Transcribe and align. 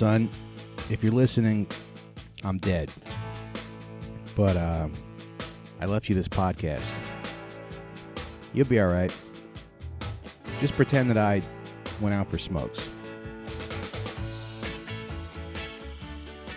son, 0.00 0.30
if 0.88 1.04
you're 1.04 1.12
listening, 1.12 1.66
I'm 2.42 2.56
dead. 2.56 2.90
But 4.34 4.56
uh, 4.56 4.88
I 5.78 5.84
left 5.84 6.08
you 6.08 6.14
this 6.14 6.26
podcast. 6.26 6.90
You'll 8.54 8.66
be 8.66 8.80
all 8.80 8.86
right. 8.86 9.14
Just 10.58 10.72
pretend 10.72 11.10
that 11.10 11.18
I 11.18 11.42
went 12.00 12.14
out 12.14 12.30
for 12.30 12.38
smokes. 12.38 12.88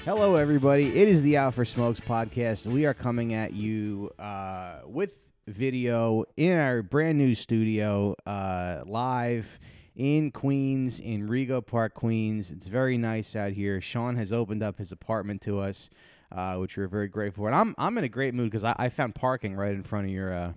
Hello, 0.06 0.38
everybody. 0.38 0.98
It 0.98 1.10
is 1.10 1.22
the 1.22 1.36
Out 1.36 1.54
for 1.54 1.66
Smokes 1.66 2.00
podcast. 2.00 2.66
We 2.66 2.86
are 2.86 2.94
coming 2.94 3.34
at 3.34 3.52
you 3.52 4.10
uh, 4.20 4.84
with 4.86 5.20
video 5.48 6.24
in 6.38 6.58
our 6.58 6.82
brand 6.82 7.18
new 7.18 7.36
studio, 7.36 8.16
uh, 8.26 8.84
live 8.86 9.60
in 9.96 10.32
Queens, 10.32 11.00
in 11.00 11.28
Rego 11.28 11.66
Park, 11.66 11.94
Queens. 11.94 12.52
It's 12.52 12.68
very 12.68 12.98
nice 12.98 13.36
out 13.36 13.52
here. 13.52 13.80
Sean 13.82 14.16
has 14.16 14.32
opened 14.32 14.64
up 14.64 14.78
his 14.78 14.92
apartment 14.92 15.42
to 15.44 15.60
us, 15.60 15.90
uh, 16.32 16.56
which 16.56 16.78
we're 16.78 16.88
very 16.88 17.08
grateful 17.08 17.44
for. 17.44 17.48
And 17.48 17.56
I'm 17.56 17.76
I'm 17.78 17.98
in 17.98 18.04
a 18.04 18.10
great 18.10 18.34
mood 18.34 18.50
because 18.50 18.64
I, 18.64 18.76
I 18.78 18.90
found 18.90 19.16
parking 19.16 19.56
right 19.56 19.74
in 19.74 19.84
front 19.84 20.06
of 20.06 20.12
your 20.12 20.34
uh, 20.34 20.54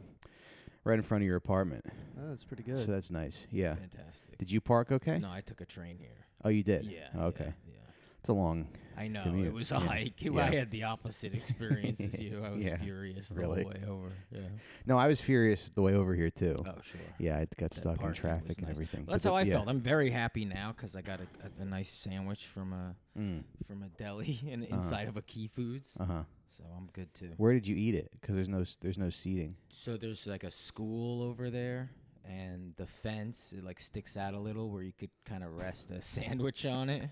right 0.85 0.99
in 0.99 1.03
front 1.03 1.23
of 1.23 1.27
your 1.27 1.37
apartment. 1.37 1.85
Oh, 2.19 2.29
that's 2.29 2.45
pretty 2.45 2.63
good. 2.63 2.85
So 2.85 2.93
that's 2.93 3.11
nice. 3.11 3.45
Yeah. 3.51 3.75
Fantastic. 3.75 4.39
Did 4.39 4.51
you 4.51 4.61
park 4.61 4.93
okay? 4.93 5.19
No, 5.19 5.31
I 5.31 5.41
took 5.41 5.61
a 5.61 5.67
train 5.67 5.99
here. 5.99 6.27
Oh, 6.45 6.49
you 6.49 6.63
did. 6.63 6.85
Yeah. 6.85 7.09
Okay. 7.17 7.45
Yeah. 7.45 7.73
yeah. 7.75 8.19
It's 8.21 8.29
a 8.29 8.33
long. 8.33 8.69
I 8.99 9.09
know 9.09 9.25
Commute, 9.25 9.47
it 9.49 9.53
was 9.53 9.73
a 9.73 9.75
yeah, 9.77 9.81
hike. 9.81 10.15
yeah. 10.23 10.33
I 10.47 10.55
had 10.55 10.71
the 10.71 10.85
opposite 10.85 11.35
experience 11.35 12.01
as 12.01 12.19
you. 12.21 12.43
I 12.45 12.51
was 12.51 12.63
Yeah, 12.65 12.79
furious 12.79 13.29
the 13.29 13.35
really. 13.41 13.63
whole 13.63 13.73
way 13.73 13.83
over. 13.89 14.13
Yeah. 14.33 14.41
No, 14.87 14.97
I 14.99 15.07
was 15.07 15.21
furious 15.21 15.69
the 15.75 15.83
way 15.83 15.95
over 15.95 16.15
here 16.15 16.31
too. 16.31 16.65
Oh 16.67 16.73
sure. 16.83 17.01
Yeah, 17.19 17.37
I 17.37 17.41
got 17.59 17.71
That 17.71 17.75
stuck 17.75 18.03
in 18.03 18.13
traffic 18.15 18.59
and 18.59 18.67
nice. 18.67 18.71
everything. 18.77 19.05
Well, 19.07 19.13
that's 19.15 19.25
But 19.25 19.31
how 19.31 19.37
I 19.37 19.45
the- 19.45 19.51
felt. 19.51 19.69
I'm 19.69 19.81
very 19.81 20.11
happy 20.11 20.45
now 20.45 20.73
because 20.75 20.97
I 20.97 21.03
got 21.03 21.21
a, 21.21 21.27
a, 21.47 21.63
a 21.63 21.65
nice 21.65 21.91
sandwich 21.91 22.47
from 22.47 22.73
a 22.73 22.95
Mm. 23.19 23.45
from 23.67 23.83
a 23.83 23.89
deli 23.97 24.41
and 24.51 24.63
Uh-huh. 24.63 24.77
inside 24.77 25.09
of 25.09 25.17
a 25.17 25.23
Key 25.23 25.49
Foods. 25.49 25.97
Uh 25.99 26.05
huh. 26.05 26.23
So 26.57 26.65
I'm 26.77 26.89
good 26.93 27.13
too. 27.15 27.33
Where 27.37 27.53
did 27.53 27.67
you 27.67 27.77
eat 27.77 27.95
it? 27.95 28.11
Because 28.21 28.35
there's 28.35 28.49
no 28.49 28.61
s- 28.61 28.77
there's 28.81 28.99
no 28.99 29.11
seating. 29.11 29.57
So 29.73 29.97
there's 29.97 30.27
like 30.27 30.45
a 30.45 30.51
school 30.51 31.23
over 31.23 31.51
there, 31.51 31.91
and 32.25 32.73
the 32.77 32.87
fence 32.87 33.53
it 33.57 33.63
like 33.65 33.79
sticks 33.81 34.17
out 34.17 34.33
a 34.35 34.39
little 34.39 34.71
where 34.71 34.83
you 34.83 34.93
could 34.93 35.11
kind 35.27 35.43
of 35.45 35.57
rest 35.57 35.91
a 35.91 36.01
sandwich 36.03 36.65
on 36.67 36.89
it. 36.91 37.09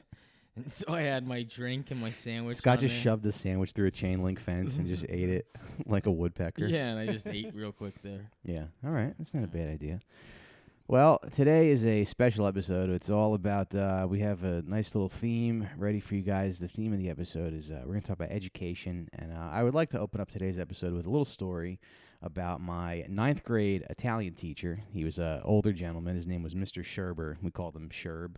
And 0.56 0.70
so 0.72 0.92
I 0.92 1.02
had 1.02 1.26
my 1.26 1.42
drink 1.42 1.90
and 1.90 2.00
my 2.00 2.10
sandwich. 2.10 2.58
Scott 2.58 2.78
on 2.78 2.80
just 2.80 2.94
there. 2.94 3.02
shoved 3.02 3.22
the 3.22 3.32
sandwich 3.32 3.72
through 3.72 3.88
a 3.88 3.90
chain 3.90 4.22
link 4.22 4.40
fence 4.40 4.74
and 4.74 4.86
just 4.86 5.04
ate 5.08 5.28
it 5.30 5.46
like 5.86 6.06
a 6.06 6.12
woodpecker. 6.12 6.66
Yeah, 6.66 6.88
and 6.88 6.98
I 6.98 7.12
just 7.12 7.26
ate 7.26 7.54
real 7.54 7.72
quick 7.72 8.00
there. 8.02 8.30
Yeah. 8.44 8.64
All 8.84 8.90
right. 8.90 9.14
That's 9.18 9.34
not 9.34 9.44
a 9.44 9.48
bad 9.48 9.68
idea. 9.68 10.00
Well, 10.86 11.18
today 11.32 11.70
is 11.70 11.86
a 11.86 12.04
special 12.04 12.46
episode. 12.46 12.90
It's 12.90 13.08
all 13.08 13.34
about. 13.34 13.74
Uh, 13.74 14.06
we 14.08 14.20
have 14.20 14.44
a 14.44 14.62
nice 14.62 14.94
little 14.94 15.08
theme 15.08 15.66
ready 15.78 15.98
for 15.98 16.14
you 16.14 16.20
guys. 16.20 16.58
The 16.58 16.68
theme 16.68 16.92
of 16.92 16.98
the 16.98 17.08
episode 17.08 17.54
is 17.54 17.70
uh, 17.70 17.80
we're 17.84 17.92
going 17.92 18.02
to 18.02 18.06
talk 18.08 18.18
about 18.18 18.30
education, 18.30 19.08
and 19.14 19.32
uh, 19.32 19.48
I 19.50 19.62
would 19.62 19.74
like 19.74 19.88
to 19.90 19.98
open 19.98 20.20
up 20.20 20.30
today's 20.30 20.58
episode 20.58 20.92
with 20.92 21.06
a 21.06 21.10
little 21.10 21.24
story 21.24 21.80
about 22.20 22.60
my 22.60 23.04
ninth 23.08 23.44
grade 23.44 23.84
Italian 23.88 24.34
teacher. 24.34 24.78
He 24.92 25.04
was 25.04 25.18
an 25.18 25.40
older 25.42 25.72
gentleman. 25.72 26.16
His 26.16 26.26
name 26.26 26.42
was 26.42 26.54
Mr. 26.54 26.82
Sherber. 26.84 27.36
We 27.42 27.50
called 27.50 27.74
him 27.74 27.88
Sherb. 27.88 28.36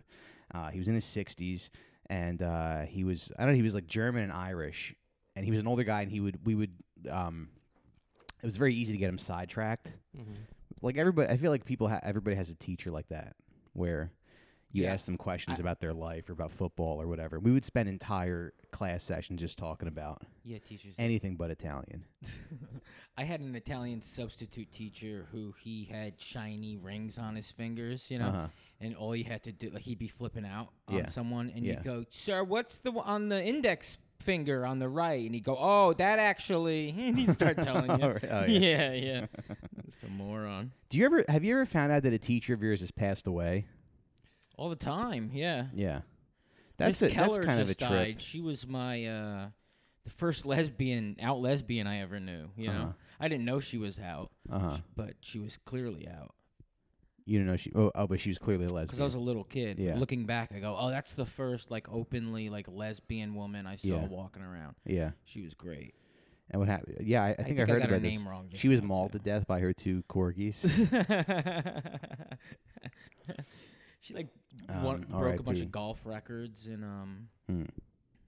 Uh, 0.53 0.69
he 0.69 0.79
was 0.79 0.87
in 0.87 0.95
his 0.95 1.03
sixties, 1.03 1.69
and 2.09 2.41
uh, 2.41 2.81
he 2.81 3.03
was 3.03 3.31
I 3.37 3.43
don't 3.43 3.51
know. 3.51 3.55
He 3.55 3.61
was 3.61 3.75
like 3.75 3.87
German 3.87 4.23
and 4.23 4.31
Irish, 4.31 4.95
and 5.35 5.43
he 5.45 5.51
was 5.51 5.59
an 5.59 5.67
older 5.67 5.83
guy. 5.83 6.01
And 6.01 6.11
he 6.11 6.19
would 6.19 6.45
we 6.45 6.55
would 6.55 6.71
um, 7.09 7.49
it 8.41 8.45
was 8.45 8.57
very 8.57 8.73
easy 8.75 8.91
to 8.93 8.97
get 8.97 9.09
him 9.09 9.17
sidetracked 9.17 9.93
Mm-hmm. 10.17 10.33
like 10.81 10.97
everybody 10.97 11.31
i 11.31 11.37
feel 11.37 11.51
like 11.51 11.63
people 11.65 11.87
ha- 11.87 11.99
everybody 12.01 12.35
has 12.35 12.49
a 12.49 12.55
teacher 12.55 12.89
like 12.89 13.07
that 13.09 13.35
where 13.73 14.11
you 14.77 14.83
Yeah. 14.83 14.93
ask 14.93 15.05
them 15.05 15.17
questions 15.17 15.59
I- 15.59 15.61
about 15.61 15.79
their 15.79 15.93
life 15.93 16.29
or 16.29 16.33
about 16.33 16.51
football 16.51 17.01
or 17.01 17.07
whatever 17.07 17.39
we 17.39 17.51
would 17.51 17.65
spend 17.65 17.89
entire 17.89 18.53
class 18.71 19.03
sessions 19.03 19.41
just 19.41 19.57
talking 19.57 19.87
about 19.87 20.21
Yeah, 20.43 20.59
teachers. 20.59 20.95
anything 20.97 21.35
but 21.35 21.51
italian 21.51 22.03
I 23.19 23.23
had 23.23 23.39
an 23.39 23.55
Italian 23.55 24.03
substitute 24.03 24.71
teacher 24.71 25.25
who 25.31 25.53
he 25.59 25.85
had 25.85 26.21
shiny 26.21 26.77
rings 26.77 27.17
on 27.17 27.35
his 27.35 27.49
fingers, 27.49 28.11
you 28.11 28.19
know, 28.19 28.27
uh-huh. 28.27 28.47
and 28.79 28.95
all 28.95 29.15
you 29.15 29.23
had 29.23 29.41
to 29.45 29.51
do, 29.51 29.71
like, 29.71 29.81
he'd 29.81 29.97
be 29.97 30.07
flipping 30.07 30.45
out 30.45 30.69
on 30.87 30.97
Yeah. 30.97 31.05
someone, 31.09 31.49
and 31.55 31.65
Yeah. 31.65 31.73
you'd 31.77 31.83
go, 31.83 32.05
"Sir, 32.11 32.43
what's 32.43 32.77
the 32.77 32.91
on 32.91 33.29
the 33.29 33.43
index 33.43 33.97
finger 34.19 34.67
on 34.67 34.77
the 34.77 34.87
right?" 34.87 35.25
And 35.25 35.33
he'd 35.33 35.43
go, 35.43 35.57
"Oh, 35.59 35.93
that 35.93 36.19
actually," 36.19 36.89
and 36.95 37.17
he'd 37.17 37.31
start 37.31 37.57
telling 37.57 37.99
you. 37.99 38.05
Oh. 38.23 38.29
Oh, 38.29 38.45
yeah, 38.45 38.93
yeah. 38.93 39.25
Just 39.85 40.03
a 40.03 40.09
moron. 40.09 40.71
do 40.89 40.99
you 40.99 41.05
ever 41.05 41.25
have 41.27 41.43
you 41.43 41.53
ever 41.55 41.65
found 41.65 41.91
out 41.91 42.03
that 42.03 42.13
a 42.13 42.19
teacher 42.19 42.53
of 42.53 42.61
yours 42.61 42.81
has 42.81 42.91
passed 42.91 43.25
away 43.25 43.65
All 44.57 44.69
the 44.69 44.75
time, 44.75 45.29
yeah. 45.33 45.67
yeah 45.73 46.01
that's 46.77 47.01
Miss 47.01 47.11
a, 47.11 47.13
Keller 47.15 47.35
that's 47.35 47.45
kind 47.45 47.61
of 47.61 47.65
a 47.67 47.69
just 47.69 47.79
trip 47.79 47.89
died. 47.91 48.21
She 48.21 48.41
was 48.41 48.67
my 48.67 49.05
uh, 49.05 49.47
the 50.03 50.09
first 50.11 50.45
lesbian, 50.45 51.15
out 51.21 51.39
lesbian 51.39 51.87
I 51.87 52.01
ever 52.01 52.19
knew. 52.19 52.49
You 52.57 52.69
Uh-huh. 52.69 52.77
know, 52.79 52.93
I 53.19 53.27
didn't 53.27 53.45
know 53.45 53.59
she 53.59 53.77
was 53.77 53.99
out, 53.99 54.31
uh-huh 54.51 54.77
sh- 54.77 54.81
but 54.95 55.13
she 55.21 55.39
was 55.39 55.57
clearly 55.65 56.07
out. 56.07 56.33
you 57.25 57.37
don't 57.39 57.47
know 57.47 57.55
she 57.57 57.71
oh, 57.75 57.91
oh 57.95 58.07
but 58.07 58.19
she 58.19 58.29
was 58.29 58.37
clearly 58.37 58.65
a 58.65 58.69
lesbian 58.69 58.85
Because 58.85 59.01
I 59.01 59.03
was 59.05 59.13
a 59.15 59.19
little 59.19 59.43
kid. 59.43 59.79
Yeah. 59.79 59.95
Looking 59.97 60.25
back, 60.25 60.51
I 60.55 60.59
go, 60.59 60.75
oh, 60.79 60.89
that's 60.89 61.13
the 61.13 61.25
first 61.25 61.69
like 61.71 61.87
openly 61.91 62.49
like 62.49 62.67
lesbian 62.69 63.35
woman 63.35 63.65
I 63.67 63.75
saw 63.75 63.87
Yeah. 63.87 64.07
walking 64.07 64.41
around. 64.43 64.75
yeah 64.85 65.11
She 65.25 65.41
was 65.43 65.53
great. 65.53 65.93
and 66.49 66.59
what 66.59 66.67
happened 66.69 66.97
yeah 67.01 67.23
i, 67.23 67.29
I 67.37 67.43
think 67.43 67.57
i, 67.59 67.65
heard 67.65 67.81
got 67.81 67.89
her 67.89 67.95
about 67.95 68.01
this 68.03 68.13
name 68.13 68.27
wrong. 68.27 68.47
just 68.49 68.61
she 68.61 68.69
was 68.69 68.81
mauled 68.81 69.11
to 69.13 69.19
death 69.19 69.45
by 69.47 69.59
her 69.59 69.73
two 69.73 70.03
corgis 70.09 70.63
she 74.07 74.13
like 74.13 74.27
Um, 74.69 74.83
won, 74.83 75.01
broke 75.09 75.39
a 75.39 75.43
bunch 75.43 75.59
of 75.61 75.71
golf 75.71 75.99
records 76.05 76.67
in 76.67 76.83
um 76.83 77.27
Hmm. 77.49 77.63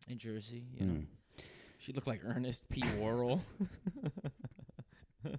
in 0.07 0.17
Jersey. 0.17 0.65
You 0.73 0.85
know, 0.85 0.93
Hmm. 0.93 1.43
she 1.77 1.93
looked 1.93 2.07
like 2.07 2.21
Ernest 2.23 2.67
P. 2.69 2.83
Worrell. 2.99 3.43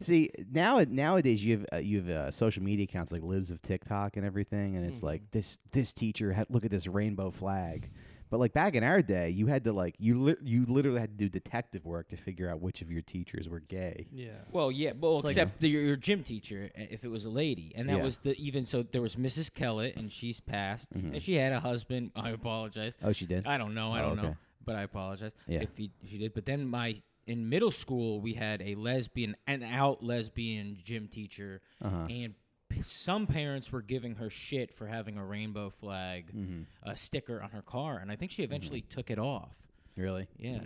See 0.00 0.30
now 0.50 0.82
nowadays 0.88 1.44
you 1.44 1.58
have 1.58 1.66
uh, 1.72 1.76
you 1.76 1.98
have 1.98 2.08
uh, 2.08 2.30
social 2.30 2.62
media 2.62 2.84
accounts 2.84 3.12
like 3.12 3.22
Libs 3.22 3.50
of 3.50 3.60
TikTok 3.62 4.16
and 4.16 4.24
everything, 4.26 4.76
and 4.76 4.86
it's 4.86 5.00
Mhm. 5.00 5.04
like 5.04 5.30
this 5.32 5.58
this 5.70 5.92
teacher 5.92 6.32
had 6.32 6.46
look 6.50 6.64
at 6.64 6.70
this 6.70 6.86
rainbow 6.86 7.30
flag, 7.30 7.90
but 8.32 8.40
like 8.40 8.54
back 8.54 8.74
in 8.74 8.82
our 8.82 9.02
day, 9.02 9.28
you 9.28 9.46
had 9.46 9.62
to 9.64 9.74
like 9.74 9.94
you 9.98 10.18
li- 10.20 10.36
you 10.42 10.64
literally 10.66 10.98
had 10.98 11.10
to 11.10 11.16
do 11.24 11.28
detective 11.28 11.84
work 11.84 12.08
to 12.08 12.16
figure 12.16 12.48
out 12.48 12.62
which 12.62 12.80
of 12.80 12.90
your 12.90 13.02
teachers 13.02 13.46
were 13.46 13.60
gay. 13.60 14.06
Yeah. 14.10 14.30
Well, 14.50 14.72
yeah, 14.72 14.92
well, 14.98 15.16
It's 15.16 15.24
like- 15.24 15.32
except 15.32 15.60
the, 15.60 15.68
your, 15.68 15.82
your 15.82 15.96
gym 15.96 16.24
teacher, 16.24 16.70
uh, 16.76 16.84
if 16.90 17.04
it 17.04 17.08
was 17.08 17.26
a 17.26 17.30
lady, 17.30 17.72
and 17.76 17.88
that 17.90 17.98
Yeah. 17.98 18.02
was 18.02 18.18
the 18.18 18.34
even 18.38 18.64
so. 18.64 18.82
There 18.82 19.02
was 19.02 19.16
Mrs. 19.16 19.52
Kellett, 19.52 19.96
and 19.96 20.10
she's 20.10 20.40
passed, 20.40 20.90
Mhm. 20.94 21.12
and 21.12 21.22
she 21.22 21.34
had 21.34 21.52
a 21.52 21.60
husband. 21.60 22.10
I 22.16 22.30
apologize. 22.30 22.96
Oh, 23.02 23.12
she 23.12 23.26
did. 23.26 23.46
I 23.46 23.58
don't 23.58 23.74
know. 23.74 23.90
I 23.90 24.00
Oh, 24.00 24.08
don't 24.08 24.18
okay. 24.18 24.28
know, 24.28 24.36
but 24.64 24.76
I 24.76 24.82
apologize 24.82 25.32
Yeah. 25.46 25.60
if 25.60 25.76
he 25.76 25.90
if 26.02 26.08
he 26.08 26.16
did. 26.16 26.32
But 26.32 26.46
then 26.46 26.66
my 26.66 27.02
in 27.26 27.48
middle 27.48 27.70
school 27.70 28.20
we 28.20 28.32
had 28.34 28.60
a 28.62 28.74
lesbian, 28.76 29.36
an 29.46 29.62
out 29.62 30.02
lesbian 30.02 30.78
gym 30.82 31.06
teacher, 31.06 31.60
Uh-huh. 31.80 32.06
and 32.10 32.34
p- 32.34 32.41
some 32.82 33.26
parents 33.26 33.70
were 33.72 33.82
giving 33.82 34.14
her 34.16 34.30
shit 34.30 34.72
for 34.72 34.86
having 34.86 35.18
a 35.18 35.24
rainbow 35.24 35.70
flag 35.70 36.26
Mm-hmm. 36.34 36.62
a 36.82 36.96
sticker 36.96 37.42
on 37.42 37.50
her 37.50 37.62
car, 37.62 37.98
and 37.98 38.10
I 38.10 38.16
think 38.16 38.30
she 38.32 38.42
eventually 38.42 38.80
took 38.82 39.10
it 39.10 39.18
off. 39.18 39.50
Really? 39.96 40.26
Yeah. 40.38 40.60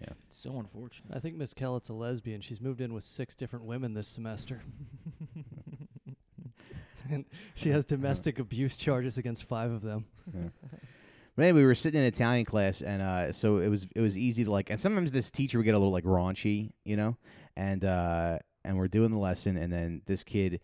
Yeah. 0.00 0.08
It's 0.28 0.38
so 0.38 0.58
unfortunate. 0.58 1.14
I 1.14 1.20
think 1.20 1.36
Miss 1.36 1.52
Kellett's 1.54 1.88
a 1.90 1.92
lesbian. 1.94 2.40
She's 2.40 2.60
moved 2.60 2.80
in 2.80 2.92
with 2.94 3.04
six 3.04 3.34
different 3.34 3.64
women 3.66 3.94
this 3.94 4.08
semester. 4.08 4.62
and 7.10 7.24
she 7.54 7.70
has 7.70 7.84
domestic 7.84 8.38
abuse 8.38 8.76
charges 8.76 9.18
against 9.18 9.44
five 9.44 9.70
of 9.70 9.82
them. 9.82 10.06
But 11.34 11.44
anyway, 11.44 11.60
we 11.62 11.66
were 11.66 11.74
sitting 11.74 11.98
in 11.98 12.06
Italian 12.06 12.44
class, 12.44 12.82
and 12.82 13.00
uh, 13.00 13.32
so 13.32 13.56
it 13.56 13.68
was 13.68 13.86
it 13.96 14.02
was 14.02 14.18
easy 14.18 14.44
to 14.44 14.50
like. 14.50 14.68
And 14.68 14.78
sometimes 14.78 15.12
this 15.12 15.30
teacher 15.30 15.56
would 15.56 15.64
get 15.64 15.74
a 15.74 15.78
little 15.78 15.90
like 15.90 16.04
raunchy, 16.04 16.72
you 16.84 16.94
know, 16.94 17.16
and 17.56 17.82
uh, 17.86 18.38
and 18.66 18.76
we're 18.76 18.86
doing 18.88 19.12
the 19.12 19.16
lesson, 19.18 19.56
and 19.56 19.72
then 19.72 20.02
this 20.04 20.24
kid, 20.24 20.60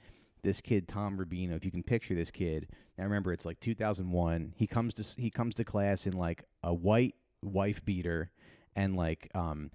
this 0.48 0.60
kid 0.62 0.88
Tom 0.88 1.18
Rubino, 1.18 1.54
if 1.56 1.64
you 1.64 1.70
can 1.70 1.82
picture 1.82 2.14
this 2.14 2.30
kid. 2.30 2.68
Now 2.96 3.04
remember, 3.04 3.32
it's 3.32 3.44
like 3.44 3.60
2001. 3.60 4.54
He 4.56 4.66
comes 4.66 4.94
to 4.94 5.20
he 5.20 5.30
comes 5.30 5.54
to 5.56 5.64
class 5.64 6.06
in 6.06 6.14
like 6.14 6.44
a 6.62 6.72
white 6.72 7.14
wife 7.42 7.84
beater, 7.84 8.30
and 8.74 8.96
like 8.96 9.30
um. 9.34 9.70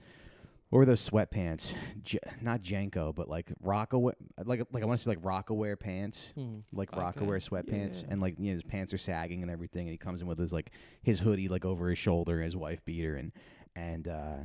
What 0.70 0.80
were 0.80 0.86
those 0.88 1.08
sweatpants? 1.08 1.76
J- 2.02 2.18
not 2.42 2.64
JNCO, 2.64 3.14
but 3.14 3.30
like 3.30 3.52
Rockaway, 3.62 4.14
like 4.44 4.64
like 4.72 4.82
I 4.82 4.88
want 4.88 4.98
to 4.98 5.04
say 5.04 5.12
like 5.12 5.22
Rocawear 5.22 5.80
pants 5.80 6.34
like 6.74 6.92
Okay. 6.92 7.00
Rocawear 7.00 7.48
sweatpants, 7.48 8.02
Yeah. 8.02 8.08
and 8.10 8.20
like 8.20 8.40
you 8.40 8.48
know 8.48 8.54
his 8.54 8.64
pants 8.64 8.92
are 8.92 8.98
sagging 8.98 9.44
and 9.44 9.52
everything, 9.52 9.82
and 9.82 9.92
he 9.92 10.00
comes 10.00 10.22
in 10.22 10.28
with 10.28 10.40
his 10.40 10.52
like 10.52 10.72
his 11.04 11.20
hoodie 11.20 11.48
like 11.48 11.64
over 11.64 11.90
his 11.90 12.00
shoulder, 12.00 12.38
and 12.38 12.46
his 12.46 12.56
wife 12.58 12.84
beater, 12.86 13.16
and 13.16 13.32
and 13.76 14.08
uh, 14.08 14.38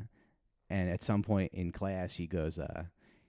and 0.69 0.91
at 0.91 1.03
some 1.03 1.23
point 1.23 1.51
in 1.55 1.73
class 1.73 2.17
he 2.17 2.27
goes, 2.27 2.59
uh, 2.59 2.83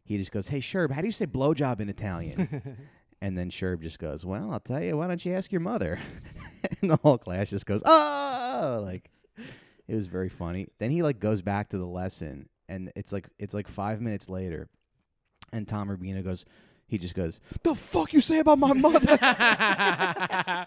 he 0.10 0.18
just 0.18 0.32
goes, 0.32 0.48
"Hey 0.48 0.60
Sherb, 0.60 0.92
how 0.92 1.02
do 1.02 1.08
you 1.08 1.14
say 1.14 1.28
blowjob 1.28 1.80
in 1.80 1.88
Italian?" 1.88 2.80
and 3.22 3.38
then 3.38 3.52
Sherb 3.52 3.82
just 3.84 4.00
goes, 4.00 4.26
"Well, 4.26 4.52
I'll 4.52 4.60
tell 4.60 4.82
you. 4.82 4.98
Why 4.98 5.08
don't 5.08 5.24
you 5.24 5.36
ask 5.36 5.52
your 5.52 5.62
mother?" 5.62 6.00
and 6.82 6.90
the 6.90 6.98
whole 6.98 7.20
class 7.20 7.52
just 7.52 7.68
goes, 7.68 7.84
"Oh!" 7.86 8.82
Like 8.84 9.12
it 9.88 9.94
was 9.94 10.08
very 10.08 10.28
funny. 10.28 10.68
Then 10.80 10.90
he 10.90 11.04
like 11.04 11.20
goes 11.20 11.44
back 11.44 11.70
to 11.70 11.78
the 11.78 11.86
lesson, 11.86 12.50
and 12.68 12.92
it's 12.96 13.14
like 13.14 13.30
it's 13.38 13.54
like 13.54 13.68
five 13.68 14.02
minutes 14.02 14.30
later, 14.30 14.68
and 15.54 15.68
Tom 15.68 15.90
Rubino 15.90 16.24
goes, 16.24 16.44
He 16.90 16.98
just 16.98 17.14
goes, 17.14 17.40
"The 17.62 17.76
fuck 17.76 18.14
you 18.14 18.20
say 18.20 18.40
about 18.40 18.58
my 18.58 18.74
mother?" 18.74 19.16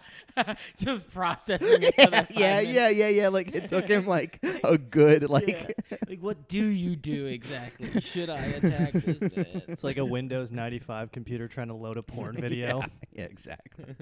Just 0.78 1.12
processing 1.12 1.82
it. 1.82 1.94
yeah, 1.98 2.24
yeah, 2.30 2.60
yeah, 2.60 2.88
yeah, 2.88 3.08
yeah. 3.08 3.28
Like 3.28 3.52
it 3.54 3.68
took 3.68 3.86
him 3.86 4.06
like 4.06 4.38
a 4.62 4.78
good 4.78 5.28
like. 5.28 5.48
Yeah. 5.48 5.66
Like, 6.08 6.20
what 6.20 6.46
do 6.46 6.62
you 6.62 6.94
do 6.94 7.24
exactly? 7.24 7.98
Should 8.00 8.28
I 8.28 8.36
attack 8.36 8.92
this 8.92 9.20
man? 9.20 9.62
It's 9.66 9.82
like 9.82 9.96
a 9.96 10.04
Windows 10.04 10.52
95 10.52 11.10
computer 11.10 11.48
trying 11.48 11.68
to 11.68 11.74
load 11.74 11.96
a 11.96 12.02
porn 12.02 12.36
video. 12.36 12.80
Yeah, 12.80 12.86
yeah, 13.14 13.24
exactly. 13.24 13.94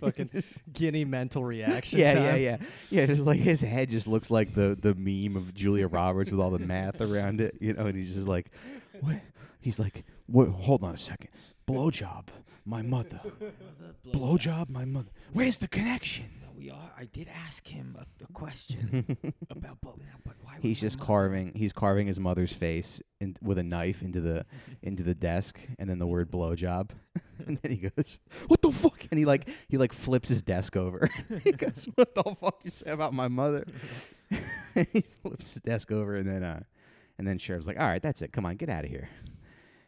Fucking 0.00 0.30
guinea 0.72 1.04
mental 1.04 1.44
reaction. 1.44 2.00
yeah, 2.00 2.14
time. 2.14 2.24
yeah, 2.24 2.34
yeah, 2.34 2.56
yeah. 2.90 3.06
Just 3.06 3.22
like 3.24 3.38
his 3.38 3.60
head 3.60 3.90
just 3.90 4.08
looks 4.08 4.28
like 4.28 4.54
the 4.54 4.76
the 4.80 4.94
meme 4.94 5.36
of 5.36 5.54
Julia 5.54 5.86
Roberts 5.86 6.32
with 6.32 6.40
all 6.40 6.50
the 6.50 6.58
math 6.66 7.00
around 7.00 7.40
it, 7.40 7.56
you 7.60 7.74
know. 7.74 7.86
And 7.86 7.96
he's 7.96 8.14
just 8.14 8.26
like, 8.26 8.50
what? 9.00 9.16
He's 9.60 9.78
like, 9.78 10.04
what? 10.26 10.48
Hold 10.48 10.82
on 10.82 10.94
a 10.94 10.98
second. 10.98 11.28
Blowjob, 11.66 12.26
my 12.64 12.82
mother. 12.82 13.20
Blowjob, 14.12 14.68
my 14.68 14.84
mother. 14.84 15.10
Where's 15.32 15.58
the 15.58 15.68
connection? 15.68 16.26
We 16.56 16.70
are. 16.70 16.92
I 16.96 17.06
did 17.06 17.28
ask 17.28 17.66
him 17.66 17.96
a, 17.98 18.24
a 18.24 18.32
question 18.32 19.16
about 19.50 19.80
blow 19.80 19.94
now, 19.98 20.18
but 20.24 20.34
why? 20.42 20.54
would 20.54 20.62
He's 20.62 20.80
my 20.82 20.86
just 20.86 20.98
mother- 20.98 21.06
carving. 21.06 21.52
He's 21.54 21.72
carving 21.72 22.06
his 22.06 22.20
mother's 22.20 22.52
face 22.52 23.00
in, 23.20 23.36
with 23.42 23.58
a 23.58 23.62
knife 23.62 24.02
into 24.02 24.20
the 24.20 24.44
into 24.82 25.02
the 25.02 25.14
desk, 25.14 25.58
and 25.78 25.88
then 25.90 25.98
the 25.98 26.06
word 26.06 26.30
blowjob, 26.30 26.90
and 27.46 27.58
then 27.62 27.72
he 27.72 27.88
goes, 27.88 28.18
"What 28.48 28.62
the 28.62 28.70
fuck?" 28.70 29.06
And 29.10 29.18
he 29.18 29.24
like 29.24 29.48
he 29.68 29.76
like 29.78 29.92
flips 29.92 30.28
his 30.28 30.42
desk 30.42 30.76
over. 30.76 31.08
he 31.42 31.52
goes, 31.52 31.88
"What 31.96 32.14
the 32.14 32.22
fuck 32.40 32.60
you 32.62 32.70
say 32.70 32.90
about 32.90 33.12
my 33.14 33.28
mother?" 33.28 33.64
he 34.92 35.04
flips 35.22 35.54
his 35.54 35.62
desk 35.62 35.90
over, 35.90 36.14
and 36.16 36.28
then 36.28 36.44
uh, 36.44 36.62
and 37.18 37.26
then 37.26 37.38
Sherb's 37.38 37.66
like, 37.66 37.80
"All 37.80 37.86
right, 37.88 38.02
that's 38.02 38.22
it. 38.22 38.32
Come 38.32 38.46
on, 38.46 38.54
get 38.56 38.68
out 38.68 38.84
of 38.84 38.90
here." 38.90 39.08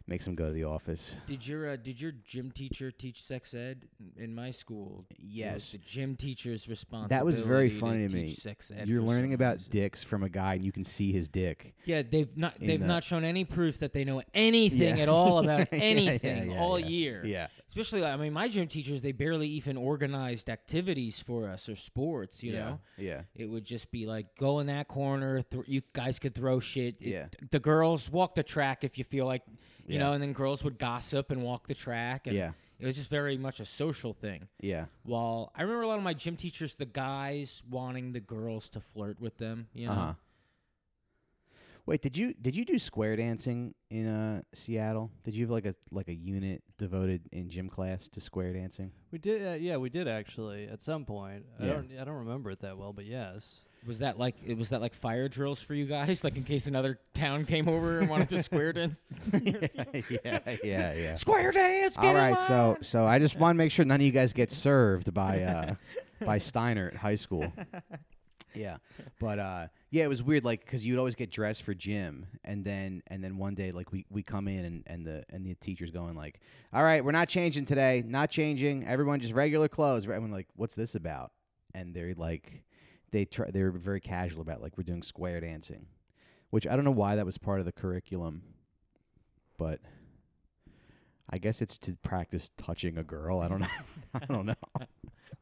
Makes 0.07 0.27
him 0.27 0.35
go 0.35 0.49
to 0.49 0.53
the 0.53 0.65
office. 0.65 1.13
Did 1.27 1.47
your 1.47 1.71
uh, 1.71 1.77
did 1.77 1.99
your 1.99 2.13
gym 2.13 2.51
teacher 2.51 2.91
teach 2.91 3.23
sex 3.25 3.55
ed 3.55 3.87
in- 4.19 4.35
my 4.35 4.51
school? 4.51 5.07
Yes. 5.19 5.73
the 5.73 5.79
gym 5.79 6.15
teacher's 6.15 6.69
responsibility. 6.69 7.15
That 7.15 7.25
was 7.25 7.41
very 7.41 7.71
funny 7.71 8.07
to 8.07 8.13
teach 8.13 8.15
me. 8.15 8.31
Sex 8.35 8.71
ed 8.77 8.87
You're 8.87 9.01
learning 9.01 9.33
about 9.33 9.57
reason. 9.57 9.71
dicks 9.73 10.03
from 10.03 10.23
a 10.23 10.29
guy, 10.29 10.55
and 10.57 10.65
you 10.65 10.73
can 10.73 10.85
see 10.85 11.11
his 11.11 11.27
dick. 11.29 11.75
Yeah, 11.87 12.03
they've 12.03 12.37
not 12.37 12.61
they've 12.61 12.79
the- 12.81 12.87
not 12.87 13.03
shown 13.03 13.25
any 13.25 13.47
proof 13.47 13.79
that 13.79 13.95
they 13.95 14.05
know 14.05 14.21
anything 14.35 14.99
Yeah. 14.99 15.03
at 15.05 15.09
all 15.09 15.39
about 15.39 15.69
Yeah, 15.73 15.79
yeah, 15.79 15.85
anything 15.85 16.51
yeah, 16.51 16.59
all 16.61 16.79
year. 16.79 17.23
Yeah. 17.25 17.47
Especially, 17.67 18.05
I 18.05 18.17
mean, 18.19 18.35
my 18.35 18.49
gym 18.49 18.69
teachers 18.69 19.01
they 19.01 19.13
barely 19.13 19.49
even 19.49 19.79
organized 19.79 20.51
activities 20.51 21.19
for 21.21 21.49
us 21.49 21.67
or 21.67 21.77
sports. 21.77 22.43
You 22.43 22.53
know, 22.53 22.81
Yeah. 22.99 23.23
it 23.35 23.47
would 23.47 23.65
just 23.65 23.91
be 23.91 24.05
like 24.05 24.37
go 24.37 24.59
in 24.59 24.67
that 24.67 24.87
corner. 24.87 25.41
Th- 25.41 25.65
you 25.67 25.81
guys 25.95 26.19
could 26.19 26.35
throw 26.35 26.61
shit. 26.61 26.97
It- 27.01 27.09
Yeah. 27.09 27.27
the 27.51 27.59
girls 27.59 28.11
walk 28.11 28.35
the 28.35 28.43
track 28.43 28.85
if 28.85 28.99
you 28.99 29.05
feel 29.05 29.25
like 29.25 29.43
you 29.87 29.95
Yeah. 29.95 30.01
know, 30.05 30.13
and 30.15 30.23
then 30.23 30.33
girls 30.33 30.63
would 30.65 30.79
gossip 30.79 31.31
and 31.31 31.43
walk 31.43 31.67
the 31.69 31.75
track. 31.75 32.27
And 32.27 32.37
Yeah. 32.37 32.53
it 32.79 32.87
was 32.87 32.97
just 32.97 33.11
very 33.11 33.37
much 33.39 33.61
a 33.61 33.67
social 33.67 34.13
thing. 34.15 34.49
Yeah. 34.61 34.87
While 35.05 35.53
I 35.55 35.63
remember 35.63 35.83
a 35.83 35.89
lot 35.89 35.99
of 35.99 36.05
my 36.05 36.15
gym 36.15 36.37
teachers, 36.37 36.75
the 36.77 36.87
guys 36.87 37.63
wanting 37.69 38.13
the 38.13 38.21
girls 38.21 38.69
to 38.71 38.81
flirt 38.81 39.21
with 39.21 39.39
them. 39.39 39.69
You 39.75 39.87
know, 39.87 39.93
Uh-huh. 39.93 40.15
Wait, 41.87 42.01
did 42.01 42.17
you 42.17 42.33
did 42.41 42.57
you 42.57 42.65
do 42.65 42.79
square 42.79 43.15
dancing 43.15 43.75
in 43.91 44.07
uh 44.07 44.41
Seattle? 44.55 45.11
Did 45.23 45.35
you 45.35 45.45
have 45.45 45.51
like 45.51 45.67
a 45.67 45.75
like 45.91 46.09
a 46.09 46.15
unit 46.15 46.63
devoted 46.79 47.29
in 47.31 47.51
gym 47.51 47.69
class 47.69 48.09
to 48.09 48.21
square 48.23 48.55
dancing? 48.55 48.91
We 49.11 49.19
did. 49.19 49.47
Uh, 49.47 49.53
yeah, 49.57 49.77
we 49.77 49.91
did 49.91 50.09
actually 50.09 50.67
at 50.67 50.81
some 50.81 51.05
point. 51.05 51.45
I 51.61 51.67
Yeah. 51.67 51.73
don't. 51.75 51.93
I 52.01 52.05
don't 52.05 52.17
remember 52.21 52.51
it 52.51 52.61
that 52.61 52.79
well, 52.79 52.95
but 52.95 53.05
yes. 53.05 53.61
Was 53.87 54.01
that 54.01 54.19
like 54.19 54.37
it 54.45 54.57
was 54.57 54.71
that 54.71 54.81
like 54.81 54.95
fire 54.95 55.29
drills 55.29 55.61
for 55.61 55.75
you 55.75 55.85
guys, 55.85 56.25
like 56.25 56.37
in 56.37 56.45
case 56.45 56.67
another 56.67 56.99
town 57.15 57.45
came 57.45 57.69
over 57.69 57.99
and 57.99 58.09
wanted 58.09 58.29
to 58.31 58.43
square 58.43 58.73
dance? 58.73 59.07
yeah, 59.33 60.39
yeah, 60.63 60.93
yeah. 60.95 61.15
Square 61.15 61.53
dance. 61.53 61.97
Get 61.97 62.05
All 62.07 62.15
right, 62.15 62.39
so 62.47 62.79
so 62.83 63.07
I 63.07 63.19
just 63.19 63.37
want 63.39 63.57
to 63.57 63.59
make 63.59 63.73
sure 63.73 63.85
none 63.85 64.01
of 64.01 64.07
you 64.07 64.13
guys 64.13 64.33
get 64.33 64.53
served 64.53 65.13
by 65.13 65.43
uh 65.43 65.75
by 66.25 66.39
Steiner 66.39 66.89
at 66.89 66.97
high 66.97 67.17
school. 67.17 67.53
Yeah, 68.55 68.77
but 69.19 69.39
uh, 69.41 69.67
yeah, 69.91 70.05
it 70.05 70.09
was 70.09 70.23
weird, 70.23 70.45
like 70.45 70.65
because 70.65 70.87
you'd 70.87 70.99
always 70.99 71.17
get 71.17 71.31
dressed 71.31 71.65
for 71.65 71.75
gym, 71.75 72.27
and 72.45 72.65
then 72.65 73.03
and 73.09 73.23
then 73.23 73.37
one 73.37 73.55
day, 73.55 73.73
like 73.73 73.91
we, 73.91 74.07
we 74.11 74.23
come 74.23 74.47
in 74.47 74.65
and, 74.65 74.83
and 74.87 75.05
the 75.05 75.25
and 75.29 75.45
the 75.45 75.55
teacher's 75.57 75.91
going 75.91 76.15
like, 76.15 76.41
"All 76.73 76.85
right, 76.85 77.05
we're 77.05 77.13
not 77.13 77.29
changing 77.29 77.65
today, 77.65 78.05
not 78.07 78.31
changing. 78.31 78.87
Everyone 78.87 79.19
just 79.19 79.35
regular 79.35 79.67
clothes." 79.67 80.05
Everyone 80.05 80.31
like, 80.31 80.47
"What's 80.55 80.77
this 80.77 80.95
about?" 80.95 81.33
And 81.75 81.93
they're 81.95 82.15
like, 82.17 82.63
they 83.15 83.25
try, 83.25 83.49
they 83.49 83.63
were 83.63 83.71
very 83.71 84.01
casual 84.01 84.43
about 84.43 84.61
like 84.61 84.77
we're 84.77 84.83
doing 84.83 85.03
square 85.03 85.41
dancing, 85.41 85.87
which 86.51 86.67
I 86.67 86.75
don't 86.75 86.85
know 86.85 86.91
why 86.91 87.15
that 87.15 87.25
was 87.25 87.39
part 87.39 87.61
of 87.61 87.67
the 87.67 87.71
curriculum, 87.71 88.43
but 89.57 89.79
I 91.31 91.39
guess 91.39 91.63
it's 91.63 91.79
to 91.79 91.95
practice 92.03 92.51
touching 92.59 92.99
a 92.99 93.05
girl. 93.05 93.39
I 93.39 93.47
don't 93.47 93.61
know. 93.61 93.67
I 94.15 94.25
don't 94.27 94.47
know. 94.47 94.55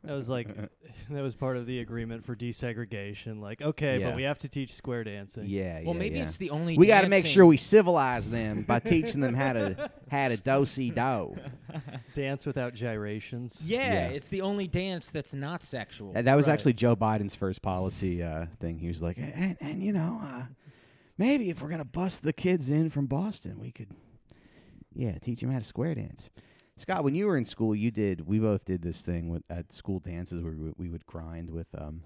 That 0.05 0.15
was 0.15 0.29
like 0.29 0.49
that 1.11 1.23
was 1.23 1.35
part 1.35 1.57
of 1.57 1.67
the 1.67 1.81
agreement 1.81 2.25
for 2.25 2.35
desegregation. 2.35 3.41
Like, 3.41 3.63
okay, 3.63 4.01
Yeah. 4.01 4.09
but 4.09 4.17
we 4.17 4.25
have 4.25 4.39
to 4.41 4.49
teach 4.49 4.75
square 4.75 5.05
dancing. 5.05 5.45
Yeah, 5.47 5.81
well, 5.85 5.95
yeah, 5.95 5.99
maybe 6.01 6.17
yeah. 6.17 6.25
it's 6.25 6.37
the 6.37 6.51
only. 6.51 6.77
we 6.77 6.87
got 6.87 7.03
to 7.03 7.09
make 7.09 7.27
sure 7.27 7.47
we 7.47 7.57
civilize 7.57 8.29
them 8.31 8.63
by 8.63 8.79
teaching 8.81 9.21
them 9.21 9.35
how 9.35 9.53
to 9.53 9.91
how 10.11 10.29
to 10.29 10.37
do 10.37 10.65
see 10.67 10.91
do. 10.91 11.37
Dance 12.15 12.45
without 12.47 12.75
gyrations. 12.75 13.63
Yeah, 13.65 13.79
Yeah. 13.93 14.09
it's 14.09 14.29
the 14.29 14.43
only 14.43 14.67
dance 14.67 15.11
that's 15.11 15.33
not 15.35 15.63
sexual. 15.63 16.13
That, 16.13 16.25
that 16.27 16.35
was 16.37 16.47
Right. 16.47 16.53
actually 16.55 16.75
Joe 16.75 16.97
Biden's 16.97 17.35
first 17.35 17.63
policy 17.63 18.23
uh, 18.23 18.47
thing. 18.61 18.79
He 18.79 18.89
was 18.89 19.01
like, 19.03 19.17
and, 19.19 19.57
and 19.61 19.83
you 19.83 19.93
know, 19.93 20.21
uh, 20.23 20.43
maybe 21.17 21.49
if 21.49 21.63
we're 21.63 21.71
gonna 21.71 21.85
bust 21.85 22.23
the 22.23 22.33
kids 22.33 22.69
in 22.69 22.91
from 22.91 23.07
Boston, 23.07 23.59
we 23.61 23.71
could, 23.71 23.89
yeah, 24.95 25.17
teach 25.19 25.41
them 25.41 25.51
how 25.51 25.59
to 25.59 25.65
square 25.65 25.95
dance. 25.95 26.29
Scott, 26.77 27.05
when 27.05 27.15
you 27.15 27.27
were 27.27 27.37
in 27.37 27.45
school, 27.45 27.75
you 27.75 27.91
did. 27.91 28.27
We 28.27 28.39
both 28.39 28.65
did 28.65 28.83
this 28.83 29.03
thing 29.03 29.29
with 29.29 29.43
at 29.51 29.73
school 29.73 29.99
dances 30.01 30.41
where 30.43 30.53
we, 30.53 30.65
would- 30.65 30.75
we 30.79 30.89
would 30.89 31.07
grind 31.07 31.51
with 31.51 31.69
um, 31.77 32.03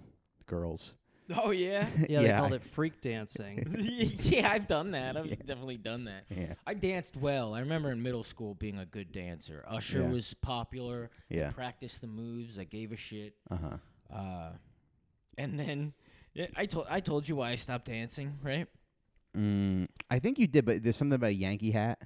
girls. 0.46 0.94
Oh 1.36 1.50
yeah. 1.50 1.88
Yeah, 2.08 2.20
they 2.20 2.26
Yeah, 2.26 2.38
called 2.40 2.52
it 2.52 2.62
freak 2.64 3.00
dancing. 3.00 3.66
yeah, 3.80 4.50
I've 4.50 4.66
done 4.68 4.92
that. 4.92 5.16
I've 5.16 5.26
Yeah. 5.26 5.34
definitely 5.44 5.76
done 5.76 6.04
that. 6.04 6.24
Yeah, 6.30 6.54
I 6.66 6.74
danced 6.74 7.16
well. 7.16 7.54
I 7.54 7.60
remember 7.60 7.90
in 7.90 8.00
middle 8.02 8.22
school 8.24 8.54
being 8.54 8.78
a 8.78 8.86
good 8.86 9.10
dancer. 9.12 9.64
Usher 9.68 10.02
Yeah. 10.02 10.08
was 10.10 10.34
popular. 10.34 11.10
yeah, 11.28 11.50
Practiced 11.50 12.00
the 12.02 12.06
moves. 12.06 12.58
I 12.58 12.64
gave 12.64 12.92
a 12.92 12.96
shit. 12.96 13.34
uh 13.50 13.56
huh. 13.56 14.14
Uh, 14.16 14.52
and 15.36 15.58
then 15.58 15.92
I 16.56 16.66
told 16.66 16.86
I 16.88 17.00
told 17.00 17.28
you 17.28 17.36
why 17.36 17.50
I 17.50 17.56
stopped 17.56 17.86
dancing, 17.86 18.38
right? 18.42 18.68
Mm, 19.36 19.88
I 20.10 20.18
think 20.20 20.38
you 20.38 20.46
did, 20.46 20.64
but 20.64 20.82
there's 20.82 20.96
something 20.96 21.16
about 21.16 21.30
a 21.30 21.34
Yankee 21.34 21.72
hat. 21.72 21.98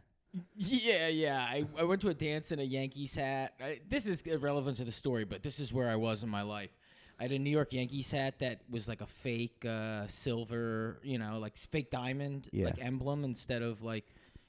Yeah, 0.56 1.08
yeah. 1.08 1.38
I, 1.38 1.64
I 1.78 1.82
went 1.84 2.00
to 2.02 2.08
a 2.08 2.14
dance 2.14 2.52
in 2.52 2.60
a 2.60 2.62
Yankees 2.64 3.14
hat. 3.14 3.54
I, 3.60 3.80
this 3.88 4.06
is 4.06 4.22
irrelevant 4.22 4.76
to 4.78 4.84
the 4.84 4.92
story, 4.92 5.24
but 5.24 5.42
this 5.42 5.58
is 5.58 5.72
where 5.72 5.90
I 5.90 5.96
was 5.96 6.22
in 6.22 6.28
my 6.28 6.42
life. 6.42 6.70
I 7.18 7.24
had 7.24 7.32
a 7.32 7.38
New 7.38 7.50
York 7.50 7.72
Yankees 7.72 8.10
hat 8.12 8.38
that 8.38 8.60
was 8.70 8.88
like 8.88 9.00
a 9.00 9.06
fake 9.06 9.64
uh, 9.68 10.06
silver, 10.06 11.00
you 11.02 11.18
know, 11.18 11.38
like 11.38 11.56
fake 11.56 11.90
diamond, 11.90 12.48
Yeah. 12.52 12.66
like 12.66 12.82
emblem 12.82 13.24
instead 13.24 13.62
of 13.62 13.82
like 13.82 14.06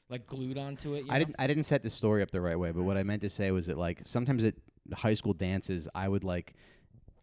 like 0.10 0.28
glued 0.28 0.58
onto 0.58 0.94
it. 0.94 1.06
You 1.06 1.12
I 1.12 1.14
know? 1.14 1.20
didn't 1.26 1.36
I 1.40 1.48
didn't 1.48 1.64
set 1.64 1.84
the 1.84 1.90
story 1.90 2.22
up 2.22 2.32
the 2.32 2.42
right 2.42 2.58
way, 2.60 2.72
but 2.72 2.84
what 2.84 2.98
I 2.98 3.04
meant 3.04 3.22
to 3.24 3.30
say 3.30 3.52
was 3.52 3.66
that 3.68 3.78
like 3.78 4.02
sometimes 4.04 4.46
at 4.46 4.56
high 4.94 5.14
school 5.16 5.34
dances 5.34 5.88
I 5.96 6.08
would 6.08 6.24
like 6.24 6.54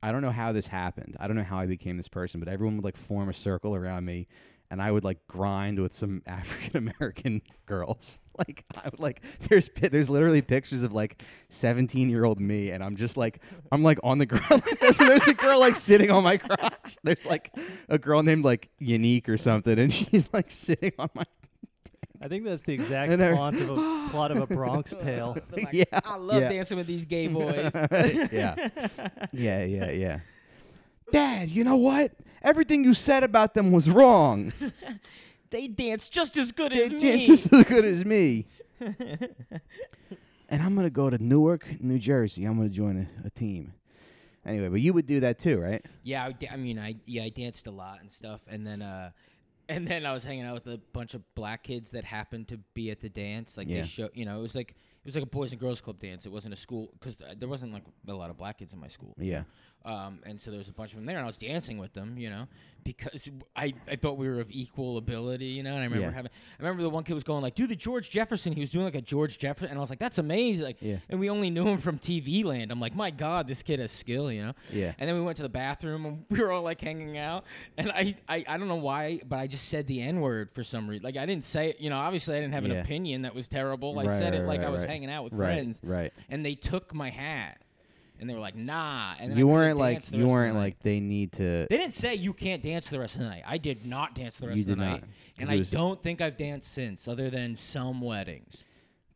I 0.03 0.13
don't 0.13 0.23
know 0.23 0.31
how 0.33 0.53
this 0.53 0.67
happened. 0.67 1.17
I 1.21 1.27
don't 1.29 1.37
know 1.37 1.43
how 1.45 1.59
I 1.59 1.67
became 1.67 1.97
this 1.97 2.09
person, 2.09 2.41
but 2.41 2.49
everyone 2.49 2.77
would 2.77 2.85
like 2.85 2.97
form 2.97 3.29
a 3.29 3.35
circle 3.35 3.75
around 3.75 4.05
me 4.05 4.27
and 4.71 4.83
I 4.83 4.91
would 4.91 5.05
like 5.05 5.27
grind 5.29 5.79
with 5.81 5.95
some 5.95 6.23
African 6.27 6.77
American 6.89 7.43
girls. 7.67 8.19
Like 8.47 8.65
I 8.77 8.89
would 8.89 9.01
like 9.01 9.21
there's 9.49 9.69
there's 9.69 10.09
literally 10.09 10.43
pictures 10.43 10.83
of 10.85 10.93
like 10.93 11.23
17 11.49 12.09
year 12.09 12.25
old 12.25 12.41
me 12.41 12.71
and 12.71 12.85
I'm 12.85 12.95
just 12.97 13.17
like 13.17 13.41
I'm 13.73 13.83
like 13.83 13.99
on 14.05 14.19
the 14.19 14.27
ground 14.33 14.63
like 14.65 14.79
this 14.81 15.01
and 15.01 15.09
there's 15.11 15.27
a 15.27 15.35
girl 15.35 15.59
like 15.59 15.75
sitting 15.75 16.11
on 16.13 16.23
my 16.23 16.37
crotch. 16.37 16.97
There's 17.03 17.27
like 17.27 17.53
a 17.89 17.99
girl 17.99 18.23
named 18.23 18.45
like 18.45 18.69
Unique 18.79 19.29
or 19.29 19.37
something 19.37 19.79
and 19.79 19.93
she's 19.93 20.29
like 20.33 20.51
sitting 20.51 20.93
on 20.99 21.11
my 21.15 21.25
I 22.21 22.29
think 22.29 22.45
that's 22.45 22.63
the 22.63 22.73
exact 22.75 23.13
And 23.13 23.21
they're- 23.21 23.35
plot 23.35 23.55
of 23.55 23.71
a 23.71 24.09
plot 24.11 24.31
of 24.31 24.39
a 24.39 24.47
Bronx 24.47 24.95
tale. 24.95 25.35
They're 25.51 25.65
like, 25.65 25.75
Yeah, 25.75 25.85
I 26.05 26.17
love 26.17 26.43
yeah. 26.43 26.49
dancing 26.49 26.77
with 26.79 26.87
these 26.87 27.05
gay 27.05 27.27
boys. 27.29 27.71
yeah. 27.75 28.55
Yeah, 29.33 29.65
yeah, 29.65 29.91
yeah. 29.91 30.21
Dad, 31.13 31.49
you 31.49 31.65
know 31.65 31.77
what? 31.77 32.13
Everything 32.43 32.85
you 32.85 32.95
said 32.95 33.23
about 33.25 33.55
them 33.55 33.73
was 33.73 33.89
wrong. 33.91 34.53
They 35.51 35.69
dance 35.69 36.09
just 36.09 36.37
as 36.37 36.53
good 36.53 36.73
They 36.73 36.85
as 36.85 36.91
me. 36.93 36.99
dance 37.01 37.27
just 37.27 37.53
as 37.53 37.65
good 37.65 37.85
as 37.85 38.05
me. 38.05 38.47
and 40.49 40.63
I'm 40.63 40.75
gonna 40.75 40.91
go 40.91 41.11
to 41.11 41.23
Newark, 41.23 41.67
New 41.81 41.99
Jersey. 41.99 42.45
I'm 42.45 42.57
gonna 42.57 42.69
join 42.69 43.09
a, 43.25 43.27
a 43.27 43.31
team. 43.31 43.75
Anyway, 44.47 44.69
but 44.69 44.81
you 44.81 44.93
would 44.93 45.07
do 45.07 45.21
that 45.21 45.39
too, 45.39 45.59
right? 45.59 45.85
Yeah, 46.03 46.25
I, 46.27 46.33
da- 46.33 46.49
I 46.51 46.57
mean, 46.57 46.79
I 46.79 46.95
yeah, 47.07 47.25
I 47.25 47.29
danced 47.29 47.67
a 47.67 47.71
lot 47.71 48.01
and 48.01 48.11
stuff, 48.11 48.41
and 48.49 48.67
then 48.67 48.81
uh, 48.83 49.11
and 49.69 49.87
then 49.87 50.07
I 50.07 50.13
was 50.13 50.25
hanging 50.25 50.45
out 50.45 50.55
with 50.55 50.67
a 50.67 50.79
bunch 50.93 51.15
of 51.15 51.23
black 51.35 51.65
kids 51.65 51.91
that 51.91 52.05
happened 52.05 52.49
to 52.49 52.59
be 52.75 52.91
at 52.91 53.01
the 53.01 53.09
dance. 53.11 53.57
Like 53.59 53.69
Yeah. 53.69 53.83
they 53.83 53.87
show, 53.89 54.09
you 54.15 54.25
know, 54.25 54.39
it 54.39 54.43
was 54.43 54.55
like 54.55 54.71
it 54.71 55.05
was 55.05 55.15
like 55.15 55.25
a 55.25 55.29
boys 55.29 55.53
and 55.53 55.61
girls 55.61 55.81
club 55.81 55.99
dance. 56.01 56.25
It 56.25 56.33
wasn't 56.33 56.55
a 56.55 56.57
school 56.57 56.91
because 56.99 57.17
there 57.17 57.49
wasn't 57.49 57.73
like 57.73 57.85
a 58.07 58.15
lot 58.15 58.31
of 58.31 58.37
black 58.39 58.59
kids 58.59 58.73
in 58.73 58.81
my 58.81 58.89
school. 58.89 59.15
Yeah. 59.19 59.43
Um, 59.85 60.21
and 60.27 60.41
so 60.41 60.51
there 60.51 60.59
was 60.59 60.69
a 60.69 60.73
bunch 60.73 60.91
of 60.93 60.97
them 60.97 61.07
there, 61.07 61.17
and 61.17 61.25
I 61.25 61.27
was 61.27 61.39
dancing 61.39 61.79
with 61.79 61.95
them, 61.95 62.19
you 62.19 62.29
know, 62.29 62.47
because 62.85 63.29
I, 63.57 63.73
I 63.89 63.97
thought 63.97 64.19
we 64.19 64.29
were 64.29 64.41
of 64.41 64.51
equal 64.51 64.99
ability, 64.99 65.47
you 65.47 65.63
know. 65.63 65.71
And 65.71 65.81
I 65.81 65.85
remember 65.85 66.07
Yeah. 66.07 66.13
having, 66.13 66.31
I 66.59 66.63
remember 66.63 66.83
the 66.83 66.91
one 66.91 67.05
kid 67.05 67.15
was 67.15 67.23
going 67.25 67.43
like, 67.43 67.55
"Do 67.55 67.67
the 67.67 67.77
George 67.77 68.11
Jefferson." 68.11 68.53
He 68.53 68.61
was 68.61 68.71
doing 68.71 68.85
like 68.85 68.95
a 68.97 69.01
George 69.01 69.39
Jefferson, 69.39 69.69
and 69.71 69.79
I 69.79 69.81
was 69.81 69.89
like, 69.89 69.99
"That's 69.99 70.19
amazing!" 70.19 70.65
Like, 70.67 70.77
Yeah. 70.83 70.97
and 71.09 71.19
we 71.21 71.31
only 71.31 71.49
knew 71.49 71.67
him 71.67 71.79
from 71.79 71.99
TV 71.99 72.45
land. 72.45 72.71
I'm 72.71 72.81
like, 72.81 72.95
"My 72.95 73.11
God, 73.11 73.47
this 73.49 73.63
kid 73.63 73.79
has 73.81 73.93
skill," 73.93 74.31
you 74.33 74.43
know. 74.47 74.53
Yeah. 74.73 74.93
And 74.99 75.09
then 75.09 75.15
we 75.17 75.23
went 75.23 75.37
to 75.39 75.43
the 75.43 75.49
bathroom, 75.49 76.05
and 76.05 76.25
we 76.31 76.39
were 76.41 76.51
all 76.53 76.63
like 76.63 76.81
hanging 76.81 77.17
out, 77.17 77.45
and 77.79 77.91
I, 77.93 78.15
I, 78.29 78.45
I 78.49 78.59
don't 78.59 78.69
know 78.69 78.77
why, 78.77 79.21
but 79.27 79.39
I 79.39 79.47
just 79.47 79.69
said 79.69 79.87
the 79.87 80.03
N 80.03 80.21
word 80.21 80.51
for 80.53 80.65
some 80.65 80.89
reason. 80.89 81.05
Like 81.05 81.17
I 81.17 81.25
didn't 81.25 81.45
say 81.45 81.71
it, 81.71 81.81
you 81.81 81.89
know. 81.89 81.99
Obviously, 81.99 82.37
I 82.37 82.41
didn't 82.41 82.55
have 82.55 82.65
an 82.65 82.73
opinion 82.73 83.23
that 83.23 83.35
was 83.35 83.49
terrible. 83.49 83.99
I 83.99 84.05
Right, 84.05 84.19
said 84.19 84.35
it 84.35 84.41
right, 84.41 84.47
like 84.47 84.61
I 84.61 84.69
was 84.71 84.83
right. 84.83 84.91
hanging 84.91 85.11
out 85.11 85.25
with 85.25 85.33
Right. 85.35 85.47
friends, 85.55 85.81
Right. 85.83 86.13
and 86.29 86.45
they 86.45 86.55
took 86.57 86.93
my 86.95 87.11
hat, 87.11 87.63
and 88.21 88.29
they 88.29 88.35
were 88.35 88.41
like, 88.41 88.57
"Nah." 88.57 89.15
And 89.19 89.31
then 89.31 89.39
you 89.39 89.47
weren't 89.47 89.79
like 89.79 89.95
you 89.95 89.97
rest 89.97 90.13
of 90.13 90.19
the 90.21 90.27
weren't 90.27 90.57
like 90.57 90.79
they 90.81 91.01
need 91.01 91.33
to. 91.33 91.67
They 91.69 91.79
didn't 91.79 91.95
say 91.95 92.15
you 92.15 92.33
can't 92.33 92.63
dance 92.63 92.89
the 92.89 92.99
rest 92.99 93.15
of 93.17 93.21
the 93.23 93.29
night. 93.29 93.43
I 93.47 93.59
did 93.59 93.87
not 93.87 94.15
dance 94.15 94.37
the 94.37 94.49
rest 94.49 94.57
You 94.57 94.63
of 94.63 94.67
the 94.69 94.75
did 94.77 94.81
night, 94.81 95.01
not, 95.03 95.09
and 95.41 95.51
I 95.51 95.59
was- 95.59 95.71
don't 95.71 96.03
think 96.03 96.21
I've 96.21 96.37
danced 96.37 96.73
since, 96.73 97.07
other 97.09 97.31
than 97.31 97.57
some 97.57 98.01
weddings. 98.01 98.65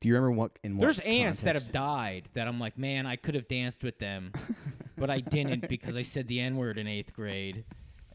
Do 0.01 0.09
you 0.09 0.15
remember 0.15 0.33
what 0.33 0.59
in 0.65 0.77
what 0.77 0.85
There's 0.85 0.99
ants 1.01 1.43
that 1.43 1.55
have 1.55 1.71
died 1.71 2.29
that 2.35 2.49
I'm 2.49 2.59
like, 2.59 2.77
man, 2.77 3.07
I 3.07 3.15
could 3.15 3.37
have 3.37 3.47
danced 3.47 3.85
with 3.85 3.99
them, 3.99 4.33
but 4.97 5.11
I 5.11 5.21
didn't 5.21 5.69
because 5.69 5.97
I 5.97 6.03
said 6.03 6.27
the 6.27 6.41
N 6.41 6.57
word 6.57 6.77
in 6.77 6.89
eighth 6.89 7.13
grade, 7.13 7.65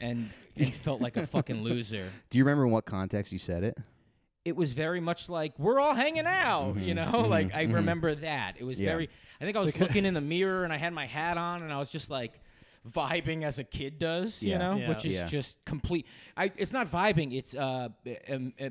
and, 0.01 0.29
and 0.58 0.74
felt 0.74 1.00
like 1.01 1.15
a 1.15 1.25
fucking 1.25 1.63
loser. 1.63 2.10
Do 2.29 2.38
you 2.38 2.44
remember 2.44 2.65
in 2.65 2.72
what 2.72 2.86
context 2.86 3.32
you 3.32 3.39
said 3.39 3.63
it? 3.63 3.77
It 4.48 4.56
was 4.56 4.72
very 4.74 5.01
much 5.01 5.27
like 5.27 5.58
we're 5.60 5.80
all 5.80 5.94
hanging 5.94 6.25
out, 6.25 6.77
you 6.77 6.94
know. 6.94 7.12
mhm, 7.12 7.30
like 7.38 7.54
I 7.54 7.66
mhm. 7.66 7.74
remember 7.75 8.16
that. 8.16 8.56
It 8.58 8.63
was 8.63 8.80
Yeah. 8.80 8.92
very. 8.92 9.10
I 9.42 9.44
think 9.44 9.58
I 9.58 9.60
was 9.60 9.77
looking 9.84 10.06
in 10.06 10.13
the 10.13 10.22
mirror 10.22 10.63
and 10.63 10.72
I 10.72 10.77
had 10.77 10.94
my 10.94 11.06
hat 11.06 11.38
on 11.38 11.63
and 11.63 11.74
I 11.74 11.77
was 11.77 11.89
just 11.89 12.10
like 12.10 12.39
vibing 12.89 13.44
as 13.44 13.60
a 13.60 13.66
kid 13.66 14.00
does, 14.00 14.42
you 14.42 14.58
know, 14.58 14.77
Yeah. 14.77 14.88
which 14.89 15.04
is 15.04 15.16
Yeah. 15.16 15.27
just 15.27 15.58
complete. 15.66 16.06
I 16.38 16.51
it's 16.56 16.72
not 16.72 16.89
vibing. 16.89 17.36
It's 17.36 17.54
uh, 17.56 17.89
um, 18.30 18.54
uh 18.60 18.70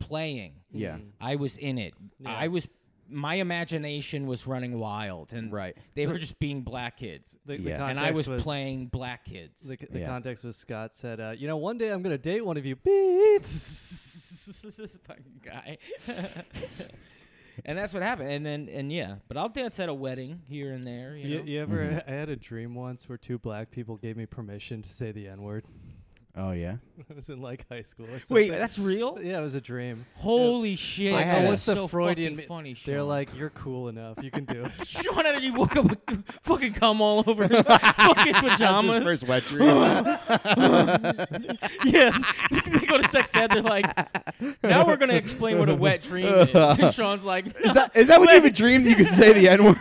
playing. 0.00 0.54
Yeah. 0.72 0.96
Mm. 0.96 1.10
I 1.20 1.36
was 1.36 1.56
in 1.56 1.78
it. 1.78 1.94
Yeah. 2.18 2.34
I 2.34 2.48
was. 2.48 2.66
My 3.10 3.34
imagination 3.36 4.26
was 4.26 4.46
running 4.46 4.78
wild, 4.78 5.32
and 5.32 5.50
Right. 5.52 5.76
they 5.94 6.06
were 6.06 6.18
just 6.18 6.38
being 6.38 6.62
black 6.62 6.98
kids, 6.98 7.38
The, 7.46 7.56
the 7.56 7.70
Yeah. 7.70 7.86
and 7.88 7.98
I 7.98 8.10
was, 8.10 8.26
context 8.26 8.44
playing 8.44 8.86
black 8.88 9.24
kids. 9.24 9.66
The, 9.68 9.76
the 9.90 10.00
Yeah. 10.00 10.06
context 10.06 10.44
was 10.44 10.56
Scott 10.56 10.92
said, 10.94 11.18
uh, 11.20 11.30
"You 11.36 11.46
know, 11.46 11.56
one 11.56 11.78
day 11.78 11.88
I'm 11.90 12.02
gonna 12.02 12.18
date 12.18 12.44
one 12.44 12.56
of 12.58 12.66
you." 12.66 12.76
Beep. 12.76 13.42
this 13.42 14.98
fucking 15.06 15.40
guy. 15.42 15.78
and 17.64 17.76
that's 17.78 17.92
what 17.92 18.02
happened. 18.02 18.30
And 18.30 18.44
then 18.46 18.68
and 18.68 18.92
yeah, 18.92 19.16
but 19.26 19.36
I'll 19.36 19.48
dance 19.48 19.80
at 19.80 19.88
a 19.88 19.94
wedding 19.94 20.42
here 20.48 20.72
and 20.72 20.84
there. 20.84 21.16
You, 21.16 21.28
You, 21.28 21.38
know? 21.38 21.44
you 21.44 21.60
ever? 21.60 22.02
I 22.06 22.10
had 22.10 22.28
a 22.28 22.36
dream 22.36 22.74
once 22.74 23.08
where 23.08 23.18
two 23.18 23.38
black 23.38 23.70
people 23.70 23.96
gave 23.96 24.16
me 24.16 24.26
permission 24.26 24.82
to 24.82 24.92
say 24.92 25.12
the 25.12 25.28
N 25.28 25.42
word. 25.42 25.64
Oh 26.36 26.52
yeah. 26.52 26.76
I 27.10 27.14
was 27.14 27.28
in 27.30 27.40
like 27.40 27.66
high 27.68 27.82
school 27.82 28.06
or 28.06 28.20
something. 28.20 28.34
Wait, 28.34 28.50
that's 28.50 28.78
real? 28.78 29.18
yeah, 29.22 29.38
it 29.38 29.42
was 29.42 29.54
a 29.56 29.60
dream. 29.60 30.06
Holy 30.14 30.76
shit! 30.76 31.12
I 31.14 31.22
had 31.22 31.42
that 31.42 31.46
a- 31.46 31.50
was 31.50 31.64
the 31.66 31.74
so 31.74 31.88
Freudian 31.88 32.34
fucking 32.34 32.36
mi- 32.36 32.46
funny. 32.46 32.76
They're 32.84 33.02
like, 33.02 33.36
"You're 33.36 33.50
cool 33.50 33.88
enough. 33.88 34.22
You 34.22 34.30
can 34.30 34.44
do 34.44 34.62
it." 34.64 34.70
Sean 34.86 35.24
had 35.24 35.42
he 35.42 35.50
woke 35.50 35.74
up 35.76 35.86
with 35.90 36.24
fucking 36.42 36.74
cum 36.74 37.00
all 37.00 37.24
over 37.26 37.48
his 37.48 37.66
fucking 37.66 38.34
pajamas. 38.34 39.02
first 39.02 39.26
wet 39.26 39.44
dream. 39.46 39.66
yeah, 41.84 42.16
they 42.72 42.86
go 42.86 42.98
to 42.98 43.08
sex 43.10 43.34
ed. 43.34 43.50
They're 43.50 43.62
like, 43.62 43.86
now 44.62 44.86
we're 44.86 44.96
gonna 44.96 45.14
explain 45.14 45.58
what 45.58 45.68
a 45.68 45.74
wet 45.74 46.02
dream 46.02 46.26
is. 46.26 46.54
And 46.54 46.94
Sean's 46.94 47.24
like, 47.24 47.46
is 47.46 47.74
that 47.74 47.96
is 47.96 48.06
that 48.08 48.20
what 48.20 48.30
you 48.30 48.36
even 48.36 48.52
dreamed 48.52 48.84
you 48.86 48.94
could 48.96 49.10
say 49.12 49.32
the 49.32 49.48
N 49.48 49.64
word? 49.64 49.76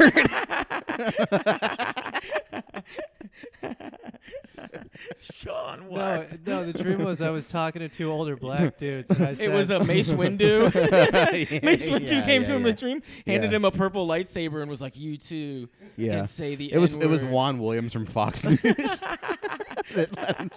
Sean, 5.21 5.79
no, 5.81 5.85
what? 5.89 6.39
no. 6.47 6.69
The 6.71 6.73
dream 6.83 7.03
was 7.03 7.21
I 7.21 7.29
was 7.29 7.45
talking 7.45 7.79
to 7.81 7.89
two 7.89 8.11
older 8.11 8.35
black 8.35 8.77
dudes, 8.79 9.09
and 9.09 9.23
I 9.25 9.33
said, 9.33 9.49
It 9.49 9.53
was 9.53 9.69
a 9.69 9.83
Mace 9.83 10.11
Windu. 10.13 10.73
Mace 11.63 11.85
Windu 11.85 12.09
Yeah, 12.11 12.25
came 12.25 12.41
yeah, 12.43 12.47
to 12.47 12.53
him 12.53 12.61
in 12.61 12.67
yeah. 12.67 12.71
a 12.73 12.75
dream, 12.75 13.03
handed 13.25 13.51
Yeah. 13.51 13.55
him 13.57 13.65
a 13.65 13.71
purple 13.71 14.07
lightsaber, 14.07 14.61
and 14.61 14.69
was 14.69 14.81
like, 14.81 14.97
"You 14.97 15.17
too 15.17 15.69
Yeah. 15.95 16.17
can 16.17 16.27
say 16.27 16.55
the 16.55 16.71
It 16.71 16.77
was 16.77 16.93
it 16.93 17.07
was 17.07 17.23
Juan 17.23 17.59
Williams 17.59 17.93
from 17.93 18.05
Fox 18.05 18.43
News. 18.43 18.59
that 18.61 20.09
let 20.15 20.37
him 20.37 20.51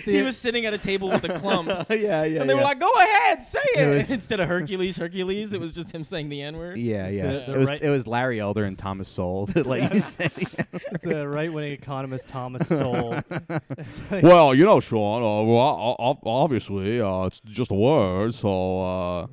He 0.12 0.22
was 0.22 0.36
sitting 0.36 0.66
at 0.66 0.74
a 0.74 0.78
table 0.78 1.08
with 1.08 1.22
the 1.22 1.38
clumps. 1.38 1.90
yeah, 1.90 2.24
yeah. 2.24 2.40
And 2.40 2.48
they 2.50 2.54
were 2.54 2.60
yeah. 2.60 2.66
like, 2.66 2.80
"Go 2.80 2.90
ahead, 2.92 3.42
say 3.42 3.58
it." 3.76 3.88
It 3.88 4.10
Instead 4.10 4.40
of 4.40 4.48
Hercules, 4.48 4.96
Hercules, 4.96 5.52
it 5.52 5.60
was 5.60 5.72
just 5.72 5.92
him 5.92 6.04
saying 6.04 6.28
the 6.28 6.42
N 6.42 6.56
word. 6.56 6.78
yeah, 6.78 7.06
It's 7.06 7.16
yeah. 7.16 7.32
the- 7.32 7.38
the 7.46 7.54
it 7.54 7.58
was 7.58 7.70
right- 7.70 7.82
it 7.82 7.90
was 7.90 8.06
Larry 8.06 8.40
Elder 8.40 8.64
and 8.64 8.78
Thomas 8.78 9.08
Sowell 9.08 9.46
that 9.46 9.66
let 9.66 9.92
you 9.94 10.00
say 10.00 10.28
the 10.28 10.46
N-word. 10.58 11.00
the 11.02 11.28
right-wing 11.28 11.72
economist 11.72 12.28
Thomas 12.28 12.68
Sowell. 12.68 13.20
It's 13.30 14.10
like- 14.10 14.22
Well, 14.22 14.54
you 14.54 14.64
know, 14.64 14.80
Sean. 14.80 15.22
Uh, 15.22 15.42
well, 15.46 15.58
o- 15.58 15.96
o- 15.98 16.18
obviously, 16.30 17.00
uh, 17.00 17.24
it's 17.24 17.40
just 17.40 17.70
a 17.70 17.74
word, 17.74 18.34
so 18.34 18.82
uh, 18.82 19.26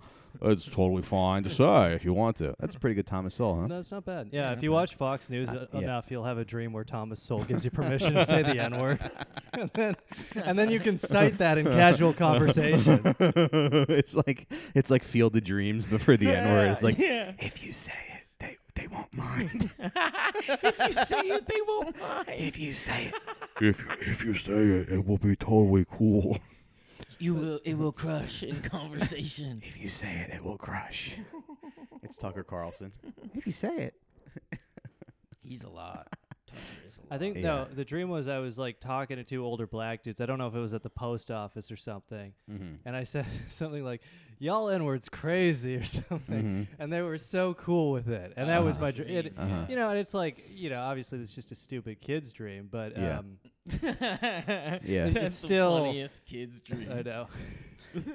it's 0.43 0.65
totally 0.65 1.01
fine 1.03 1.43
to 1.43 1.49
say 1.49 1.93
if 1.93 2.03
you 2.03 2.13
want 2.13 2.37
to. 2.37 2.55
That's 2.59 2.73
a 2.75 2.79
pretty 2.79 2.95
good 2.95 3.05
Thomas 3.05 3.35
Sowell, 3.35 3.61
huh? 3.61 3.67
No, 3.67 3.79
it's 3.79 3.91
not 3.91 4.05
bad. 4.05 4.29
Yeah, 4.31 4.49
Yeah, 4.49 4.51
if 4.57 4.63
you 4.63 4.71
watch 4.71 4.95
Fox 4.95 5.29
News 5.29 5.49
Uh, 5.49 5.53
uh, 5.53 5.65
yeah. 5.73 5.79
enough, 5.81 6.09
you'll 6.09 6.23
have 6.23 6.37
a 6.39 6.45
dream 6.45 6.73
where 6.73 6.83
Thomas 6.83 7.21
Sowell 7.21 7.43
gives 7.43 7.63
you 7.63 7.69
permission 7.71 8.13
to 8.15 8.25
say 8.25 8.41
the 8.41 8.57
N 8.59 8.79
word, 8.79 8.99
and 9.53 9.69
then 9.73 9.95
and 10.35 10.57
then 10.57 10.71
you 10.71 10.79
can 10.79 10.97
cite 10.97 11.37
that 11.39 11.57
in 11.59 11.65
casual 11.65 12.13
conversation. 12.13 13.01
it's 13.19 14.15
like 14.15 14.47
it's 14.73 14.89
like 14.89 15.03
Field 15.03 15.35
of 15.35 15.43
Dreams 15.43 15.85
before 15.85 16.17
the 16.17 16.31
N 16.31 16.47
word. 16.53 16.67
It's 16.69 16.83
like 16.83 16.97
yeah. 16.97 17.33
if 17.39 17.63
you 17.63 17.71
say 17.73 17.91
it, 17.91 17.95
they 17.95 18.09
they 18.09 18.10
won't 18.91 19.13
mind. 19.13 19.71
if 19.79 20.79
you 20.87 20.93
say 20.93 21.19
it, 21.19 21.47
they 21.47 21.61
won't 21.67 21.99
mind. 21.99 22.25
if 22.29 22.59
you 22.59 22.73
say 22.73 23.05
it, 23.13 23.15
If 23.63 23.83
if 24.01 24.23
you 24.23 24.35
say 24.35 24.53
it, 24.53 24.89
it 24.89 25.07
will 25.07 25.17
be 25.17 25.35
totally 25.35 25.85
cool. 25.91 26.37
You 27.19 27.33
will. 27.35 27.59
It 27.63 27.77
will 27.77 27.91
crush 27.91 28.43
in 28.43 28.61
conversation. 28.61 29.61
if 29.65 29.77
you 29.77 29.89
say 29.89 30.11
it, 30.27 30.33
it 30.33 30.43
will 30.43 30.57
crush. 30.57 31.15
it's 32.03 32.17
Tucker 32.17 32.43
Carlson. 32.43 32.91
If 33.35 33.45
you 33.45 33.53
say 33.53 33.75
it. 33.77 33.93
He's 35.43 35.63
a 35.63 35.69
lot. 35.69 36.07
Tucker 36.51 36.87
is 36.87 36.97
a 36.97 37.01
lot. 37.01 37.07
I 37.11 37.17
think 37.17 37.35
Yeah. 37.37 37.41
no, 37.41 37.65
the 37.73 37.85
dream 37.85 38.09
was 38.09 38.27
I 38.27 38.39
was 38.39 38.57
like 38.59 38.79
talking 38.79 39.17
to 39.17 39.23
two 39.23 39.43
older 39.45 39.67
black 39.67 40.03
dudes. 40.03 40.21
I 40.21 40.25
don't 40.25 40.37
know 40.37 40.47
if 40.47 40.55
it 40.55 40.59
was 40.59 40.73
at 40.73 40.83
the 40.83 40.89
post 40.89 41.31
office 41.31 41.71
or 41.71 41.77
something, 41.77 42.33
Mm-hmm. 42.49 42.75
and 42.85 42.95
I 42.95 43.03
said 43.03 43.25
something 43.47 43.83
like 43.83 44.01
"y'all 44.39 44.69
N 44.69 44.83
words 44.85 45.09
crazy" 45.09 45.75
or 45.75 45.83
something, 45.99 46.43
Mhm. 46.43 46.67
and 46.79 46.91
they 46.93 47.01
were 47.01 47.17
so 47.17 47.53
cool 47.55 47.91
with 47.91 48.07
it, 48.09 48.33
and 48.37 48.49
that 48.49 48.63
was 48.63 48.75
Uh-huh. 48.75 48.85
my 48.85 48.91
dream. 48.91 49.09
you 49.09 49.31
Uh-huh. 49.37 49.65
You 49.69 49.75
know, 49.75 49.89
and 49.89 49.97
it's 49.99 50.13
like 50.13 50.43
you 50.53 50.69
know, 50.69 50.81
obviously 50.81 51.19
it's 51.19 51.33
just 51.33 51.51
a 51.51 51.55
stupid 51.55 52.01
kid's 52.01 52.31
dream, 52.33 52.67
but 52.71 52.97
Yeah. 52.97 53.19
um, 53.19 53.37
Yeah. 53.81 55.09
That's 55.09 55.15
It's 55.15 55.41
the 55.41 55.47
still- 55.47 55.77
funniest 55.85 56.25
kid's 56.25 56.61
dream. 56.61 56.91
I 56.91 57.01
know. 57.01 57.27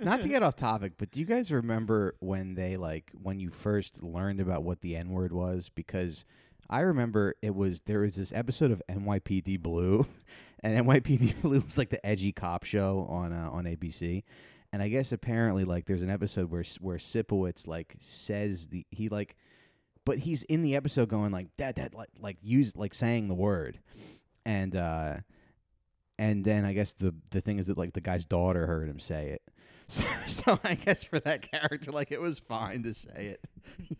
Not 0.02 0.22
to 0.22 0.28
get 0.28 0.42
off 0.42 0.56
topic, 0.56 0.94
but 0.96 1.10
do 1.10 1.20
you 1.20 1.26
guys 1.26 1.52
remember 1.52 2.14
when 2.20 2.54
they 2.54 2.76
like 2.76 3.10
when 3.12 3.40
you 3.40 3.50
first 3.50 4.02
learned 4.02 4.40
about 4.40 4.62
what 4.64 4.80
the 4.80 4.96
N 4.96 5.10
word 5.10 5.32
was? 5.32 5.68
Because 5.68 6.24
I 6.68 6.80
remember 6.80 7.34
it 7.42 7.54
was 7.54 7.80
there 7.82 8.00
was 8.00 8.14
this 8.16 8.32
episode 8.32 8.70
of 8.70 8.82
NYPD 8.90 9.60
Blue, 9.60 10.06
and 10.62 10.86
NYPD 10.86 11.40
Blue 11.42 11.60
was 11.60 11.78
like 11.78 11.90
the 11.90 12.04
edgy 12.04 12.32
cop 12.32 12.64
show 12.64 13.06
on 13.08 13.32
uh, 13.32 13.50
on 13.50 13.64
ABC. 13.64 14.24
And 14.72 14.82
I 14.82 14.88
guess 14.88 15.12
apparently 15.12 15.64
like 15.64 15.86
there's 15.86 16.02
an 16.02 16.10
episode 16.10 16.50
where 16.50 16.64
where 16.80 16.98
Sipowicz 16.98 17.66
like 17.66 17.94
says 18.00 18.68
the 18.68 18.84
he 18.90 19.08
like, 19.08 19.36
but 20.04 20.18
he's 20.18 20.42
in 20.44 20.62
the 20.62 20.76
episode 20.76 21.08
going 21.08 21.32
like 21.32 21.48
that 21.58 21.76
that 21.76 21.94
like 21.94 22.10
like 22.20 22.36
use 22.42 22.76
like 22.76 22.94
saying 22.94 23.28
the 23.28 23.34
word, 23.34 23.78
and 24.44 24.74
uh, 24.74 25.16
and 26.18 26.44
then 26.44 26.64
I 26.64 26.72
guess 26.72 26.92
the 26.94 27.14
the 27.30 27.40
thing 27.40 27.58
is 27.58 27.68
that 27.68 27.78
like 27.78 27.92
the 27.92 28.00
guy's 28.00 28.24
daughter 28.24 28.66
heard 28.66 28.88
him 28.88 29.00
say 29.00 29.30
it. 29.30 29.42
So, 29.88 30.02
so 30.26 30.58
I 30.64 30.74
guess 30.74 31.04
for 31.04 31.20
that 31.20 31.48
character, 31.48 31.92
like 31.92 32.10
it 32.10 32.20
was 32.20 32.40
fine 32.40 32.82
to 32.82 32.92
say 32.92 33.36
it 33.36 33.46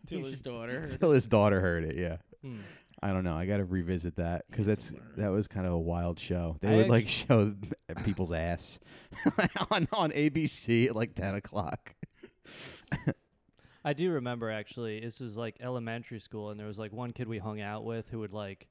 Till 0.09 0.19
his 0.19 0.41
daughter. 0.41 0.89
Till 0.89 1.13
his 1.13 1.29
daughter 1.29 1.61
heard 1.61 1.85
it. 1.85 1.97
Yeah, 1.97 2.17
Hmm. 2.47 2.61
I 3.03 3.13
don't 3.13 3.25
know. 3.25 3.37
I 3.37 3.45
got 3.47 3.59
to 3.59 3.65
revisit 3.65 4.17
that 4.17 4.45
because 4.51 4.67
that's 4.67 4.93
that 5.17 5.29
was 5.29 5.49
kind 5.49 5.67
of 5.67 5.73
a 5.75 5.79
wild 5.79 6.19
show. 6.19 6.57
They 6.61 6.69
I 6.69 6.77
would 6.77 6.89
like 6.89 7.09
show 7.21 7.55
people's 8.05 8.33
ass 8.33 8.79
on 9.71 9.87
on 9.93 10.13
ABC 10.13 10.87
at 10.87 10.97
like 10.97 11.15
ten 11.15 11.35
o'clock. 11.35 11.95
I 13.85 13.93
do 13.93 14.13
remember 14.13 14.51
actually. 14.51 15.01
This 15.01 15.21
was 15.21 15.37
like 15.37 15.57
elementary 15.61 16.21
school, 16.21 16.51
and 16.51 16.59
there 16.59 16.67
was 16.67 16.79
like 16.79 16.93
one 16.93 17.13
kid 17.13 17.29
we 17.29 17.39
hung 17.39 17.61
out 17.61 17.85
with 17.85 18.09
who 18.09 18.21
would 18.21 18.33
like, 18.33 18.67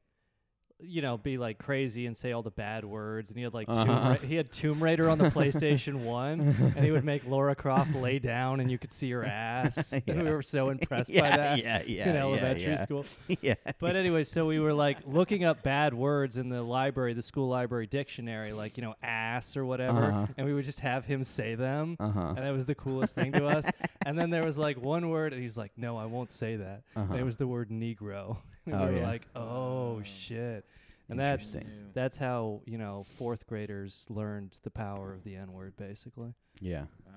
you 0.82 1.02
know, 1.02 1.18
be 1.18 1.38
like 1.38 1.58
crazy 1.58 2.06
and 2.06 2.16
say 2.16 2.34
all 2.34 2.44
the 2.44 2.52
bad 2.52 2.84
words. 2.84 3.30
And 3.30 3.38
he 3.38 3.44
had 3.44 3.54
like 3.54 3.70
Uh-huh. 3.70 3.86
Tomb 3.86 3.96
Ra- 4.10 4.18
he 4.28 4.36
had 4.36 4.52
Tomb 4.52 4.84
Raider 4.84 5.10
on 5.10 5.18
the 5.18 5.30
PlayStation 5.30 6.04
One, 6.04 6.40
and 6.76 6.84
he 6.84 6.92
would 6.92 7.06
make 7.06 7.26
Lara 7.28 7.56
Croft 7.56 7.96
lay 7.96 8.20
down, 8.20 8.60
and 8.60 8.70
you 8.70 8.78
could 8.78 8.92
see 8.92 9.10
her 9.12 9.24
ass. 9.24 9.94
And 9.94 10.04
we 10.26 10.30
were 10.32 10.44
so 10.44 10.70
impressed 10.70 11.14
by 11.14 11.22
that 11.30 11.64
yeah, 11.64 11.82
yeah, 11.88 12.10
in 12.10 12.16
elementary 12.18 12.64
yeah. 12.64 12.84
school. 12.84 13.06
yeah. 13.42 13.56
But 13.80 13.96
anyway, 13.96 14.26
so 14.26 14.46
we 14.46 14.60
were 14.60 14.74
like 14.74 14.98
looking 15.06 15.44
up 15.46 15.64
bad 15.64 15.94
words 15.94 16.38
in 16.38 16.50
the 16.50 16.62
library, 16.62 17.14
the 17.14 17.22
school 17.22 17.48
library 17.48 17.88
dictionary, 17.88 18.52
like 18.52 18.76
you 18.78 18.84
know, 18.84 18.96
ass 19.02 19.56
or 19.56 19.66
whatever, 19.66 20.04
Uh-huh. 20.06 20.28
and 20.38 20.46
we 20.46 20.54
would 20.54 20.66
just 20.66 20.82
have 20.82 21.06
him 21.06 21.24
say 21.24 21.56
them, 21.56 21.96
Uh-huh. 22.00 22.34
and 22.36 22.38
that 22.40 22.52
was 22.52 22.66
the 22.66 22.76
coolest 22.76 23.16
thing 23.16 23.32
to 23.32 23.46
us. 23.48 23.66
And 24.06 24.20
then 24.20 24.30
there 24.30 24.44
was 24.44 24.58
like 24.58 24.78
one 24.78 25.10
word, 25.10 25.32
and 25.34 25.42
he's 25.42 25.58
like, 25.58 25.72
"No, 25.78 25.98
I 25.98 26.06
won't 26.06 26.30
say 26.32 26.58
that." 26.58 26.84
Uh-huh. 26.96 27.16
it 27.16 27.24
was 27.24 27.38
the 27.38 27.48
word 27.48 27.70
Negro. 27.70 28.38
and 28.72 28.76
Oh, 28.76 28.88
we 28.88 28.94
were 28.94 29.00
yeah. 29.00 29.08
like, 29.08 29.28
"Oh 29.36 30.02
shit!" 30.04 30.66
And 31.10 31.20
that's 31.20 31.56
that's 31.94 32.18
how 32.18 32.62
you 32.66 32.78
know 32.78 33.06
fourth 33.18 33.46
graders 33.48 34.06
learned 34.10 34.58
the 34.64 34.72
power 34.72 35.14
of 35.14 35.24
the 35.24 35.36
N 35.36 35.54
word, 35.54 35.76
basically. 35.78 36.34
Yeah. 36.60 36.86
Wow. 37.06 37.14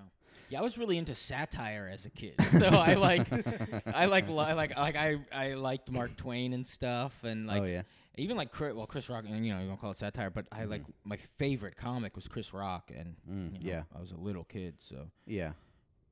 Yeah, 0.50 0.60
I 0.60 0.62
was 0.62 0.78
really 0.78 0.96
into 0.98 1.14
satire 1.14 1.90
as 1.92 2.06
a 2.06 2.10
kid, 2.10 2.34
so 2.58 2.68
I 2.68 2.94
like, 2.94 3.26
I 3.94 4.06
like, 4.06 4.26
li- 4.28 4.34
like, 4.54 4.76
like 4.78 4.96
I, 4.96 5.18
I 5.30 5.54
liked 5.54 5.90
Mark 5.90 6.16
Twain 6.16 6.54
and 6.54 6.66
stuff, 6.66 7.12
and 7.22 7.46
like, 7.46 7.60
oh 7.60 7.64
yeah. 7.66 7.82
even 8.16 8.34
like 8.38 8.50
Chris, 8.50 8.74
well, 8.74 8.86
Chris 8.86 9.10
Rock, 9.10 9.24
and 9.28 9.44
you 9.46 9.52
know, 9.54 9.60
you 9.60 9.68
don't 9.68 9.78
call 9.78 9.90
it 9.90 9.98
satire, 9.98 10.30
but 10.30 10.46
I 10.50 10.64
like 10.64 10.82
my 11.04 11.18
favorite 11.36 11.76
comic 11.76 12.16
was 12.16 12.28
Chris 12.28 12.54
Rock, 12.54 12.90
and 12.96 13.16
Mm, 13.30 13.52
you 13.62 13.66
know, 13.70 13.76
yeah. 13.76 13.82
I 13.94 14.00
was 14.00 14.12
a 14.12 14.16
little 14.16 14.44
kid, 14.44 14.76
so 14.78 15.08
Yeah. 15.26 15.52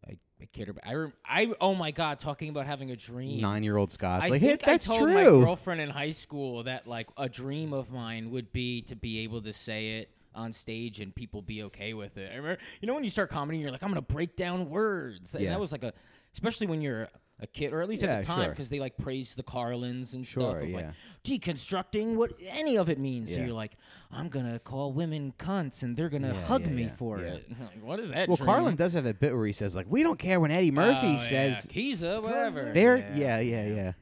I, 0.08 0.16
I 0.40 0.46
cared 0.52 0.68
about. 0.68 0.86
I, 0.86 0.94
rem- 0.94 1.12
I, 1.24 1.52
oh 1.60 1.74
my 1.74 1.90
god, 1.90 2.18
talking 2.18 2.48
about 2.48 2.66
having 2.66 2.90
a 2.90 2.96
dream. 2.96 3.40
Nine-year-old 3.40 3.90
Scott's 3.92 4.26
I 4.26 4.28
like, 4.28 4.40
think 4.42 4.62
hey, 4.62 4.72
that's 4.72 4.88
I 4.88 4.96
told 4.96 5.10
my 5.10 5.24
true. 5.24 5.42
girlfriend 5.44 5.80
in 5.80 5.90
high 5.90 6.10
school 6.10 6.62
that 6.64 6.86
like 6.86 7.08
a 7.16 7.28
dream 7.28 7.72
of 7.72 7.90
mine 7.90 8.30
would 8.30 8.52
be 8.52 8.82
to 8.82 8.96
be 8.96 9.20
able 9.20 9.42
to 9.42 9.52
say 9.52 9.98
it 9.98 10.10
on 10.34 10.52
stage 10.52 11.00
and 11.00 11.14
people 11.14 11.40
be 11.40 11.62
okay 11.62 11.94
with 11.94 12.18
it. 12.18 12.30
I 12.30 12.36
remember, 12.36 12.60
you 12.80 12.86
know, 12.86 12.94
when 12.94 13.04
you 13.04 13.10
start 13.10 13.30
comedy, 13.30 13.58
you're 13.58 13.70
like, 13.70 13.82
I'm 13.82 13.88
gonna 13.90 14.02
break 14.02 14.36
down 14.36 14.68
words, 14.68 15.34
and 15.34 15.42
Yeah. 15.44 15.50
that 15.50 15.60
was 15.60 15.72
like 15.72 15.82
a, 15.82 15.92
especially 16.34 16.66
when 16.66 16.82
you're 16.82 17.08
a 17.40 17.46
kid, 17.46 17.72
or 17.72 17.82
at 17.82 17.88
least 17.88 18.02
Yeah, 18.02 18.16
at 18.16 18.22
the 18.22 18.26
time, 18.26 18.44
sure. 18.44 18.50
because 18.50 18.70
they 18.70 18.80
like 18.80 18.96
praise 18.96 19.34
the 19.34 19.42
Carlins 19.42 20.14
and 20.14 20.26
Sure, 20.26 20.50
stuff 20.50 20.62
of 20.62 20.68
yeah. 20.70 20.76
like 20.76 20.86
deconstructing 21.22 22.16
what 22.16 22.32
any 22.48 22.78
of 22.78 22.88
it 22.88 22.98
means. 22.98 23.30
So 23.30 23.38
Yeah. 23.38 23.46
you're 23.46 23.54
like, 23.54 23.76
I'm 24.10 24.28
gonna 24.28 24.58
call 24.58 24.92
women 24.92 25.32
cunts, 25.38 25.82
and 25.82 25.96
they're 25.96 26.08
gonna 26.08 26.32
Yeah, 26.32 26.42
hug 26.46 26.62
yeah, 26.62 26.68
me 26.68 26.82
yeah, 26.84 26.96
for 26.96 27.20
yeah. 27.20 27.34
it. 27.34 27.46
Like, 27.60 27.82
what 27.84 28.00
is 28.00 28.10
that? 28.10 28.28
Well, 28.28 28.36
dream? 28.36 28.46
Carlin 28.46 28.76
does 28.76 28.92
have 28.94 29.04
that 29.04 29.20
bit 29.20 29.34
where 29.36 29.46
he 29.46 29.52
says 29.52 29.76
like, 29.76 29.86
"We 29.88 30.02
don't 30.02 30.18
care 30.18 30.40
when 30.40 30.50
Eddie 30.50 30.70
Murphy 30.70 31.16
Oh, 31.18 31.22
says 31.22 31.66
yeah. 31.70 31.74
Kiza, 31.82 32.22
whatever. 32.22 32.72
They're 32.72 32.98
yeah, 33.14 33.40
yeah, 33.40 33.66
yeah. 33.66 33.92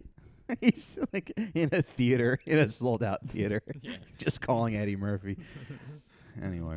He's 0.61 0.99
like 1.13 1.31
in 1.55 1.71
a 1.73 1.83
theater, 1.83 2.39
in 2.47 2.59
a 2.59 2.69
sold 2.69 3.03
out 3.03 3.27
theater, 3.29 3.63
Yeah. 3.83 3.97
just 4.19 4.41
calling 4.43 4.77
Eddie 4.77 4.95
Murphy. 4.97 5.39
anyway, 6.41 6.77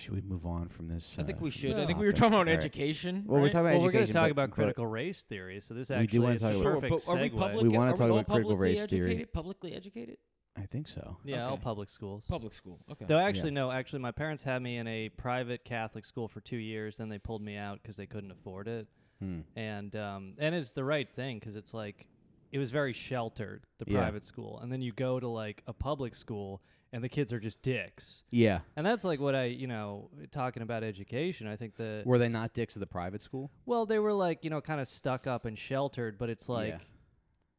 should 0.00 0.14
we 0.14 0.20
move 0.22 0.46
on 0.46 0.68
from 0.68 0.88
this? 0.88 1.16
I 1.18 1.22
think 1.22 1.38
uh, 1.38 1.42
we 1.42 1.50
should. 1.50 1.70
this 1.74 1.78
I 1.80 1.86
think 1.86 1.98
we 1.98 2.06
were 2.06 2.12
talking 2.12 2.28
about 2.34 2.38
All 2.38 2.44
right. 2.46 2.52
education. 2.58 3.24
Well, 3.26 3.38
we're 3.38 3.44
right? 3.46 3.52
talking 3.52 3.66
about 3.66 3.74
well, 3.76 3.84
we're 3.84 3.92
going 3.92 4.04
to 4.06 4.10
education, 4.10 4.14
talk 4.14 4.22
but- 4.24 4.30
about 4.32 4.50
but 4.50 4.54
critical 4.54 4.86
race 4.86 5.22
theory. 5.24 5.60
So 5.60 5.74
this 5.74 5.88
do 5.88 5.94
actually 5.94 6.18
wanna 6.20 6.34
is 6.34 6.40
talk 6.40 6.50
a 6.50 6.54
about- 6.54 6.62
Sure, 6.62 6.74
perfect 6.80 7.06
but 7.06 7.12
are 7.12 7.16
we 7.20 7.30
segue. 7.30 7.38
public? 7.38 7.62
We 7.62 7.68
wanna 7.76 7.90
are 7.90 7.92
talk 7.92 8.00
all 8.00 8.06
about 8.18 8.26
critical 8.26 8.50
publicly 8.52 8.74
race 8.80 8.86
theory. 8.86 9.10
educated? 9.10 9.32
Publicly 9.32 9.72
educated? 9.74 10.16
I 10.56 10.66
think 10.66 10.88
so. 10.88 11.16
yeah, 11.24 11.46
all 11.46 11.52
Okay. 11.54 11.62
public 11.62 11.88
schools. 11.90 12.26
Public 12.28 12.52
school. 12.54 12.80
Okay. 12.90 13.04
Though 13.06 13.18
actually, 13.18 13.52
no, 13.52 13.70
actually, 13.70 14.00
my 14.00 14.10
parents 14.10 14.42
had 14.42 14.60
me 14.60 14.78
in 14.78 14.86
a 14.88 15.08
private 15.10 15.64
Catholic 15.64 16.04
school 16.04 16.26
for 16.28 16.40
two 16.40 16.56
years. 16.56 16.96
Then 16.98 17.08
they 17.08 17.18
pulled 17.18 17.40
me 17.42 17.56
out 17.56 17.80
because 17.82 17.96
they 17.96 18.06
couldn't 18.06 18.30
afford 18.32 18.66
it. 18.68 18.88
Hmm. 19.20 19.40
And 19.54 19.94
um, 19.96 20.34
and 20.38 20.54
it's 20.54 20.72
the 20.72 20.84
right 20.84 21.08
thing 21.08 21.38
because 21.38 21.54
it's 21.54 21.72
like 21.72 22.06
it 22.52 22.58
was 22.58 22.72
very 22.72 22.92
sheltered 22.92 23.62
the 23.78 23.84
Yeah. 23.88 24.00
private 24.00 24.24
school, 24.24 24.58
and 24.60 24.72
then 24.72 24.82
you 24.82 24.92
go 24.92 25.20
to 25.20 25.28
like 25.28 25.62
a 25.68 25.72
public 25.72 26.14
school, 26.16 26.62
and 26.92 27.04
the 27.04 27.08
kids 27.08 27.32
are 27.32 27.38
just 27.40 27.62
dicks. 27.62 28.24
Yeah. 28.30 28.60
And 28.76 28.84
that's 28.84 29.04
like 29.04 29.20
what 29.20 29.34
I, 29.34 29.44
you 29.44 29.66
know, 29.66 30.10
talking 30.30 30.62
about 30.62 30.82
education. 30.82 31.46
I 31.46 31.56
think 31.56 31.76
the 31.76 32.02
Were 32.04 32.18
they 32.18 32.28
not 32.28 32.52
dicks 32.54 32.76
at 32.76 32.80
the 32.80 32.86
private 32.86 33.22
school? 33.22 33.50
well, 33.66 33.86
they 33.86 33.98
were 33.98 34.12
like 34.12 34.42
you 34.44 34.50
know 34.50 34.60
kind 34.60 34.80
of 34.80 34.88
stuck 34.88 35.26
up 35.26 35.44
and 35.44 35.58
sheltered, 35.58 36.18
but 36.18 36.28
it's 36.30 36.48
like 36.48 36.74
Yeah. 36.74 36.78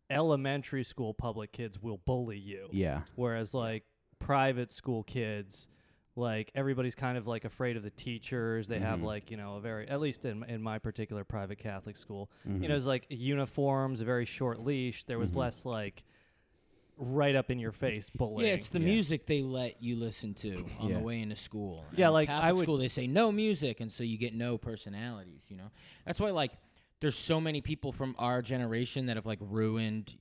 elementary 0.09 0.83
school 0.83 1.13
public 1.13 1.51
kids 1.51 1.81
will 1.81 1.97
bully 1.97 2.37
you. 2.37 2.67
Yeah. 2.71 3.01
Whereas 3.15 3.53
like 3.53 3.83
private 4.19 4.69
school 4.71 5.03
kids, 5.03 5.67
like 6.15 6.51
everybody's 6.53 6.95
kind 6.95 7.17
of 7.17 7.25
like 7.25 7.45
afraid 7.45 7.77
of 7.77 7.83
the 7.83 7.89
teachers. 7.89 8.67
They 8.67 8.79
have 8.79 8.99
Mhm. 8.99 9.03
like 9.05 9.31
you 9.31 9.37
know 9.37 9.55
a 9.55 9.61
very 9.61 9.87
at 9.87 10.01
least 10.01 10.25
in 10.25 10.43
in 10.43 10.61
my 10.61 10.77
particular 10.79 11.23
private 11.23 11.57
Catholic 11.57 11.95
school, 11.95 12.29
Mhm. 12.47 12.61
you 12.63 12.67
know, 12.67 12.75
it's 12.75 12.85
like 12.85 13.07
uniforms, 13.09 14.01
a 14.01 14.05
very 14.05 14.25
short 14.25 14.59
leash. 14.59 15.05
There 15.05 15.17
was 15.19 15.31
Mhm. 15.31 15.37
less 15.37 15.65
like 15.65 16.03
right 17.03 17.35
up 17.35 17.49
in 17.49 17.57
your 17.59 17.71
face 17.71 18.09
bullying. 18.11 18.47
yeah, 18.47 18.53
it's 18.53 18.69
the 18.69 18.79
music 18.79 19.25
they 19.25 19.41
let 19.41 19.81
you 19.81 19.95
listen 19.95 20.35
to 20.35 20.63
on 20.79 20.89
Yeah. 20.89 20.97
the 20.97 21.03
way 21.03 21.19
into 21.19 21.35
school. 21.35 21.83
Yeah, 21.95 22.05
And 22.05 22.13
like, 22.13 22.29
I 22.29 22.33
Catholic 22.41 22.55
would- 22.57 22.63
school, 22.63 22.77
they 22.77 22.87
say 22.87 23.07
no 23.07 23.31
music, 23.31 23.79
and 23.79 23.91
so 23.91 24.03
you 24.03 24.17
get 24.17 24.33
no 24.35 24.57
personalities. 24.59 25.41
You 25.49 25.57
know, 25.57 25.71
that's 26.05 26.19
why 26.21 26.29
like 26.29 26.51
there's 26.99 27.17
so 27.17 27.41
many 27.41 27.59
people 27.61 27.91
from 27.91 28.15
our 28.19 28.43
generation 28.43 29.07
that 29.07 29.17
have 29.17 29.25
like 29.25 29.39
ruined 29.41 30.15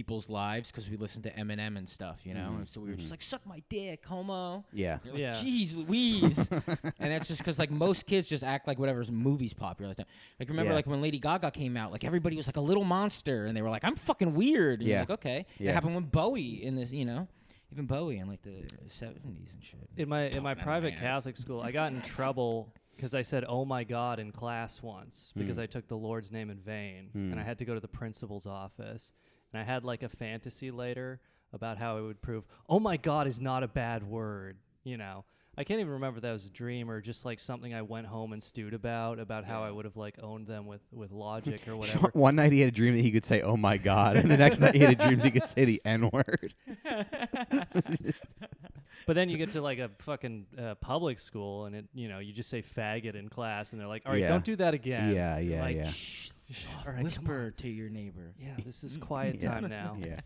people's 0.00 0.30
lives 0.30 0.70
because 0.70 0.88
we 0.88 0.96
listened 0.96 1.24
to 1.24 1.30
Eminem 1.32 1.76
and 1.76 1.86
stuff. 1.88 2.20
You 2.24 2.32
know, 2.32 2.50
Mhm. 2.52 2.56
and 2.60 2.68
so 2.68 2.80
we 2.80 2.88
were 2.88 2.94
Mhm. 2.96 3.00
just 3.00 3.10
like, 3.10 3.20
"Suck 3.22 3.44
my 3.44 3.62
dick, 3.68 4.04
homo." 4.06 4.64
Yeah. 4.72 4.98
Like, 5.04 5.18
Yeah. 5.18 5.32
Jeez 5.34 5.76
Louise. 5.76 6.48
and 6.98 7.10
that's 7.12 7.28
just 7.28 7.40
because 7.40 7.58
like 7.58 7.70
most 7.70 8.06
kids 8.06 8.26
just 8.28 8.42
act 8.42 8.66
like 8.66 8.78
whatever's 8.78 9.10
movies 9.12 9.52
popular 9.52 9.88
like 9.90 9.98
that. 9.98 10.08
Like 10.38 10.48
remember 10.48 10.70
Yeah. 10.70 10.76
like 10.76 10.86
when 10.86 11.02
Lady 11.02 11.18
Gaga 11.18 11.50
came 11.50 11.76
out, 11.76 11.92
like 11.92 12.02
everybody 12.04 12.36
was 12.36 12.46
like 12.48 12.56
a 12.56 12.60
little 12.62 12.84
monster, 12.84 13.44
and 13.46 13.54
they 13.56 13.60
were 13.62 13.70
like, 13.70 13.84
"I'm 13.84 13.96
fucking 13.96 14.34
weird." 14.34 14.80
And 14.80 14.88
you're 14.88 14.96
Yeah. 14.96 15.00
like 15.00 15.10
okay. 15.10 15.46
Yeah. 15.58 15.70
It 15.70 15.74
happened 15.74 15.94
with 15.96 16.10
Bowie 16.10 16.62
in 16.64 16.74
this, 16.76 16.92
you 16.92 17.04
know, 17.04 17.28
even 17.72 17.84
Bowie 17.86 18.16
in 18.18 18.26
like 18.26 18.40
the 18.42 18.64
'70s 18.88 19.52
and 19.52 19.62
shit. 19.62 19.88
in 19.98 20.08
my 20.08 20.22
in 20.28 20.28
my 20.28 20.30
Talking 20.30 20.46
out 20.46 20.58
of 20.58 20.64
private 20.64 20.94
my. 20.94 21.00
Catholic 21.00 21.36
school. 21.36 21.60
I 21.60 21.72
got 21.72 21.92
in 21.92 22.00
trouble 22.16 22.72
because 22.96 23.14
I 23.14 23.22
said 23.22 23.44
"Oh 23.48 23.64
my 23.64 23.82
God" 23.84 24.18
in 24.18 24.30
class 24.32 24.82
once 24.82 25.32
because 25.36 25.56
Hmm. 25.56 25.62
I 25.62 25.66
took 25.66 25.88
the 25.88 25.96
Lord's 25.96 26.30
name 26.32 26.50
in 26.50 26.58
vain, 26.58 27.08
Hmm. 27.12 27.30
and 27.32 27.40
I 27.40 27.44
had 27.44 27.58
to 27.58 27.64
go 27.64 27.74
to 27.74 27.80
the 27.80 27.88
principal's 27.88 28.46
office, 28.46 29.12
and 29.52 29.60
I 29.60 29.64
had 29.64 29.84
like 29.84 30.02
a 30.02 30.08
fantasy 30.08 30.70
later 30.70 31.20
about 31.52 31.78
how 31.78 31.98
it 31.98 32.02
would 32.02 32.22
prove 32.22 32.44
"Oh 32.68 32.80
my 32.80 32.96
God" 32.96 33.26
is 33.26 33.40
not 33.40 33.62
a 33.62 33.68
bad 33.68 34.02
word. 34.04 34.56
You 34.84 34.96
know, 34.96 35.24
I 35.58 35.64
can't 35.64 35.80
even 35.80 35.92
remember 35.92 36.18
if 36.18 36.22
that 36.22 36.32
was 36.32 36.46
a 36.46 36.50
dream 36.50 36.90
or 36.90 37.00
just 37.00 37.24
like 37.24 37.38
something 37.38 37.74
I 37.74 37.82
went 37.82 38.06
home 38.06 38.32
and 38.32 38.42
stewed 38.42 38.72
about 38.72 39.18
about 39.18 39.44
how 39.44 39.62
I 39.62 39.70
would 39.70 39.84
have 39.84 39.96
like 39.96 40.16
owned 40.22 40.46
them 40.46 40.66
with 40.66 40.80
with 40.92 41.10
logic 41.12 41.66
or 41.68 41.76
whatever. 41.76 42.10
One 42.14 42.36
night 42.36 42.52
he 42.52 42.60
had 42.60 42.68
a 42.68 42.72
dream 42.72 42.94
that 42.96 43.02
he 43.02 43.10
could 43.10 43.24
say, 43.24 43.42
"Oh 43.42 43.56
my 43.56 43.76
God," 43.76 44.16
and 44.16 44.30
the 44.30 44.36
next 44.36 44.60
night 44.60 44.74
he 44.74 44.80
had 44.80 44.92
a 44.92 44.94
dream 44.94 45.18
that 45.18 45.24
he 45.24 45.30
could 45.32 45.44
say 45.44 45.64
the 45.64 45.82
N 45.84 46.10
word. 46.10 46.54
But 49.06 49.14
then 49.16 49.28
you 49.28 49.38
get 49.38 49.52
to 49.52 49.60
like 49.62 49.78
a 49.78 49.90
fucking 49.98 50.46
uh, 50.58 50.74
public 50.76 51.18
school, 51.18 51.64
and 51.66 51.74
it 51.74 51.86
you 51.94 52.08
know 52.08 52.18
you 52.18 52.32
just 52.32 52.50
say 52.50 52.62
faggot 52.62 53.14
in 53.14 53.28
class, 53.28 53.72
and 53.72 53.80
they're 53.80 53.88
like, 53.88 54.02
"All 54.06 54.12
right, 54.12 54.20
Yeah. 54.22 54.28
don't 54.28 54.44
do 54.44 54.56
that 54.56 54.74
again." 54.74 55.14
Yeah, 55.14 55.38
You're 55.38 55.56
yeah, 55.56 55.62
like, 55.62 55.76
yeah. 55.76 55.90
Shh, 55.90 56.30
soft 56.52 56.86
All 56.86 56.92
right, 56.92 56.96
come 56.96 57.04
whisper 57.04 57.50
to 57.58 57.68
your 57.68 57.88
neighbor. 57.88 58.34
Yeah, 58.38 58.54
this 58.64 58.84
is 58.84 58.96
quiet 58.96 59.42
Yeah. 59.42 59.52
time 59.60 59.68
now. 59.70 59.96
Yeah. 59.98 60.20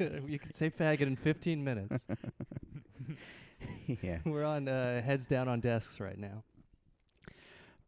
you 0.26 0.38
can 0.38 0.52
say 0.52 0.70
faggot 0.70 1.02
in 1.02 1.16
15 1.16 1.62
minutes. 1.62 2.06
yeah. 4.02 4.18
We're 4.24 4.44
on 4.44 4.68
uh, 4.68 5.02
heads 5.02 5.26
down 5.26 5.48
on 5.48 5.60
desks 5.60 6.00
right 6.00 6.18
now. 6.18 6.42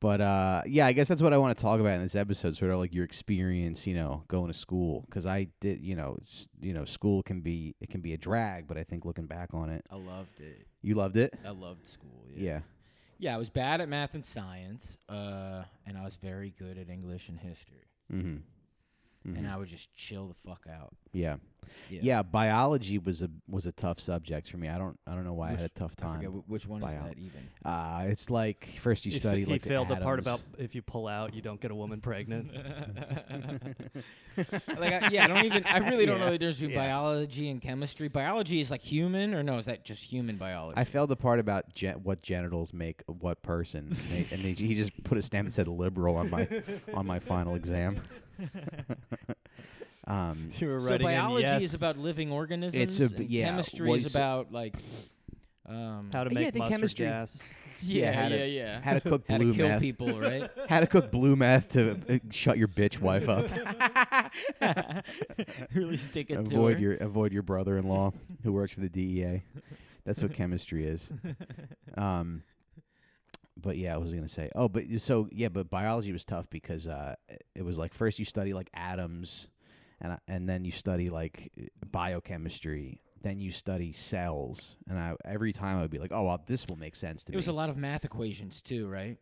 But 0.01 0.21
uh, 0.23 0.63
yeah, 0.67 0.87
I 0.87 0.93
guess 0.93 1.09
that's 1.09 1.21
what 1.21 1.35
I 1.35 1.39
want 1.39 1.55
to 1.57 1.63
talk 1.63 1.79
about 1.79 1.93
in 1.95 2.03
this 2.03 2.15
episode, 2.15 2.57
sort 2.57 2.71
of 2.71 2.79
like 2.79 2.95
your 2.95 3.05
experience, 3.05 3.87
you 3.87 3.95
know, 3.95 4.25
going 4.29 4.49
to 4.51 4.59
school. 4.59 5.05
Because 5.07 5.27
I 5.27 5.49
did, 5.61 5.81
you 5.83 5.95
know, 5.95 6.17
s- 6.23 6.49
you 6.61 6.73
know, 6.73 6.87
school 6.87 7.23
can 7.23 7.41
be 7.43 7.75
it 7.81 7.91
can 7.91 8.01
be 8.01 8.15
a 8.15 8.17
drag, 8.17 8.67
but 8.67 8.79
I 8.79 8.83
think 8.85 9.05
looking 9.05 9.27
back 9.27 9.51
on 9.53 9.69
it, 9.69 9.85
I 9.91 9.97
loved 9.97 10.41
it. 10.41 10.67
you 10.83 10.95
loved 10.95 11.17
it. 11.19 11.35
I 11.47 11.51
loved 11.51 11.87
school. 11.87 12.25
Yeah. 12.35 12.43
Yeah. 12.43 12.61
Yeah, 13.23 13.35
I 13.35 13.39
was 13.39 13.51
bad 13.51 13.83
at 13.83 13.89
math 13.91 14.15
and 14.15 14.25
science, 14.25 14.97
uh, 15.11 15.65
and 15.87 15.99
I 15.99 16.05
was 16.05 16.17
very 16.17 16.55
good 16.59 16.79
at 16.79 16.89
English 16.89 17.29
and 17.29 17.39
history. 17.39 17.85
Mm-hmm. 18.11 18.37
And 19.25 19.47
I 19.47 19.57
would 19.59 19.69
just 19.69 19.93
chill 19.95 20.29
the 20.29 20.35
fuck 20.49 20.67
out. 20.71 20.95
yeah. 21.13 21.37
Yeah. 21.89 22.01
yeah, 22.03 22.23
Biology 22.23 22.99
was 22.99 23.23
a 23.23 23.31
was 23.49 23.65
a 23.65 23.71
tough 23.71 24.01
subject 24.01 24.51
for 24.51 24.57
me. 24.57 24.69
I 24.69 24.77
don't 24.77 24.99
I 25.07 25.15
don't 25.15 25.25
know 25.25 25.35
why 25.35 25.49
I 25.49 25.51
had 25.53 25.61
a 25.61 25.69
tough 25.69 25.95
time. 25.95 26.21
wh- 26.25 26.51
which 26.51 26.67
one 26.67 26.83
is 26.83 26.93
that 26.93 27.15
even. 27.17 27.49
Uh, 27.65 28.07
it's 28.09 28.29
like 28.29 28.67
first 28.81 29.05
you 29.07 29.11
He 29.13 29.17
f- 29.19 29.23
study 29.23 29.45
he 29.45 29.53
like 29.53 29.63
failed 29.63 29.89
the, 29.89 29.95
part 29.97 30.19
about 30.19 30.41
if 30.59 30.75
you 30.75 30.83
pull 30.83 31.07
out, 31.07 31.33
you 31.33 31.43
don't 31.43 31.61
get 31.61 31.71
a 31.71 31.75
woman 31.75 32.01
pregnant. 32.01 32.51
like, 34.37 34.93
I, 34.93 35.09
yeah, 35.13 35.25
I 35.25 35.27
don't 35.29 35.45
even. 35.45 35.65
I 35.65 35.79
really 35.89 36.07
don't 36.07 36.19
Yeah, 36.19 36.25
know 36.25 36.31
the 36.33 36.39
difference 36.39 36.59
between 36.59 36.77
yeah. 36.77 36.87
biology 36.89 37.51
and 37.51 37.61
chemistry. 37.61 38.09
Biology 38.09 38.61
is 38.61 38.71
like 38.71 38.83
human, 38.83 39.35
or 39.35 39.43
no? 39.43 39.59
Is 39.59 39.67
that 39.67 39.85
just 39.85 40.03
human 40.05 40.37
biology? 40.37 40.79
I 40.79 40.85
failed 40.85 41.11
the 41.11 41.17
part 41.17 41.39
about 41.39 41.75
gen- 41.75 42.03
what 42.03 42.23
genitals 42.23 42.73
make 42.73 43.03
what 43.07 43.43
person, 43.43 43.81
and, 43.87 43.93
they- 43.93 44.35
and 44.35 44.43
they, 44.45 44.53
he 44.53 44.75
just 44.75 45.03
put 45.05 45.19
a 45.19 45.23
stamp 45.23 45.47
that 45.47 45.53
said 45.53 45.69
liberal 45.69 46.17
on 46.17 46.31
my 46.31 46.49
on 46.95 47.07
my 47.07 47.19
final 47.19 47.55
exam. 47.55 48.01
um, 50.07 50.51
you 50.59 50.69
were 50.69 50.81
so 50.81 50.91
writing 50.91 51.07
in 51.07 51.13
biology 51.15 51.47
yes. 51.47 51.63
is 51.63 51.75
about 51.75 51.99
living 51.99 52.33
organisms. 52.33 52.99
It's 53.01 53.13
a 53.13 53.15
b- 53.15 53.23
and 53.25 53.31
yeah, 53.31 53.45
Chemistry 53.47 53.87
well, 53.89 53.97
is 53.99 54.11
so- 54.13 54.19
about 54.19 54.53
like 54.53 54.75
Um, 55.69 56.11
How 56.13 56.25
to 56.25 56.31
Yeah, 56.33 56.39
I 56.41 56.43
make 56.45 56.53
think 56.53 56.59
mustard 56.65 56.81
chemistry- 56.81 57.07
gas. 57.07 57.39
yeah, 57.83 58.13
how 58.13 58.29
to- 58.29 58.37
yeah, 58.37 58.45
yeah. 58.45 58.81
how 58.81 58.95
to 58.95 59.01
cook 59.01 59.25
How 59.29 59.39
blue 59.39 59.53
to 59.53 59.57
kill 59.59 59.69
meth. 59.69 59.81
people, 59.81 60.21
right? 60.21 60.51
How 60.69 60.81
to 60.81 60.87
cook 60.87 61.11
blue 61.13 61.37
meth 61.37 61.69
to 61.71 61.93
uh, 62.09 62.19
shut 62.31 62.59
your 62.59 62.69
bitch 62.69 63.01
wife 63.01 63.29
up. 63.29 63.47
really 65.75 65.97
stick 65.97 66.31
it 66.31 66.35
to 66.35 66.41
avoid 66.57 66.75
her. 66.75 66.81
your 66.81 66.95
avoid 66.97 67.33
your 67.33 67.43
brother-in-law 67.43 68.13
who 68.43 68.53
works 68.53 68.73
for 68.73 68.81
the 68.81 68.89
DEA. 68.89 69.43
That's 70.05 70.23
what 70.23 70.33
chemistry 70.35 70.87
is. 70.87 71.11
Um, 71.97 72.43
but 73.63 73.77
yeah, 73.77 73.95
I 73.95 73.99
was 73.99 74.13
gonna 74.13 74.29
say. 74.29 74.51
Oh, 74.55 74.69
but 74.69 74.85
so 74.99 75.29
yeah, 75.31 75.49
but 75.49 75.71
biology 75.71 76.13
was 76.13 76.25
tough 76.25 76.49
because 76.51 76.87
uh, 76.87 77.15
it 77.55 77.63
was 77.63 77.79
like 77.79 77.95
first 77.95 78.19
you 78.19 78.25
study 78.25 78.53
like 78.53 78.71
atoms, 78.75 79.49
and 80.01 80.19
and 80.29 80.49
then 80.49 80.65
you 80.65 80.73
study 80.73 81.11
like 81.11 81.53
biochemistry. 81.91 83.03
Then 83.23 83.39
you 83.39 83.53
study 83.53 83.93
cells, 83.93 84.77
and 84.89 84.99
I 84.99 85.15
every 85.27 85.53
time 85.53 85.77
I 85.77 85.83
would 85.83 85.91
be 85.91 85.99
like, 85.99 86.13
oh, 86.13 86.25
well, 86.25 86.43
this 86.47 86.67
will 86.69 86.77
make 86.77 86.97
sense 86.97 87.23
to 87.25 87.31
It 87.31 87.35
me. 87.35 87.37
It 87.37 87.39
was 87.39 87.49
a 87.49 87.53
lot 87.53 87.69
of 87.69 87.77
math 87.77 88.05
equations 88.05 88.63
too, 88.63 88.89
right? 88.89 89.19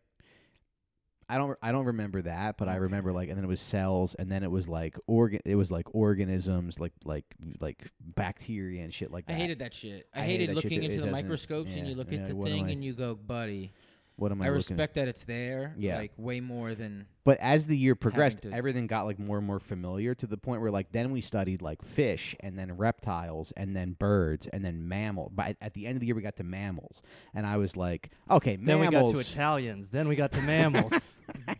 I 1.31 1.37
don't 1.37 1.55
I 1.61 1.71
don't 1.71 1.85
remember 1.85 2.23
that, 2.23 2.57
but 2.57 2.67
I 2.67 2.77
remember 2.77 3.11
like 3.11 3.29
and 3.29 3.37
then 3.37 3.45
it 3.45 3.47
was 3.47 3.61
cells 3.61 4.15
and 4.15 4.31
then 4.31 4.41
it 4.41 4.49
was 4.49 4.67
like 4.67 4.97
organ 5.05 5.41
it 5.45 5.55
was 5.55 5.71
like 5.71 5.93
organisms 5.93 6.79
like 6.79 6.93
like 7.05 7.25
like 7.61 7.91
bacteria 7.99 8.83
and 8.83 8.91
shit 8.91 9.11
like 9.11 9.27
that. 9.27 9.33
I 9.33 9.35
hated 9.35 9.59
that 9.59 9.75
shit. 9.75 10.07
I, 10.15 10.21
I 10.21 10.23
hated 10.23 10.31
hated 10.31 10.49
that 10.49 10.55
looking 10.55 10.83
into 10.83 11.03
It 11.03 11.05
the 11.05 11.11
microscopes 11.11 11.75
and 11.75 11.87
you 11.87 11.93
look 11.93 12.11
yeah, 12.11 12.21
at 12.21 12.29
the 12.29 12.43
thing 12.43 12.65
I- 12.65 12.71
and 12.71 12.83
you 12.83 12.93
go, 12.93 13.13
buddy. 13.13 13.71
What 14.19 14.31
am 14.31 14.41
I, 14.41 14.45
I 14.45 14.49
looking 14.49 14.75
respect 14.75 14.95
that 14.95 15.07
it's 15.07 15.23
there. 15.23 15.73
Yeah. 15.77 15.97
Like 15.97 16.11
way 16.17 16.39
more 16.39 16.75
than 16.75 17.07
But 17.23 17.39
as 17.39 17.65
the 17.65 17.77
year 17.77 17.95
progressed, 17.95 18.41
to- 18.41 18.51
everything 18.51 18.87
got 18.87 19.05
like 19.05 19.19
more 19.19 19.37
and 19.37 19.47
more 19.47 19.59
familiar 19.59 20.13
to 20.15 20.27
the 20.27 20.37
point 20.37 20.61
where 20.61 20.71
like 20.71 20.91
then 20.91 21.11
we 21.11 21.21
studied 21.21 21.61
like 21.61 21.81
fish 21.81 22.35
and 22.39 22.57
then 22.57 22.75
reptiles 22.77 23.53
and 23.55 23.75
then 23.75 23.93
birds 23.93 24.47
and 24.47 24.63
then 24.63 24.87
mammals. 24.87 25.31
But 25.33 25.57
at 25.61 25.73
the 25.73 25.85
end 25.85 25.95
of 25.95 26.01
the 26.01 26.07
year 26.07 26.15
we 26.15 26.21
got 26.21 26.35
to 26.37 26.43
mammals. 26.43 27.01
And 27.33 27.45
I 27.45 27.57
was 27.57 27.77
like, 27.77 28.11
okay, 28.29 28.57
Then 28.57 28.79
we 28.79 28.87
got 28.87 29.07
to 29.07 29.19
Italians. 29.19 29.89
Then 29.89 30.07
we 30.07 30.15
got 30.15 30.31
to 30.33 30.41
mammals. 30.41 31.19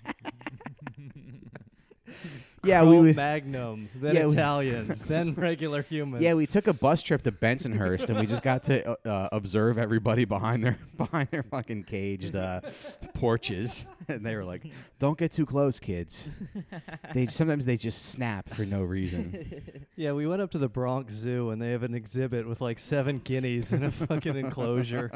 yeah, 2.63 2.83
we 2.83 2.99
would, 2.99 3.15
Magnum. 3.15 3.89
Then 3.95 4.15
Yeah, 4.15 4.25
we- 4.27 4.33
Italians. 4.33 5.03
then 5.05 5.33
regular 5.35 5.81
humans. 5.81 6.23
Yeah, 6.23 6.33
we 6.35 6.45
took 6.45 6.67
a 6.67 6.73
bus 6.73 7.01
trip 7.03 7.21
to 7.23 7.31
Bensonhurst 7.31 8.09
and 8.09 8.19
we 8.19 8.25
just 8.25 8.43
got 8.43 8.63
to 8.65 8.91
uh, 8.91 8.95
uh, 9.07 9.29
observe 9.31 9.77
everybody 9.77 10.25
behind 10.25 10.63
their 10.63 10.77
behind 10.97 11.29
their 11.31 11.43
fucking 11.43 11.83
caged 11.83 12.35
uh, 12.35 12.61
porches, 13.13 13.85
and 14.07 14.25
they 14.25 14.35
were 14.35 14.45
like, 14.45 14.63
"Don't 14.99 15.17
get 15.17 15.31
too 15.31 15.45
close, 15.45 15.79
kids." 15.79 16.27
They 17.13 17.25
sometimes 17.25 17.65
they 17.65 17.77
just 17.77 18.07
snap 18.07 18.49
for 18.49 18.65
no 18.65 18.81
reason. 18.83 19.35
Yeah, 19.95 20.13
we 20.13 20.27
went 20.27 20.41
up 20.41 20.51
to 20.51 20.57
the 20.57 20.69
Bronx 20.69 21.13
Zoo 21.13 21.49
and 21.49 21.61
they 21.61 21.71
have 21.71 21.83
an 21.83 21.93
exhibit 21.95 22.47
with 22.47 22.61
like 22.61 22.79
seven 22.79 23.19
guineas 23.19 23.73
in 23.73 23.83
a 23.83 23.91
fucking 23.91 24.35
enclosure. 24.35 25.11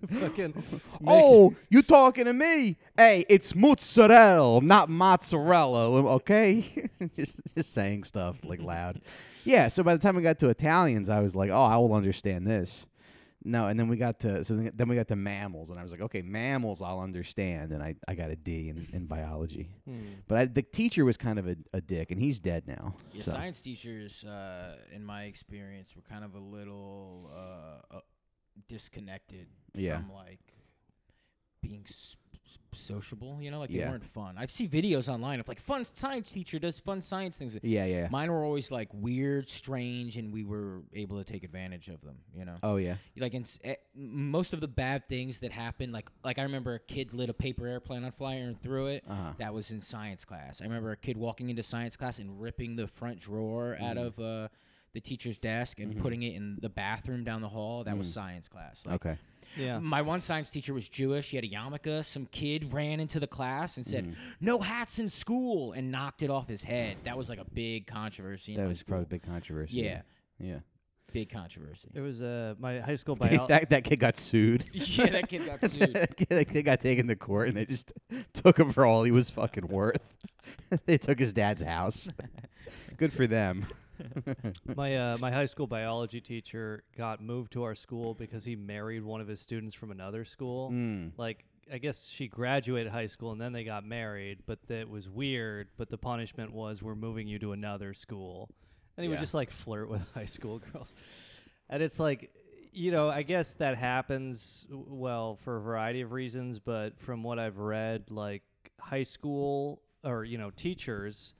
fucking 0.20 0.62
oh, 1.06 1.54
you 1.68 1.82
talking 1.82 2.24
to 2.24 2.32
me? 2.32 2.76
Hey, 2.96 3.24
it's 3.28 3.54
mozzarella, 3.54 4.60
not 4.60 4.88
mozzarella. 4.88 5.90
Okay, 6.14 6.88
just 7.16 7.40
just 7.56 7.72
saying 7.72 8.04
stuff 8.04 8.36
like 8.44 8.60
loud. 8.60 9.00
Yeah. 9.44 9.68
So 9.68 9.82
by 9.82 9.94
the 9.94 10.00
time 10.00 10.14
we 10.16 10.22
got 10.22 10.38
to 10.40 10.48
Italians, 10.48 11.08
I 11.08 11.20
was 11.20 11.34
like, 11.34 11.50
"Oh, 11.50 11.62
I 11.62 11.76
will 11.76 11.94
understand 11.94 12.46
this." 12.46 12.86
No, 13.44 13.68
and 13.68 13.78
then 13.78 13.88
we 13.88 13.96
got 13.96 14.20
to 14.20 14.44
so 14.44 14.54
then 14.54 14.72
then 14.74 14.88
we 14.88 14.96
got 14.96 15.08
to 15.08 15.16
mammals, 15.16 15.70
and 15.70 15.78
I 15.78 15.82
was 15.82 15.90
like, 15.92 16.00
"Okay, 16.02 16.22
mammals, 16.22 16.82
I'll 16.82 17.00
understand." 17.00 17.72
And 17.72 17.82
I, 17.82 17.94
I 18.06 18.14
got 18.14 18.30
a 18.30 18.36
D 18.36 18.68
in, 18.68 18.86
in 18.92 19.06
biology, 19.06 19.70
Hmm. 19.84 20.00
but 20.26 20.38
I, 20.38 20.44
the 20.46 20.62
teacher 20.62 21.04
was 21.04 21.16
kind 21.16 21.38
of 21.38 21.48
a, 21.48 21.56
a 21.72 21.80
dick, 21.80 22.10
and 22.10 22.20
he's 22.20 22.40
dead 22.40 22.64
now. 22.66 22.94
Yeah, 23.12 23.22
so. 23.22 23.30
science 23.32 23.60
teachers, 23.62 24.24
uh, 24.24 24.76
in 24.92 25.04
my 25.04 25.24
experience, 25.24 25.94
were 25.96 26.02
kind 26.02 26.24
of 26.24 26.34
a 26.34 26.40
little 26.40 27.30
uh, 27.32 27.96
uh, 27.96 28.00
disconnected 28.68 29.46
Yeah. 29.74 29.98
from 30.00 30.12
like 30.12 30.40
being 31.62 31.84
s- 31.86 32.16
sociable. 32.74 33.38
You 33.42 33.50
know, 33.50 33.58
like 33.58 33.70
Yeah. 33.70 33.84
they 33.86 33.90
weren't 33.90 34.04
fun. 34.04 34.36
I've 34.38 34.50
seen 34.52 34.68
videos 34.68 35.08
online 35.08 35.40
of 35.40 35.48
like 35.48 35.58
fun 35.58 35.84
science 35.84 36.30
teacher 36.30 36.58
does 36.58 36.78
fun 36.78 37.00
science 37.00 37.36
things. 37.38 37.58
Yeah, 37.62 37.84
yeah. 37.86 38.08
Mine 38.10 38.30
were 38.30 38.44
always 38.44 38.70
like 38.70 38.88
weird, 38.92 39.48
strange, 39.48 40.16
and 40.16 40.32
we 40.32 40.44
were 40.44 40.82
able 40.92 41.18
to 41.18 41.24
take 41.24 41.42
advantage 41.42 41.88
of 41.88 42.00
them. 42.02 42.18
You 42.36 42.44
know, 42.44 42.56
Oh 42.62 42.76
yeah. 42.76 42.96
like 43.16 43.34
in 43.34 43.42
s- 43.42 43.58
eh, 43.64 43.74
m- 43.96 44.30
most 44.30 44.52
of 44.52 44.60
the 44.60 44.68
bad 44.68 45.08
things 45.08 45.40
that 45.40 45.50
happened, 45.50 45.92
like 45.92 46.08
like 46.24 46.38
I 46.38 46.42
remember 46.42 46.74
a 46.74 46.78
kid 46.80 47.12
lit 47.12 47.28
a 47.30 47.34
paper 47.34 47.66
airplane 47.66 48.04
on 48.04 48.12
fire 48.12 48.44
and 48.44 48.60
threw 48.60 48.86
it. 48.86 49.02
Uh-huh. 49.08 49.32
That 49.38 49.52
was 49.54 49.70
in 49.70 49.80
science 49.80 50.24
class. 50.24 50.60
I 50.60 50.64
remember 50.64 50.92
a 50.92 50.96
kid 50.96 51.16
walking 51.16 51.50
into 51.50 51.62
science 51.64 51.96
class 51.96 52.18
and 52.20 52.40
ripping 52.40 52.76
the 52.76 52.86
front 52.86 53.18
drawer 53.20 53.76
out 53.80 53.96
Mm. 53.96 54.06
of 54.06 54.20
uh, 54.20 54.48
the 54.92 55.00
teacher's 55.00 55.36
desk 55.38 55.80
and 55.80 55.94
Mhm. 55.96 56.00
putting 56.00 56.22
it 56.22 56.34
in 56.34 56.58
the 56.60 56.68
bathroom 56.70 57.24
down 57.24 57.42
the 57.42 57.48
hall. 57.48 57.84
That 57.84 57.98
was 57.98 58.08
Mm. 58.08 58.12
science 58.14 58.48
class. 58.48 58.86
Like, 58.86 58.94
Okay. 59.06 59.16
Yeah. 59.58 59.78
My 59.78 60.02
one 60.02 60.20
science 60.20 60.50
teacher 60.50 60.72
was 60.72 60.88
Jewish. 60.88 61.30
He 61.30 61.36
had 61.36 61.44
a 61.44 61.48
yarmulke. 61.48 62.04
Some 62.04 62.26
kid 62.26 62.72
ran 62.72 63.00
into 63.00 63.18
the 63.20 63.26
class 63.26 63.76
and 63.76 63.84
said, 63.84 64.06
Mhm. 64.06 64.14
"No 64.40 64.60
hats 64.60 64.98
in 64.98 65.08
school," 65.08 65.72
and 65.72 65.90
knocked 65.90 66.22
it 66.22 66.30
off 66.30 66.46
his 66.48 66.62
head. 66.62 66.96
That 67.04 67.16
was 67.18 67.28
like 67.28 67.38
a 67.38 67.44
big 67.44 67.86
controversy. 67.86 68.52
in 68.52 68.58
That 68.58 68.64
my 68.64 68.68
was 68.68 68.82
probably 68.82 69.02
a 69.02 69.06
school. 69.06 69.10
big 69.18 69.22
controversy. 69.22 69.76
Yeah, 69.78 70.02
Yeah. 70.38 70.58
big 71.12 71.30
controversy. 71.30 71.88
It 71.94 72.00
was 72.00 72.22
uh, 72.22 72.54
my 72.58 72.80
high 72.80 72.96
school 72.96 73.16
They- 73.20 73.28
biology. 73.30 73.52
that 73.54 73.70
that 73.70 73.84
kid 73.84 73.98
got 73.98 74.16
sued. 74.16 74.64
yeah, 74.72 75.06
that 75.06 75.28
kid 75.28 75.44
got 75.46 75.60
sued. 75.70 75.94
that 75.94 76.16
kid 76.16 76.28
that 76.28 76.48
kid 76.48 76.62
got 76.64 76.80
taken 76.80 77.08
to 77.08 77.16
court, 77.16 77.48
and 77.48 77.56
they 77.56 77.66
just 77.66 77.92
took 78.32 78.58
him 78.58 78.72
for 78.72 78.84
all 78.86 79.02
he 79.04 79.10
was 79.10 79.30
fucking 79.30 79.66
worth. 79.68 80.14
they 80.86 80.98
took 80.98 81.18
his 81.18 81.32
dad's 81.32 81.62
house. 81.62 82.08
Good 82.96 83.12
for 83.12 83.26
them. 83.26 83.66
my 84.76 84.96
uh, 84.96 85.18
my 85.18 85.30
high 85.30 85.46
school 85.46 85.66
biology 85.66 86.20
teacher 86.20 86.82
got 86.96 87.22
moved 87.22 87.52
to 87.52 87.62
our 87.64 87.74
school 87.74 88.14
because 88.14 88.44
he 88.44 88.56
married 88.56 89.02
one 89.02 89.20
of 89.20 89.28
his 89.28 89.40
students 89.40 89.74
from 89.74 89.90
another 89.90 90.24
school. 90.24 90.70
Mm. 90.70 91.12
Like 91.16 91.44
I 91.72 91.78
guess 91.78 92.08
she 92.08 92.28
graduated 92.28 92.92
high 92.92 93.06
school 93.06 93.32
and 93.32 93.40
then 93.40 93.52
they 93.52 93.64
got 93.64 93.84
married, 93.84 94.38
but 94.46 94.58
that 94.68 94.88
was 94.88 95.08
weird. 95.08 95.68
But 95.76 95.90
the 95.90 95.98
punishment 95.98 96.52
was 96.52 96.82
we're 96.82 96.94
moving 96.94 97.28
you 97.28 97.38
to 97.40 97.52
another 97.52 97.94
school, 97.94 98.50
and 98.96 99.04
he 99.04 99.08
would 99.08 99.20
just 99.20 99.34
like 99.34 99.50
flirt 99.50 99.88
with 99.88 100.02
high 100.14 100.26
school 100.26 100.60
girls, 100.72 100.94
and 101.68 101.82
it's 101.82 101.98
like. 101.98 102.30
You 102.70 102.92
know, 102.92 103.08
I 103.08 103.22
guess 103.22 103.54
that 103.54 103.76
happens 103.76 104.66
well 104.70 105.36
for 105.42 105.56
a 105.56 105.60
variety 105.60 106.02
of 106.02 106.12
reasons, 106.12 106.60
but 106.60 107.00
from 107.00 107.24
what 107.24 107.38
I've 107.38 107.58
read, 107.58 108.04
like 108.08 108.42
high 108.78 109.02
school 109.02 109.82
or 110.04 110.22
you 110.24 110.38
know 110.38 110.50
teachers, 110.50 111.34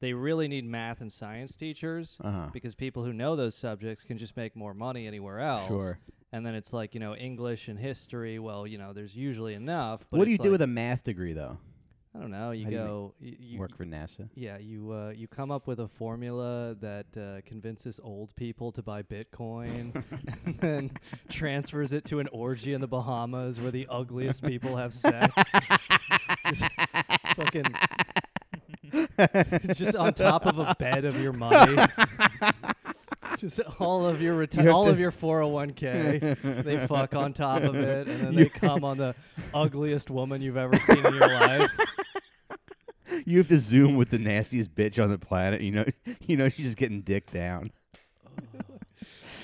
they 0.00 0.12
really 0.12 0.48
need 0.48 0.64
math 0.64 1.00
and 1.00 1.12
science 1.12 1.56
teachers 1.56 2.16
Uh 2.22 2.30
huh. 2.30 2.46
because 2.52 2.74
people 2.74 3.04
who 3.04 3.12
know 3.12 3.36
those 3.36 3.54
subjects 3.54 4.04
can 4.04 4.18
just 4.18 4.36
make 4.36 4.54
more 4.56 4.74
money 4.74 5.06
anywhere 5.06 5.40
else. 5.40 5.66
Sure. 5.68 5.98
And 6.32 6.44
then 6.44 6.54
it's 6.54 6.72
like, 6.72 6.94
you 6.94 7.00
know, 7.00 7.14
English 7.16 7.68
and 7.68 7.78
history, 7.78 8.38
well, 8.38 8.66
you 8.66 8.76
know, 8.78 8.92
there's 8.92 9.16
usually 9.16 9.54
enough. 9.54 10.04
But 10.10 10.18
What 10.18 10.24
do 10.26 10.30
you 10.30 10.34
it's 10.34 10.42
do 10.42 10.48
like- 10.50 10.52
with 10.52 10.62
a 10.62 10.66
math 10.66 11.04
degree 11.04 11.32
though? 11.32 11.58
I 12.14 12.20
don't 12.20 12.30
know. 12.30 12.50
You 12.52 12.64
how 12.64 12.70
do 12.70 12.76
go, 12.76 13.14
you, 13.20 13.36
you, 13.38 13.58
Work 13.60 13.76
for 13.76 13.84
NASA. 13.84 14.28
yeah, 14.34 14.56
you 14.58 14.90
uh, 14.92 15.10
you 15.10 15.28
come 15.28 15.50
up 15.52 15.66
with 15.68 15.78
a 15.78 15.86
formula 15.86 16.74
that 16.80 17.06
uh, 17.16 17.42
convinces 17.46 18.00
old 18.02 18.34
people 18.34 18.72
to 18.72 18.82
buy 18.82 19.02
Bitcoin, 19.02 19.94
and 20.46 20.58
then 20.58 20.90
transfers 21.28 21.92
it 21.92 22.04
to 22.06 22.18
an 22.18 22.26
orgy 22.32 22.72
in 22.72 22.80
the 22.80 22.88
Bahamas 22.88 23.60
where 23.60 23.70
the 23.70 23.86
ugliest 23.88 24.42
people 24.42 24.74
have 24.76 24.94
sex. 24.94 25.32
fucking, 27.36 27.64
just 29.74 29.96
on 29.96 30.14
top 30.14 30.46
of 30.46 30.58
a 30.58 30.74
bed 30.78 31.04
of 31.04 31.20
your 31.20 31.32
money. 31.32 31.76
just 33.38 33.60
all 33.78 34.06
of 34.06 34.20
your 34.22 34.38
reti- 34.46 34.64
You 34.64 34.70
all 34.70 34.88
of 34.88 34.98
your 34.98 35.12
401k. 35.12 36.62
they 36.64 36.86
fuck 36.86 37.14
on 37.14 37.32
top 37.32 37.62
of 37.62 37.74
it, 37.74 38.08
and 38.08 38.20
then 38.20 38.32
You- 38.32 38.44
they 38.44 38.48
come 38.48 38.84
on 38.84 38.98
the 38.98 39.14
ugliest 39.54 40.10
woman 40.10 40.40
you've 40.42 40.56
ever 40.56 40.76
seen 40.80 41.04
in 41.04 41.14
your 41.14 41.28
life. 41.28 41.70
You 43.24 43.38
have 43.38 43.48
to 43.48 43.58
zoom 43.58 43.96
with 43.96 44.10
the 44.10 44.18
nastiest 44.18 44.74
bitch 44.74 45.02
on 45.02 45.10
the 45.10 45.18
planet. 45.18 45.60
You 45.60 45.72
know, 45.72 45.84
you 46.26 46.36
know 46.36 46.48
she's 46.48 46.66
just 46.66 46.76
getting 46.76 47.00
dick 47.02 47.30
down. 47.30 47.72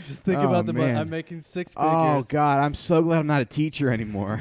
Just 0.07 0.23
think 0.23 0.39
Oh, 0.39 0.49
about 0.49 0.67
the 0.67 0.75
money. 0.75 0.93
I'm 0.93 1.09
making 1.09 1.41
six 1.41 1.73
oh, 1.77 1.83
figures. 1.83 2.27
Oh 2.27 2.29
God, 2.31 2.63
I'm 2.63 2.75
so 2.75 3.03
glad 3.03 3.21
I'm 3.21 3.27
not 3.27 3.41
a 3.41 3.47
teacher 3.47 3.91
anymore. 3.91 4.41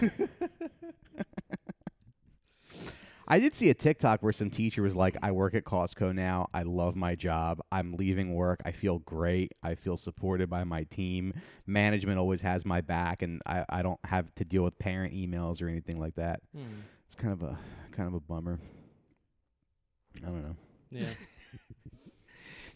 I 3.27 3.39
did 3.39 3.55
see 3.55 3.69
a 3.69 3.73
TikTok 3.73 4.21
where 4.21 4.33
some 4.33 4.49
teacher 4.49 4.81
was 4.81 4.95
like, 4.95 5.15
"I 5.23 5.31
work 5.31 5.53
at 5.53 5.63
Costco 5.63 6.13
now. 6.13 6.49
I 6.53 6.63
love 6.63 6.95
my 6.95 7.15
job. 7.15 7.61
I'm 7.71 7.93
leaving 7.93 8.33
work. 8.33 8.61
I 8.65 8.71
feel 8.71 8.99
great. 8.99 9.53
I 9.63 9.75
feel 9.75 9.97
supported 9.97 10.49
by 10.49 10.63
my 10.63 10.83
team. 10.83 11.33
Management 11.65 12.19
always 12.19 12.41
has 12.41 12.65
my 12.65 12.81
back, 12.81 13.21
and 13.21 13.41
I, 13.45 13.65
I 13.69 13.81
don't 13.81 13.99
have 14.05 14.33
to 14.35 14.45
deal 14.45 14.63
with 14.63 14.77
parent 14.77 15.13
emails 15.13 15.61
or 15.61 15.67
anything 15.69 15.99
like 15.99 16.15
that. 16.15 16.41
Hmm. 16.55 16.81
It's 17.05 17.15
kind 17.15 17.33
of 17.33 17.43
a 17.43 17.57
kind 17.91 18.07
of 18.07 18.13
a 18.15 18.19
bummer. 18.19 18.59
I 20.17 20.27
don't 20.27 20.43
know. 20.43 20.55
Yeah. 20.91 21.05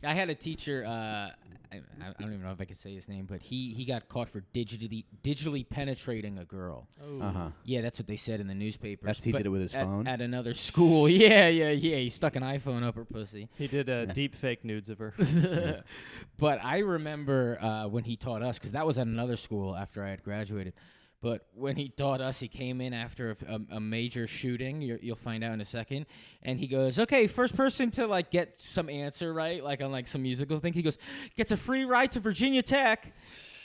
I 0.04 0.14
had 0.14 0.30
a 0.30 0.36
teacher. 0.36 0.86
Uh, 0.86 1.32
I, 1.72 1.82
I 2.02 2.14
don't 2.20 2.34
even 2.34 2.44
know 2.44 2.52
if 2.52 2.62
I 2.62 2.66
could 2.66 2.78
say 2.78 2.96
his 2.96 3.10
name, 3.10 3.26
but 3.26 3.42
he 3.42 3.74
he 3.74 3.86
got 3.86 4.08
caught 4.08 4.30
for 4.30 4.44
digitally 4.54 5.06
digitally 5.24 5.68
penetrating 5.68 6.38
a 6.38 6.46
girl. 6.46 6.88
Oh. 7.04 7.22
Uh 7.22 7.32
huh. 7.32 7.50
Yeah, 7.66 7.82
that's 7.82 8.00
what 8.00 8.08
they 8.08 8.16
said 8.16 8.40
in 8.40 8.48
the 8.48 8.56
newspaper. 8.56 9.06
That's- 9.06 9.24
he 9.24 9.32
but 9.32 9.40
did 9.40 9.48
it 9.48 9.50
with 9.50 9.62
his 9.62 9.76
at, 9.76 9.86
phone? 9.86 10.08
at 10.08 10.22
another 10.22 10.54
school. 10.54 11.08
Yeah, 11.18 11.48
yeah, 11.48 11.72
yeah. 11.72 11.98
He 11.98 12.10
stuck 12.10 12.36
an 12.36 12.44
iPhone 12.44 12.84
up 12.84 12.96
her 12.96 13.06
pussy. 13.06 13.50
He 13.58 13.68
did 13.68 13.90
uh, 13.90 14.06
deep 14.06 14.36
fake 14.36 14.64
nudes 14.64 14.90
of 14.90 15.00
her. 15.00 15.14
but 16.38 16.64
I 16.64 16.80
remember 16.80 17.58
uh, 17.60 17.88
when 17.88 18.04
he 18.04 18.16
taught 18.16 18.44
us 18.44 18.60
because 18.60 18.74
that 18.74 18.86
was 18.86 18.98
at 18.98 19.08
another 19.08 19.36
school 19.36 19.76
after 19.76 20.04
I 20.04 20.10
had 20.10 20.24
graduated. 20.24 20.74
But 21.22 21.48
when 21.56 21.76
he 21.78 21.90
taught 21.90 22.22
us, 22.22 22.40
he 22.40 22.48
came 22.48 22.80
in 22.80 22.94
after 22.94 23.32
a, 23.32 23.56
a, 23.56 23.60
a 23.78 23.80
major 23.80 24.28
shooting. 24.28 24.82
you 24.84 25.00
you'll 25.02 25.16
find 25.16 25.44
out 25.44 25.52
in 25.54 25.62
a 25.62 25.66
second, 25.66 26.06
and 26.44 26.60
he 26.60 26.68
goes, 26.68 27.00
"Okay, 27.00 27.26
first 27.28 27.56
person 27.56 27.90
to 27.92 28.06
like 28.06 28.30
get 28.30 28.62
some 28.62 28.88
answer 28.88 29.34
right, 29.34 29.64
like 29.64 29.82
on 29.82 29.92
like 29.92 30.08
some 30.08 30.22
musical 30.22 30.60
thing." 30.60 30.74
He 30.74 30.84
goes, 30.84 30.98
"Gets 31.36 31.52
a 31.52 31.58
free 31.58 31.86
ride 31.86 32.12
to 32.12 32.20
Virginia 32.20 32.62
Tech." 32.62 33.12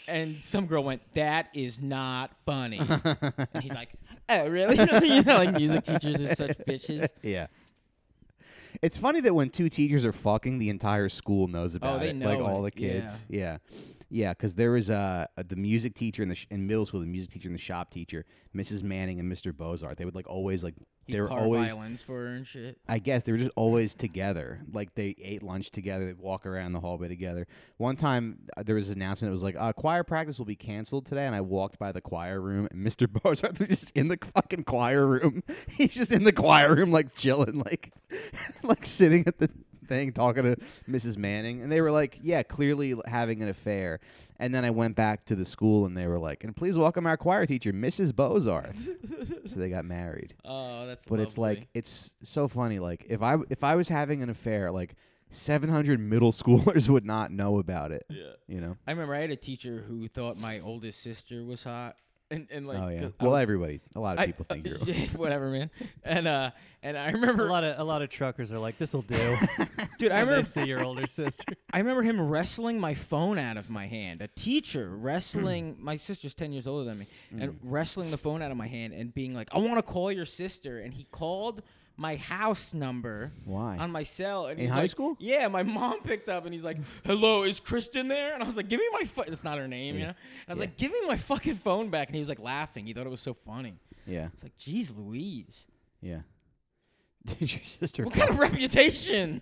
And 0.09 0.43
some 0.43 0.67
girl 0.67 0.83
went, 0.83 1.03
"That 1.15 1.49
is 1.55 1.83
not 1.83 2.31
funny." 2.47 2.79
and 2.89 3.63
he's 3.63 3.73
like, 3.75 3.91
"Oh, 4.31 4.49
really?" 4.49 4.77
you 5.07 5.23
know, 5.23 5.37
like 5.37 5.55
music 5.55 5.85
teachers 5.85 6.21
are 6.23 6.35
such 6.35 6.57
bitches. 6.67 7.09
Yeah. 7.23 7.49
It's 8.81 8.97
funny 8.97 9.21
that 9.21 9.35
when 9.35 9.51
two 9.51 9.69
teachers 9.69 10.05
are 10.05 10.13
fucking, 10.13 10.59
the 10.59 10.71
entire 10.71 11.09
school 11.11 11.47
knows 11.47 11.75
about 11.75 11.97
Oh, 11.97 11.99
they 12.01 12.09
it. 12.11 12.19
like 12.19 12.39
know 12.39 12.47
all 12.47 12.63
the 12.63 12.71
kids. 12.71 13.13
Yeah. 13.29 13.39
Yeah, 13.39 13.59
because 14.13 14.55
there 14.55 14.73
was 14.73 14.91
uh, 14.91 15.27
the 15.49 15.57
music 15.57 15.95
teacher 15.95 16.23
in 16.23 16.29
the 16.29 16.35
sh- 16.35 16.47
in 16.51 16.67
middle 16.67 16.85
school, 16.85 17.01
the 17.01 17.07
music 17.07 17.33
teacher 17.33 17.49
and 17.49 17.55
the 17.55 17.61
shop 17.61 17.91
teacher, 17.91 18.25
Mrs. 18.55 18.83
Manning 18.83 19.19
and 19.19 19.31
Mr. 19.31 19.57
Bozart. 19.57 19.97
They 19.97 20.05
would 20.05 20.15
like 20.15 20.29
always 20.29 20.63
like 20.63 20.75
He'd 21.07 21.15
they 21.15 21.21
were 21.21 21.29
carve 21.29 21.43
always 21.43 21.73
violins 21.73 22.03
for 22.03 22.21
her 22.21 22.27
and 22.27 22.47
shit. 22.47 22.79
I 22.89 22.99
guess 22.99 23.25
they 23.25 23.33
were 23.33 23.39
just 23.39 23.51
always 23.57 23.95
together. 23.95 24.61
Like 24.73 24.95
they 24.95 25.17
ate 25.21 25.43
lunch 25.43 25.71
together, 25.71 26.05
they'd 26.07 26.19
walk 26.19 26.47
around 26.47 26.73
the 26.73 26.81
hallway 26.81 27.09
together. 27.09 27.47
One 27.79 27.97
time 27.97 28.39
uh, 28.57 28.63
there 28.63 28.77
was 28.77 28.89
an 28.89 28.97
announcement. 28.97 29.31
It 29.31 29.33
was 29.33 29.43
like 29.43 29.57
uh, 29.59 29.73
choir 29.73 30.05
practice 30.05 30.39
will 30.39 30.47
be 30.47 30.57
canceled 30.57 31.07
today, 31.07 31.27
and 31.27 31.35
I 31.35 31.41
walked 31.41 31.79
by 31.79 31.91
the 31.91 32.01
choir 32.01 32.41
room, 32.41 32.69
and 32.71 32.87
Mr. 32.87 33.11
Bozart 33.23 33.59
was 33.59 33.69
just 33.69 33.97
in 33.97 34.09
the 34.09 34.19
fucking 34.35 34.65
choir 34.65 35.07
room. 35.07 35.43
He's 35.71 35.95
just 35.95 36.13
in 36.13 36.25
the 36.25 36.33
choir 36.33 36.75
room, 36.75 36.93
like 36.93 37.15
chilling, 37.15 37.59
like 37.59 37.93
like 38.63 38.87
sitting 38.87 39.25
at 39.27 39.39
the 39.39 39.51
thing 39.93 40.13
talking 40.13 40.43
to 40.45 40.57
Mrs. 40.89 41.17
Manning, 41.17 41.63
and 41.63 41.71
they 41.71 41.81
were 41.81 41.91
like, 41.91 42.19
"Yeah, 42.23 42.43
clearly 42.43 42.95
having 43.07 43.43
an 43.43 43.49
affair." 43.49 44.01
And 44.39 44.55
then 44.55 44.65
I 44.65 44.71
went 44.71 44.97
back 44.97 45.25
to 45.27 45.37
the 45.37 45.45
school, 45.45 45.87
and 45.87 45.97
they 45.97 46.07
were 46.07 46.19
like, 46.19 46.45
"And 46.45 46.57
please 46.57 46.77
welcome 46.79 47.07
our 47.07 47.17
choir 47.17 47.47
teacher, 47.47 47.73
Mrs. 47.73 48.13
Bozarth." 48.13 48.89
so 49.49 49.61
they 49.61 49.69
got 49.69 49.85
married 49.85 50.35
Oh, 50.45 50.87
that's. 50.87 51.05
but 51.05 51.21
it's 51.21 51.37
like 51.39 51.69
it's 51.75 52.15
so 52.23 52.49
funny 52.49 52.79
like 52.79 53.05
if 53.09 53.23
i 53.23 53.37
if 53.51 53.63
i 53.65 53.75
was 53.75 53.89
having 53.89 54.23
an 54.23 54.31
affair 54.31 54.71
like 54.71 54.95
700 55.31 55.99
middle 55.99 56.33
schoolers 56.41 56.89
would 56.89 57.05
not 57.05 57.31
know 57.33 57.59
about 57.59 57.91
it 57.93 58.05
Yeah. 58.09 58.33
you 58.47 58.61
know 58.61 58.77
I 58.87 58.93
remember 58.93 59.15
I 59.15 59.21
had 59.21 59.31
a 59.31 59.37
teacher 59.37 59.85
who 59.89 60.07
thought 60.09 60.37
my 60.39 60.61
oldest 60.61 61.01
sister 61.03 61.45
was 61.45 61.65
hot, 61.65 61.97
and 62.33 62.49
and 62.51 62.67
like 62.67 62.79
oh 62.79 62.89
yeah. 62.89 63.09
Well 63.21 63.33
was- 63.33 63.43
everybody 63.43 63.81
a 63.95 64.01
lot 64.01 64.15
of 64.15 64.21
I- 64.21 64.27
people 64.27 64.47
think 64.49 64.67
you're 64.67 64.79
whatever, 65.17 65.49
man. 65.49 65.71
And 66.05 66.27
uh, 66.27 66.51
and 66.83 66.97
I 66.99 67.11
remember, 67.11 67.47
a 67.47 67.51
lot 67.51 67.63
of 67.63 67.79
a 67.79 67.85
lot 67.85 68.03
of 68.03 68.09
truckers 68.09 68.53
are 68.53 68.59
like, 68.59 68.79
"This'll 68.79 69.03
do." 69.03 69.37
dude, 69.99 70.11
I 70.11 70.21
remember, 70.21 70.43
see 70.43 70.65
your 70.65 70.83
older 70.85 71.07
sister. 71.07 71.53
I 71.73 71.79
remember 71.79 72.03
him 72.03 72.21
wrestling 72.21 72.81
my 72.81 72.95
phone 72.95 73.39
out 73.39 73.57
of 73.57 73.71
my 73.71 73.87
hand. 73.87 74.21
A 74.23 74.29
teacher 74.29 74.89
Mm. 74.89 75.05
wrestling. 75.05 75.77
my 75.79 75.97
sister's 75.97 76.35
ten 76.35 76.53
years 76.53 76.67
older 76.67 76.85
than 76.85 76.99
me, 76.99 77.07
and 77.39 77.59
wrestling 77.63 78.11
the 78.11 78.19
phone 78.19 78.43
out 78.43 78.51
of 78.51 78.57
my 78.57 78.67
hand 78.69 78.95
and 78.95 79.15
being 79.15 79.35
like, 79.35 79.49
"I 79.53 79.59
want 79.59 79.77
to 79.77 79.83
call 79.83 80.11
your 80.11 80.27
sister," 80.27 80.81
and 80.81 80.93
he 80.95 81.05
called 81.13 81.63
my 81.97 82.17
house 82.17 82.73
number 82.75 83.31
why 83.45 83.77
on 83.79 83.91
my 83.93 84.03
cell. 84.03 84.47
And 84.47 84.59
In 84.59 84.69
high 84.71 84.83
like- 84.83 84.91
school? 84.91 85.17
Yeah, 85.21 85.49
my 85.49 85.63
mom 85.63 86.01
picked 86.03 86.29
up 86.29 86.45
and 86.45 86.53
he's 86.55 86.65
like, 86.65 86.79
"Hello, 87.05 87.43
is 87.45 87.61
Kristen 87.61 88.09
there?" 88.09 88.35
And 88.35 88.43
I 88.43 88.47
was 88.47 88.57
like, 88.57 88.69
"Give 88.69 88.81
me 88.81 88.87
my 88.93 89.05
phone." 89.05 89.27
It's 89.29 89.45
not 89.45 89.59
her 89.59 89.69
name, 89.69 89.95
you 89.97 90.03
know. 90.03 90.09
And 90.09 90.17
I 90.49 90.53
was 90.53 90.59
Yeah. 90.59 90.63
like, 90.63 90.77
"Give 90.77 90.91
me 90.91 90.99
my 91.07 91.17
fucking 91.17 91.57
phone 91.57 91.91
back," 91.91 92.09
and 92.09 92.15
he 92.15 92.21
was 92.21 92.29
like 92.29 92.39
laughing. 92.41 92.87
He 92.87 92.93
thought 92.93 93.07
it 93.07 93.11
was 93.11 93.21
so 93.21 93.35
funny. 93.35 93.75
yeah 94.07 94.29
It's 94.35 94.43
like, 94.43 94.57
"Geez, 94.59 94.91
Louise, 94.91 95.67
yeah 96.01 96.23
did 97.39 97.53
your 97.53 97.61
sister 97.65 98.05
what 98.05 98.15
fuck- 98.15 98.29
kind 98.29 98.31
of 98.31 98.39
reputation?" 98.41 99.41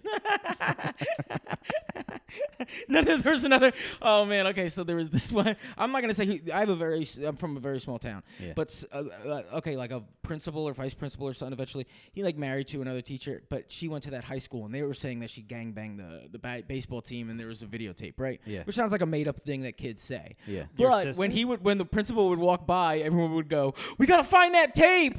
no, 2.88 3.00
no, 3.00 3.16
there's 3.16 3.44
another. 3.44 3.72
Oh 4.00 4.24
man, 4.24 4.46
okay. 4.48 4.68
So 4.68 4.84
there 4.84 4.96
was 4.96 5.10
this 5.10 5.32
one. 5.40 5.56
I'm 5.76 5.90
not 5.92 6.00
gonna 6.00 6.14
say. 6.14 6.26
Who, 6.26 6.38
I 6.52 6.60
have 6.60 6.68
a 6.68 6.76
very. 6.76 7.02
s- 7.02 7.16
I'm 7.18 7.36
from 7.36 7.56
a 7.56 7.60
very 7.60 7.80
small 7.80 7.98
town. 7.98 8.22
Yeah. 8.38 8.52
But 8.54 8.84
uh, 8.92 9.04
uh, 9.26 9.42
okay, 9.54 9.76
like 9.76 9.90
a 9.90 10.02
principal 10.22 10.68
or 10.68 10.72
vice 10.74 10.94
principal 10.94 11.26
or 11.26 11.34
something. 11.34 11.52
Eventually, 11.52 11.86
he 12.12 12.22
like 12.22 12.36
married 12.36 12.68
to 12.68 12.82
another 12.82 13.02
teacher, 13.02 13.42
but 13.48 13.70
she 13.70 13.88
went 13.88 14.04
to 14.04 14.10
that 14.10 14.24
high 14.24 14.38
school, 14.38 14.64
and 14.66 14.74
they 14.74 14.82
were 14.82 14.94
saying 14.94 15.20
that 15.20 15.30
she 15.30 15.42
gangbanged 15.42 15.96
the 15.98 16.28
the 16.30 16.38
ba- 16.38 16.62
baseball 16.66 17.02
team, 17.02 17.30
and 17.30 17.40
there 17.40 17.48
was 17.48 17.62
a 17.62 17.66
videotape, 17.66 18.14
right? 18.18 18.40
Yeah. 18.46 18.62
Which 18.64 18.76
sounds 18.76 18.92
like 18.92 19.00
a 19.02 19.06
made 19.06 19.26
up 19.28 19.40
thing 19.40 19.62
that 19.62 19.76
kids 19.76 20.02
say. 20.02 20.36
yeah 20.46 20.64
But 20.76 21.16
when 21.16 21.30
he 21.30 21.44
would, 21.44 21.64
when 21.64 21.78
the 21.78 21.84
principal 21.86 22.28
would 22.28 22.38
walk 22.38 22.66
by, 22.66 22.98
everyone 22.98 23.34
would 23.34 23.48
go, 23.48 23.74
"We 23.98 24.06
gotta 24.06 24.24
find 24.24 24.54
that 24.54 24.74
tape! 24.74 25.18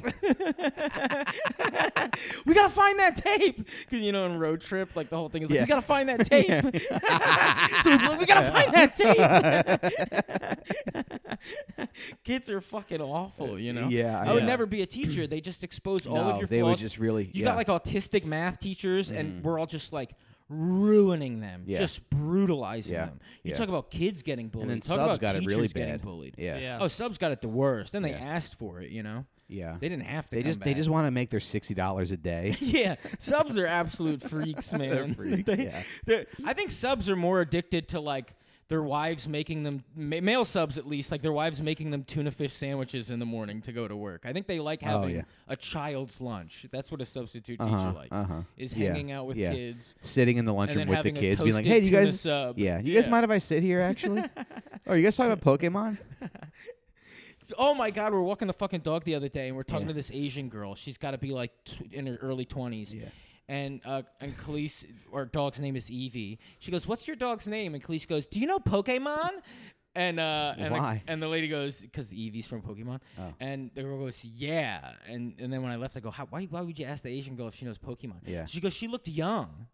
we 2.52 2.60
gotta 2.60 2.72
find 2.72 2.98
that 2.98 3.16
tape!" 3.16 3.56
Because 3.88 4.00
you 4.04 4.12
know, 4.12 4.26
in 4.26 4.38
road 4.38 4.60
trip, 4.60 4.94
like 4.94 5.08
the 5.08 5.16
whole 5.16 5.28
thing 5.28 5.42
is 5.42 5.50
like, 5.50 5.56
Yeah. 5.56 5.62
"We 5.62 5.68
gotta 5.68 5.82
find 5.82 6.08
that 6.08 6.26
tape!" 6.26 6.48
so 7.82 7.90
like, 7.90 8.20
we 8.20 8.26
gotta 8.26 8.50
find 8.52 8.72
that 8.74 8.96
tape. 8.96 10.58
Kids 12.24 12.48
are 12.48 12.60
fucking 12.60 13.00
awful, 13.00 13.58
you 13.58 13.72
know. 13.72 13.88
Yeah, 13.88 14.20
I 14.20 14.32
would 14.34 14.44
never 14.44 14.66
be 14.66 14.82
a 14.82 14.86
teacher. 14.86 15.26
They 15.26 15.40
just 15.40 15.64
expose 15.64 16.06
all 16.06 16.16
no, 16.16 16.30
of 16.30 16.38
your 16.38 16.46
they 16.46 16.60
flaws. 16.60 16.70
would 16.72 16.78
just 16.78 16.98
really 16.98 17.24
you 17.32 17.42
yeah. 17.42 17.44
got 17.46 17.56
like 17.56 17.68
autistic 17.68 18.24
math 18.24 18.60
teachers, 18.60 19.10
Mhm. 19.10 19.18
and 19.18 19.44
we're 19.44 19.58
all 19.58 19.66
just 19.66 19.92
like 19.92 20.10
ruining 20.48 21.40
them, 21.40 21.64
Yeah. 21.66 21.78
just 21.78 22.08
brutalizing 22.10 22.94
Yeah, 22.94 23.06
them. 23.06 23.20
You 23.42 23.50
yeah. 23.50 23.56
talk 23.56 23.68
about 23.68 23.90
kids 23.90 24.22
getting 24.22 24.48
bullied. 24.48 24.62
and 24.64 24.70
then 24.72 24.80
talk 24.80 24.88
subs 24.98 25.02
about 25.04 25.20
got 25.20 25.36
it 25.36 25.40
teachers 25.40 25.54
really 25.56 25.68
getting 25.68 25.92
bad 25.92 26.02
bullied. 26.02 26.34
yeah 26.38 26.58
Yeah. 26.58 26.78
Oh, 26.80 26.88
subs 26.88 27.18
got 27.18 27.32
it 27.32 27.40
the 27.40 27.48
worst. 27.48 27.92
Then 27.92 28.02
they 28.02 28.10
Yeah. 28.10 28.18
asked 28.18 28.56
for 28.56 28.80
it. 28.80 28.90
You 28.90 29.02
know, 29.02 29.24
yeah 29.48 29.76
they 29.80 29.88
didn't 29.88 30.06
have 30.06 30.28
to. 30.30 30.36
they 30.36 30.42
come 30.42 30.48
just 30.50 30.60
they 30.60 30.70
back. 30.70 30.76
just 30.76 30.88
want 30.90 31.06
to 31.06 31.10
make 31.10 31.30
their 31.30 31.40
$60 31.40 32.12
a 32.12 32.16
day 32.16 32.54
yeah, 32.60 32.94
subs 33.18 33.58
are 33.58 33.66
absolute 33.66 34.22
freaks, 34.22 34.72
man. 34.78 34.88
They're 34.90 35.14
freaks, 35.14 35.44
They- 35.52 35.64
yeah. 35.64 35.82
they're- 36.06 36.26
I 36.44 36.52
think 36.54 36.70
subs 36.70 37.08
are 37.10 37.16
more 37.16 37.40
addicted 37.40 37.88
to 37.88 38.00
like 38.00 38.34
their 38.72 38.82
wives 38.82 39.28
making 39.28 39.64
them 39.64 39.84
ma- 39.94 40.20
male 40.22 40.46
subs 40.46 40.78
at 40.78 40.86
least 40.86 41.12
like 41.12 41.20
their 41.20 41.32
wives 41.32 41.60
making 41.60 41.90
them 41.90 42.02
tuna 42.04 42.30
fish 42.30 42.54
sandwiches 42.54 43.10
in 43.10 43.18
the 43.18 43.26
morning 43.26 43.60
to 43.60 43.70
go 43.70 43.86
to 43.86 43.94
work. 43.94 44.22
I 44.24 44.32
think 44.32 44.46
they 44.46 44.60
like 44.60 44.80
Oh, 44.82 44.86
having 44.86 45.16
yeah. 45.16 45.22
a 45.46 45.56
child's 45.56 46.22
lunch. 46.22 46.64
That's 46.72 46.90
what 46.90 47.02
a 47.02 47.04
substitute 47.04 47.60
Uh-huh, 47.60 47.76
teacher 47.76 47.92
likes. 47.92 48.08
uh-huh. 48.12 48.40
Is 48.56 48.72
Yeah, 48.72 48.88
hanging 48.94 49.12
out 49.12 49.26
with 49.26 49.36
yeah. 49.36 49.52
kids 49.52 49.94
sitting 50.00 50.38
in 50.38 50.46
the 50.46 50.54
lunchroom 50.54 50.78
then 50.78 50.88
with 50.88 50.94
the 51.02 51.10
having 51.10 51.14
kids 51.16 51.42
being 51.42 51.52
like 51.54 51.64
toasted 51.64 51.72
hey 51.72 51.80
do 51.80 51.84
you 51.86 51.92
tuna 51.92 52.06
guys 52.06 52.20
sub. 52.20 52.58
yeah 52.58 52.80
you 52.80 52.94
guys 52.94 53.08
mind 53.10 53.24
if 53.24 53.30
i 53.30 53.36
sit 53.38 53.62
here 53.62 53.82
actually 53.82 54.22
oh 54.86 54.94
you 54.94 55.02
guys 55.02 55.14
talking 55.16 55.32
about 55.32 55.44
pokemon 55.60 55.98
Oh 57.58 57.74
my 57.74 57.90
God, 57.90 58.12
we 58.12 58.18
were 58.18 58.24
walking 58.24 58.46
the 58.48 58.54
fucking 58.54 58.80
dog 58.80 59.04
the 59.04 59.14
other 59.14 59.28
day, 59.28 59.48
and 59.48 59.56
we're 59.56 59.62
talking 59.62 59.82
Yeah. 59.86 59.88
to 59.92 59.94
this 59.94 60.10
Asian 60.10 60.48
girl. 60.48 60.74
She's 60.74 60.96
got 60.96 61.10
to 61.10 61.18
be 61.18 61.32
like 61.32 61.50
tw- 61.64 61.92
in 61.92 62.06
her 62.06 62.16
early 62.22 62.46
twenties. 62.46 62.94
Yeah. 62.94 63.06
And 63.52 63.82
uh, 63.84 64.02
and 64.18 64.34
Khalees, 64.38 64.86
our 65.12 65.26
dog's 65.26 65.60
name 65.60 65.76
is 65.76 65.90
Evie. 65.90 66.38
She 66.58 66.70
goes, 66.70 66.88
"What's 66.88 67.06
your 67.06 67.16
dog's 67.16 67.46
name?" 67.46 67.74
And 67.74 67.84
Khalees 67.84 68.08
goes, 68.08 68.26
"Do 68.26 68.40
you 68.40 68.46
know 68.46 68.58
Pokemon?" 68.58 69.30
And 69.94 70.18
uh, 70.18 70.54
and, 70.56 70.72
Why? 70.72 71.02
and 71.06 71.22
the 71.22 71.28
lady 71.28 71.48
goes, 71.48 71.84
"Cause 71.92 72.14
Evie's 72.14 72.46
from 72.46 72.62
Pokemon." 72.62 73.00
Oh. 73.18 73.34
And 73.40 73.70
the 73.74 73.82
girl 73.82 73.98
goes, 73.98 74.24
"Yeah." 74.24 74.92
And 75.06 75.34
and 75.38 75.52
then 75.52 75.62
when 75.62 75.70
I 75.70 75.76
left, 75.76 75.98
I 75.98 76.00
go, 76.00 76.10
How, 76.10 76.24
"Why 76.30 76.46
why 76.46 76.62
would 76.62 76.78
you 76.78 76.86
ask 76.86 77.04
the 77.04 77.10
Asian 77.10 77.36
girl 77.36 77.48
if 77.48 77.54
she 77.56 77.66
knows 77.66 77.76
Pokemon?" 77.76 78.20
Yeah. 78.24 78.46
She 78.46 78.58
goes, 78.58 78.72
"She 78.72 78.88
looked 78.88 79.08
young." 79.08 79.66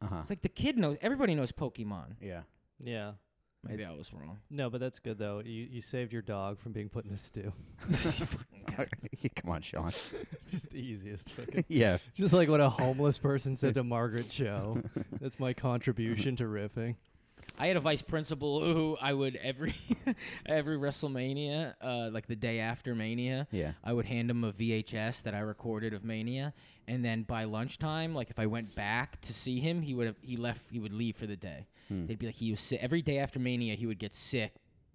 uh-huh 0.00 0.16
It's 0.20 0.30
like 0.30 0.40
the 0.40 0.48
kid 0.48 0.78
knows. 0.78 0.96
Everybody 1.02 1.34
knows 1.34 1.52
Pokemon. 1.52 2.16
yeah 2.18 2.42
Yeah. 2.82 3.12
Maybe 3.66 3.84
I 3.84 3.92
was 3.92 4.12
wrong. 4.12 4.38
No, 4.50 4.68
but 4.68 4.80
that's 4.80 4.98
good 4.98 5.18
though. 5.18 5.40
You 5.44 5.68
you 5.70 5.80
saved 5.80 6.12
your 6.12 6.22
dog 6.22 6.58
from 6.58 6.72
being 6.72 6.88
put 6.88 7.04
in 7.04 7.12
a 7.12 7.16
stew. 7.16 7.52
come 9.36 9.50
on 9.50 9.60
sean 9.60 9.92
Just 10.50 10.70
the 10.70 10.78
easiest 10.78 11.30
fucking. 11.32 11.64
yeah 11.68 11.98
Just 12.14 12.34
like 12.34 12.48
what 12.48 12.60
a 12.60 12.68
homeless 12.68 13.18
person 13.18 13.54
said 13.54 13.74
to 13.74 13.84
Margaret 13.84 14.28
Cho. 14.28 14.82
That's 15.20 15.38
my 15.38 15.52
contribution 15.52 16.36
to 16.36 16.44
riffing. 16.44 16.96
I 17.58 17.66
had 17.66 17.76
a 17.76 17.80
vice 17.80 18.02
principal 18.02 18.64
who 18.64 18.96
I 19.00 19.12
would 19.12 19.36
every 19.36 19.74
every 20.46 20.76
WrestleMania, 20.76 21.74
uh, 21.80 22.10
like 22.12 22.26
the 22.26 22.36
day 22.36 22.60
after 22.60 22.94
Mania, 22.94 23.46
yeah 23.50 23.72
I 23.84 23.92
would 23.92 24.06
hand 24.06 24.30
him 24.30 24.42
a 24.44 24.52
VHS 24.52 25.22
that 25.22 25.34
I 25.34 25.40
recorded 25.40 25.92
of 25.92 26.04
Mania, 26.04 26.54
and 26.88 27.04
then 27.04 27.22
by 27.22 27.44
lunchtime, 27.44 28.14
like 28.14 28.30
if 28.30 28.38
I 28.38 28.46
went 28.46 28.74
back 28.74 29.20
to 29.22 29.34
see 29.34 29.60
him, 29.60 29.82
he 29.82 29.94
would 29.94 30.06
have 30.06 30.16
he 30.22 30.36
left 30.36 30.62
he 30.70 30.78
would 30.78 30.92
leave 30.92 31.16
for 31.16 31.26
the 31.26 31.36
day. 31.36 31.66
Hmm. 31.92 32.06
They'd 32.06 32.18
be 32.18 32.26
like 32.26 32.34
he 32.36 32.50
was 32.50 32.60
sick 32.60 32.80
every 32.82 33.02
day 33.02 33.18
after 33.18 33.38
Mania. 33.38 33.74
He 33.74 33.86
would 33.86 33.98
get 33.98 34.14
sick 34.14 34.54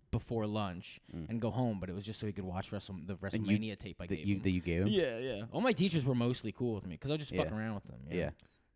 before 0.09 0.47
lunch 0.47 0.99
Mm. 1.15 1.29
and 1.29 1.41
go 1.41 1.51
home, 1.51 1.79
but 1.79 1.89
it 1.89 1.93
was 1.93 2.05
just 2.05 2.19
so 2.19 2.25
he 2.27 2.31
could 2.33 2.45
watch 2.45 2.71
Wrestle 2.71 2.95
the 3.05 3.17
And 3.33 3.45
you- 3.45 3.57
WrestleMania 3.57 3.77
tape 3.77 3.97
I 3.99 4.07
that 4.07 4.15
gave 4.15 4.25
you 4.25 4.35
him. 4.37 4.41
that 4.43 4.51
you 4.51 4.61
gave 4.61 4.81
him 4.83 4.87
yeah, 4.87 5.17
yeah. 5.19 5.43
All 5.51 5.59
my 5.61 5.73
teachers 5.73 6.05
were 6.05 6.15
mostly 6.15 6.51
cool 6.53 6.75
with 6.75 6.85
me 6.85 6.95
because 6.95 7.11
I 7.11 7.15
was 7.15 7.19
just 7.27 7.35
fuck 7.35 7.49
Yeah. 7.49 7.57
around 7.57 7.75
with 7.75 7.83
them. 7.85 7.99
yeah 8.09 8.29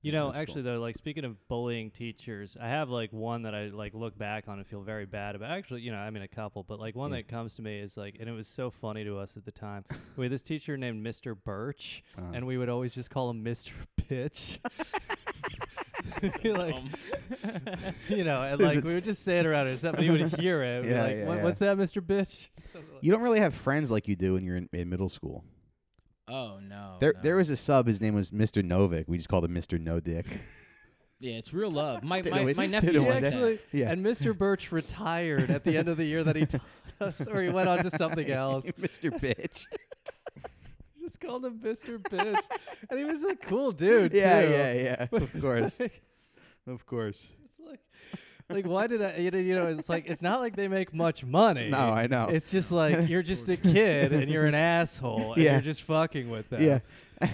You 0.03 0.11
Yeah, 0.11 0.19
know, 0.19 0.25
that's 0.25 0.35
cool. 0.35 0.41
actually 0.41 0.61
though, 0.63 0.79
like 0.81 0.95
speaking 0.97 1.23
of 1.23 1.47
bullying 1.47 1.89
teachers, 1.91 2.57
I 2.59 2.67
have 2.67 2.89
like 2.89 3.13
one 3.13 3.43
that 3.43 3.53
I 3.55 3.67
like 3.67 3.93
look 3.93 4.17
back 4.17 4.47
on 4.49 4.57
and 4.57 4.67
feel 4.67 4.81
very 4.81 5.05
bad 5.05 5.35
about. 5.35 5.51
Actually, 5.51 5.81
you 5.81 5.91
know, 5.91 5.99
I 5.99 6.09
mean 6.09 6.23
a 6.23 6.27
couple, 6.27 6.63
but 6.63 6.79
like 6.79 6.95
one 6.95 7.11
Yeah. 7.11 7.17
that 7.17 7.27
comes 7.29 7.55
to 7.55 7.61
me 7.61 7.79
is 7.79 7.95
like, 7.97 8.17
and 8.19 8.27
it 8.27 8.33
was 8.33 8.47
so 8.47 8.69
funny 8.71 9.03
to 9.05 9.17
us 9.17 9.37
at 9.37 9.45
the 9.45 9.51
time. 9.53 9.85
we 10.17 10.25
had 10.25 10.31
this 10.33 10.41
teacher 10.43 10.75
named 10.75 11.05
Mr. 11.05 11.33
Birch, 11.41 12.03
Uh-huh. 12.17 12.31
and 12.33 12.45
we 12.45 12.57
would 12.57 12.67
always 12.69 12.93
just 12.93 13.09
call 13.09 13.29
him 13.29 13.43
Mr. 13.43 13.71
Bitch. 13.97 14.57
You're 16.43 16.55
like, 16.55 16.75
Um, 16.75 16.89
you 18.09 18.23
know, 18.23 18.41
and 18.41 18.61
like 18.61 18.83
we 18.83 18.93
would 18.93 19.03
just 19.03 19.23
say 19.23 19.39
it 19.39 19.45
around 19.45 19.67
and 19.67 19.77
stuff, 19.79 19.95
but 19.95 20.05
you 20.05 20.11
would 20.13 20.33
hear 20.39 20.61
it. 20.63 20.85
Yeah, 20.85 21.03
like, 21.03 21.15
yeah, 21.17 21.25
what, 21.25 21.37
yeah. 21.37 21.43
what's 21.43 21.57
that, 21.59 21.77
Mr. 21.77 22.01
Bitch? 22.01 22.47
You 23.01 23.11
don't 23.11 23.21
really 23.21 23.39
have 23.39 23.53
friends 23.53 23.89
like 23.91 24.07
you 24.07 24.15
do 24.15 24.33
when 24.33 24.43
you're 24.43 24.57
in, 24.57 24.69
in 24.73 24.89
middle 24.89 25.09
school. 25.09 25.43
oh 26.27 26.59
no. 26.61 26.97
there, 26.99 27.13
no. 27.15 27.19
there 27.23 27.35
was 27.37 27.49
a 27.49 27.57
sub. 27.57 27.87
His 27.87 27.99
name 28.01 28.13
was 28.15 28.31
Mr. 28.31 28.63
Novik. 28.63 29.05
We 29.07 29.17
just 29.17 29.29
called 29.29 29.45
him 29.45 29.53
Mr. 29.55 29.79
No 29.79 29.99
Dick. 29.99 30.25
Yeah, 31.19 31.33
it's 31.33 31.53
real 31.53 31.69
love. 31.69 32.01
My 32.03 32.21
Did 32.21 32.31
my, 32.31 32.51
my 32.53 32.65
nephew 32.65 32.89
it 32.89 32.93
He 32.93 32.99
one 32.99 33.07
like 33.09 33.15
day. 33.15 33.29
that. 33.29 33.33
actually, 33.35 33.59
Yeah. 33.71 33.91
and 33.91 34.03
Mr. 34.03 34.35
Birch 34.35 34.71
retired 34.71 35.51
at 35.51 35.63
the 35.63 35.77
end 35.77 35.87
of 35.87 35.97
the 35.97 36.03
year 36.05 36.23
that 36.23 36.35
he 36.35 36.47
taught 36.47 36.61
us, 36.99 37.27
or 37.27 37.43
he 37.43 37.49
went 37.49 37.69
on 37.69 37.77
to 37.83 37.91
something 37.91 38.27
else. 38.31 38.65
Mr. 38.71 39.11
Bitch. 39.19 39.65
Just 40.99 41.19
called 41.19 41.45
him 41.45 41.59
Mr. 41.59 41.99
Bitch, 41.99 42.39
and 42.89 42.97
he 42.97 43.05
was 43.05 43.23
a 43.23 43.35
cool 43.35 43.71
dude. 43.71 44.13
yeah, 44.13 44.41
too. 44.45 44.51
yeah, 44.51 44.73
yeah. 44.73 45.07
Of 45.11 45.41
course, 45.41 45.79
like, 45.79 46.01
of 46.67 46.85
course. 46.85 47.27
it's 47.59 47.67
like, 47.69 47.79
like 48.49 48.65
why 48.65 48.87
did 48.87 49.01
I? 49.01 49.17
You 49.17 49.31
know, 49.31 49.37
you 49.37 49.55
know, 49.55 49.67
it's 49.67 49.89
like 49.89 50.05
it's 50.07 50.21
not 50.21 50.39
like 50.41 50.55
they 50.55 50.67
make 50.67 50.93
much 50.93 51.23
money. 51.23 51.69
No, 51.69 51.77
I 51.89 52.07
know. 52.07 52.27
It's 52.29 52.49
just 52.51 52.71
like 52.71 53.07
you're 53.09 53.23
just 53.23 53.47
a 53.49 53.57
kid 53.57 54.11
and 54.13 54.29
you're 54.29 54.45
an 54.45 54.55
asshole 54.55 55.33
and 55.33 55.41
Yeah. 55.43 55.53
you're 55.53 55.61
just 55.61 55.83
fucking 55.83 56.29
with 56.29 56.49
them. 56.49 56.61
Yeah. 56.61 56.79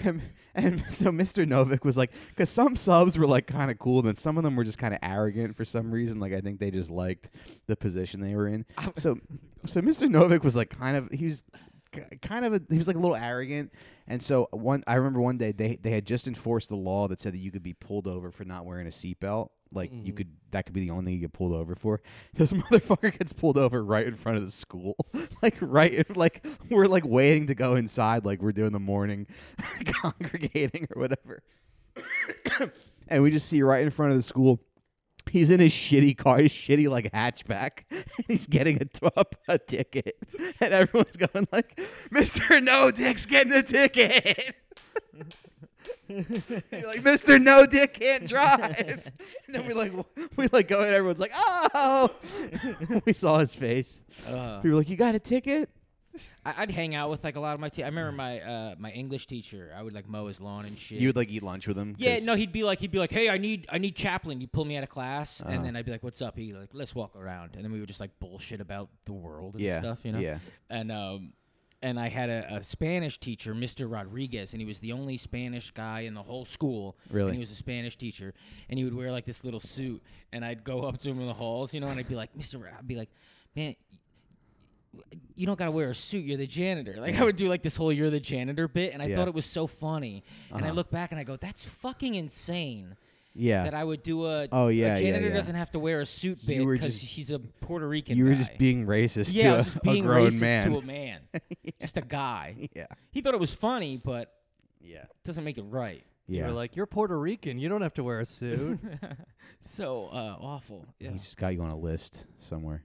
And, 0.04 0.20
and 0.54 0.84
so 0.90 1.06
Mr. 1.06 1.46
Novik 1.46 1.82
was 1.82 1.96
like, 1.96 2.12
because 2.28 2.50
some 2.50 2.76
subs 2.76 3.16
were 3.16 3.26
like 3.26 3.46
kind 3.46 3.70
of 3.70 3.78
cool, 3.78 4.02
then 4.02 4.16
some 4.16 4.36
of 4.36 4.44
them 4.44 4.54
were 4.54 4.64
just 4.64 4.76
kind 4.76 4.92
of 4.92 5.00
arrogant 5.02 5.56
for 5.56 5.64
some 5.64 5.90
reason. 5.90 6.20
Like 6.20 6.34
I 6.34 6.40
think 6.42 6.60
they 6.60 6.70
just 6.70 6.90
liked 6.90 7.30
the 7.68 7.74
position 7.76 8.20
they 8.20 8.34
were 8.34 8.48
in. 8.48 8.66
So, 8.96 9.18
so 9.64 9.80
Mr. 9.80 10.06
Novik 10.08 10.44
was 10.44 10.54
like 10.56 10.78
kind 10.78 10.96
of 10.96 11.08
he 11.10 11.24
was 11.26 11.42
k- 11.54 11.60
kind 12.22 12.44
of 12.44 12.54
a, 12.54 12.60
he 12.70 12.78
was 12.78 12.86
like 12.86 12.96
a 12.96 13.00
little 13.00 13.16
arrogant. 13.16 13.72
And 14.06 14.22
so 14.22 14.48
one 14.52 14.82
I 14.86 14.94
remember 14.94 15.20
one 15.20 15.38
day 15.38 15.52
they 15.52 15.76
they 15.76 15.90
had 15.90 16.06
just 16.06 16.26
enforced 16.26 16.68
the 16.68 16.76
law 16.76 17.08
that 17.08 17.20
said 17.20 17.34
that 17.34 17.38
you 17.38 17.50
could 17.50 17.62
be 17.62 17.74
pulled 17.74 18.06
over 18.06 18.30
for 18.30 18.44
not 18.44 18.64
wearing 18.64 18.86
a 18.86 18.90
seatbelt. 18.90 19.50
Like 19.70 19.90
you 19.92 20.12
Mhm. 20.12 20.16
could 20.16 20.28
that 20.52 20.64
could 20.64 20.74
be 20.74 20.80
the 20.80 20.90
only 20.90 21.04
thing 21.04 21.14
you 21.14 21.20
get 21.20 21.32
pulled 21.34 21.54
over 21.54 21.74
for. 21.74 22.00
This 22.34 22.52
motherfucker 22.52 23.16
gets 23.18 23.32
pulled 23.34 23.58
over 23.58 23.84
right 23.84 24.06
in 24.06 24.14
front 24.16 24.38
of 24.38 24.44
the 24.44 24.50
school. 24.50 24.96
like 25.42 25.56
right 25.60 25.92
in, 25.92 26.04
like 26.14 26.46
we're 26.70 26.86
like 26.86 27.04
waiting 27.04 27.48
to 27.48 27.54
go 27.54 27.74
inside 27.74 28.24
like 28.24 28.40
we're 28.40 28.52
doing 28.52 28.72
the 28.72 28.80
morning 28.80 29.26
congregating 29.84 30.86
or 30.94 31.00
whatever. 31.00 31.42
and 33.08 33.22
we 33.22 33.30
just 33.30 33.46
see 33.48 33.62
right 33.62 33.82
in 33.82 33.90
front 33.90 34.12
of 34.12 34.16
the 34.18 34.22
school 34.22 34.60
He's 35.30 35.50
in 35.50 35.60
his 35.60 35.72
shitty 35.72 36.16
car, 36.16 36.38
his 36.38 36.52
shitty 36.52 36.88
like 36.88 37.12
hatchback. 37.12 37.80
He's 38.28 38.46
getting 38.46 38.80
a, 38.82 39.24
a 39.48 39.58
ticket, 39.58 40.16
and 40.60 40.72
everyone's 40.74 41.16
going 41.16 41.46
like, 41.52 41.80
"Mister 42.10 42.60
No 42.60 42.90
Dick's 42.90 43.26
getting 43.26 43.52
a 43.52 43.62
ticket." 43.62 44.54
You're 46.08 46.86
like, 46.86 47.04
"Mister 47.04 47.38
No 47.38 47.66
Dick 47.66 47.94
can't 47.94 48.26
drive," 48.26 49.02
and 49.46 49.54
then 49.54 49.66
we 49.66 49.74
like 49.74 49.92
we 50.36 50.48
like 50.52 50.68
go 50.68 50.80
and 50.82 50.94
everyone's 50.94 51.20
like, 51.20 51.32
"Oh!" 51.34 52.10
we 53.04 53.12
saw 53.12 53.38
his 53.38 53.54
face. 53.54 54.02
Uh, 54.26 54.60
We 54.62 54.70
were 54.70 54.76
like, 54.76 54.88
"You 54.88 54.96
got 54.96 55.14
a 55.14 55.18
ticket?" 55.18 55.68
I, 56.44 56.54
I'd 56.58 56.70
hang 56.70 56.94
out 56.94 57.10
with 57.10 57.24
like 57.24 57.36
a 57.36 57.40
lot 57.40 57.54
of 57.54 57.60
my. 57.60 57.68
Te- 57.68 57.82
I 57.82 57.86
remember 57.86 58.12
my 58.12 58.40
uh, 58.40 58.74
my 58.78 58.90
English 58.90 59.26
teacher. 59.26 59.72
I 59.76 59.82
would 59.82 59.94
like 59.94 60.08
mow 60.08 60.26
his 60.26 60.40
lawn 60.40 60.64
and 60.64 60.76
shit. 60.78 61.00
You 61.00 61.08
would 61.08 61.16
like 61.16 61.28
eat 61.30 61.42
lunch 61.42 61.66
with 61.68 61.76
him? 61.76 61.94
Yeah, 61.98 62.18
no, 62.20 62.34
he'd 62.34 62.52
be 62.52 62.64
like, 62.64 62.78
he'd 62.80 62.90
be 62.90 62.98
like, 62.98 63.10
"Hey, 63.12 63.28
I 63.28 63.38
need, 63.38 63.66
I 63.70 63.78
need 63.78 63.94
Chaplin." 63.96 64.40
You 64.40 64.46
pull 64.46 64.64
me 64.64 64.76
out 64.76 64.82
of 64.82 64.88
class, 64.90 65.40
Uh-huh. 65.42 65.52
and 65.52 65.64
then 65.64 65.76
I'd 65.76 65.84
be 65.84 65.90
like, 65.92 66.02
"What's 66.02 66.20
up?" 66.22 66.36
He'd 66.36 66.54
like, 66.54 66.70
"Let's 66.72 66.94
walk 66.94 67.16
around," 67.16 67.54
and 67.54 67.64
then 67.64 67.72
we 67.72 67.80
would 67.80 67.88
just 67.88 68.00
like 68.00 68.18
bullshit 68.20 68.60
about 68.60 68.88
the 69.04 69.12
world 69.12 69.54
and 69.54 69.62
yeah, 69.62 69.80
stuff, 69.80 69.98
you 70.04 70.12
know. 70.12 70.18
Yeah, 70.20 70.38
And 70.70 70.90
um, 70.92 71.32
and 71.80 72.00
I 72.00 72.08
had 72.08 72.28
a, 72.28 72.56
a 72.56 72.64
Spanish 72.64 73.20
teacher, 73.20 73.54
Mr. 73.54 73.88
Rodriguez, 73.88 74.52
and 74.52 74.60
he 74.60 74.66
was 74.66 74.80
the 74.80 74.90
only 74.90 75.16
Spanish 75.16 75.70
guy 75.70 76.00
in 76.00 76.14
the 76.14 76.22
whole 76.24 76.44
school. 76.44 76.96
Really? 77.08 77.28
And 77.28 77.34
he 77.36 77.40
was 77.40 77.52
a 77.52 77.54
Spanish 77.54 77.96
teacher, 77.96 78.34
and 78.68 78.78
he 78.78 78.84
would 78.84 78.94
wear 78.94 79.12
like 79.12 79.24
this 79.26 79.44
little 79.44 79.60
suit, 79.60 80.02
and 80.32 80.44
I'd 80.44 80.64
go 80.64 80.80
up 80.80 80.98
to 80.98 81.10
him 81.10 81.20
in 81.20 81.28
the 81.28 81.34
halls, 81.34 81.72
you 81.72 81.78
know, 81.80 81.86
and 81.86 81.98
I'd 82.00 82.08
be 82.08 82.16
like, 82.16 82.36
"Mr. 82.36 82.60
Ra-" 82.62 82.70
I'd 82.78 82.88
be 82.88 82.96
like, 82.96 83.10
man. 83.54 83.76
You 85.34 85.46
don't 85.46 85.58
gotta 85.58 85.70
wear 85.70 85.90
a 85.90 85.94
suit. 85.94 86.24
You're 86.24 86.36
the 86.38 86.46
janitor. 86.46 86.96
Like 86.98 87.14
I 87.20 87.24
would 87.24 87.36
do 87.36 87.48
like 87.48 87.62
this 87.62 87.76
whole 87.76 87.92
"you're 87.92 88.10
the 88.10 88.20
janitor" 88.20 88.66
bit, 88.68 88.92
and 88.92 89.02
I 89.02 89.06
Yeah. 89.06 89.16
thought 89.16 89.28
it 89.28 89.34
was 89.34 89.46
so 89.46 89.66
funny. 89.66 90.24
And 90.50 90.62
I 90.64 90.68
Uh-huh. 90.68 90.74
look 90.76 90.90
back 90.90 91.12
and 91.12 91.20
I 91.20 91.24
go, 91.24 91.36
"That's 91.36 91.64
fucking 91.64 92.14
insane." 92.14 92.96
yeah. 93.34 93.62
that 93.64 93.74
I 93.74 93.84
would 93.84 94.02
do 94.02 94.26
a. 94.26 94.48
Oh, 94.50 94.66
yeah, 94.66 94.86
a 94.86 94.88
yeah, 94.96 95.00
janitor 95.00 95.28
yeah. 95.28 95.34
doesn't 95.34 95.54
have 95.54 95.70
to 95.72 95.78
wear 95.78 96.00
a 96.00 96.06
suit 96.06 96.38
You 96.42 96.46
bit 96.48 96.64
were 96.66 96.72
because 96.72 96.98
just- 96.98 97.12
he's 97.12 97.30
a 97.30 97.38
Puerto 97.38 97.86
Rican. 97.86 98.16
you 98.16 98.24
were 98.24 98.30
guy. 98.32 98.36
just 98.38 98.58
being 98.58 98.84
racist 98.84 99.32
yeah, 99.32 99.42
to 99.44 99.48
I 99.48 99.52
a, 99.52 99.56
was 99.58 99.64
just 99.66 99.76
a 99.76 99.80
being 99.80 100.02
grown 100.04 100.30
racist 100.30 100.40
man. 100.40 100.70
to 100.72 100.78
a 100.78 100.82
man, 100.82 101.20
just 101.80 101.96
a 101.96 102.00
guy. 102.02 102.68
yeah, 102.74 102.86
He 103.12 103.20
thought 103.20 103.34
it 103.34 103.40
was 103.40 103.54
funny, 103.54 103.96
but 103.96 104.34
yeah, 104.80 105.02
it 105.02 105.10
doesn't 105.24 105.44
make 105.44 105.56
it 105.58 105.62
right. 105.68 106.02
Yeah. 106.26 106.34
You 106.34 106.40
yeah. 106.40 106.46
were 106.48 106.54
like, 106.54 106.74
you're 106.74 106.86
Puerto 106.86 107.16
Rican. 107.18 107.58
You 107.60 107.68
don't 107.68 107.80
have 107.82 107.94
to 107.94 108.02
wear 108.02 108.18
a 108.18 108.24
suit. 108.24 108.80
so 109.60 110.06
uh, 110.12 110.36
awful. 110.40 110.84
Yeah. 110.98 111.12
He's 111.12 111.22
just 111.22 111.36
got 111.36 111.48
you 111.54 111.62
on 111.62 111.70
a 111.70 111.78
list 111.78 112.24
somewhere. 112.38 112.82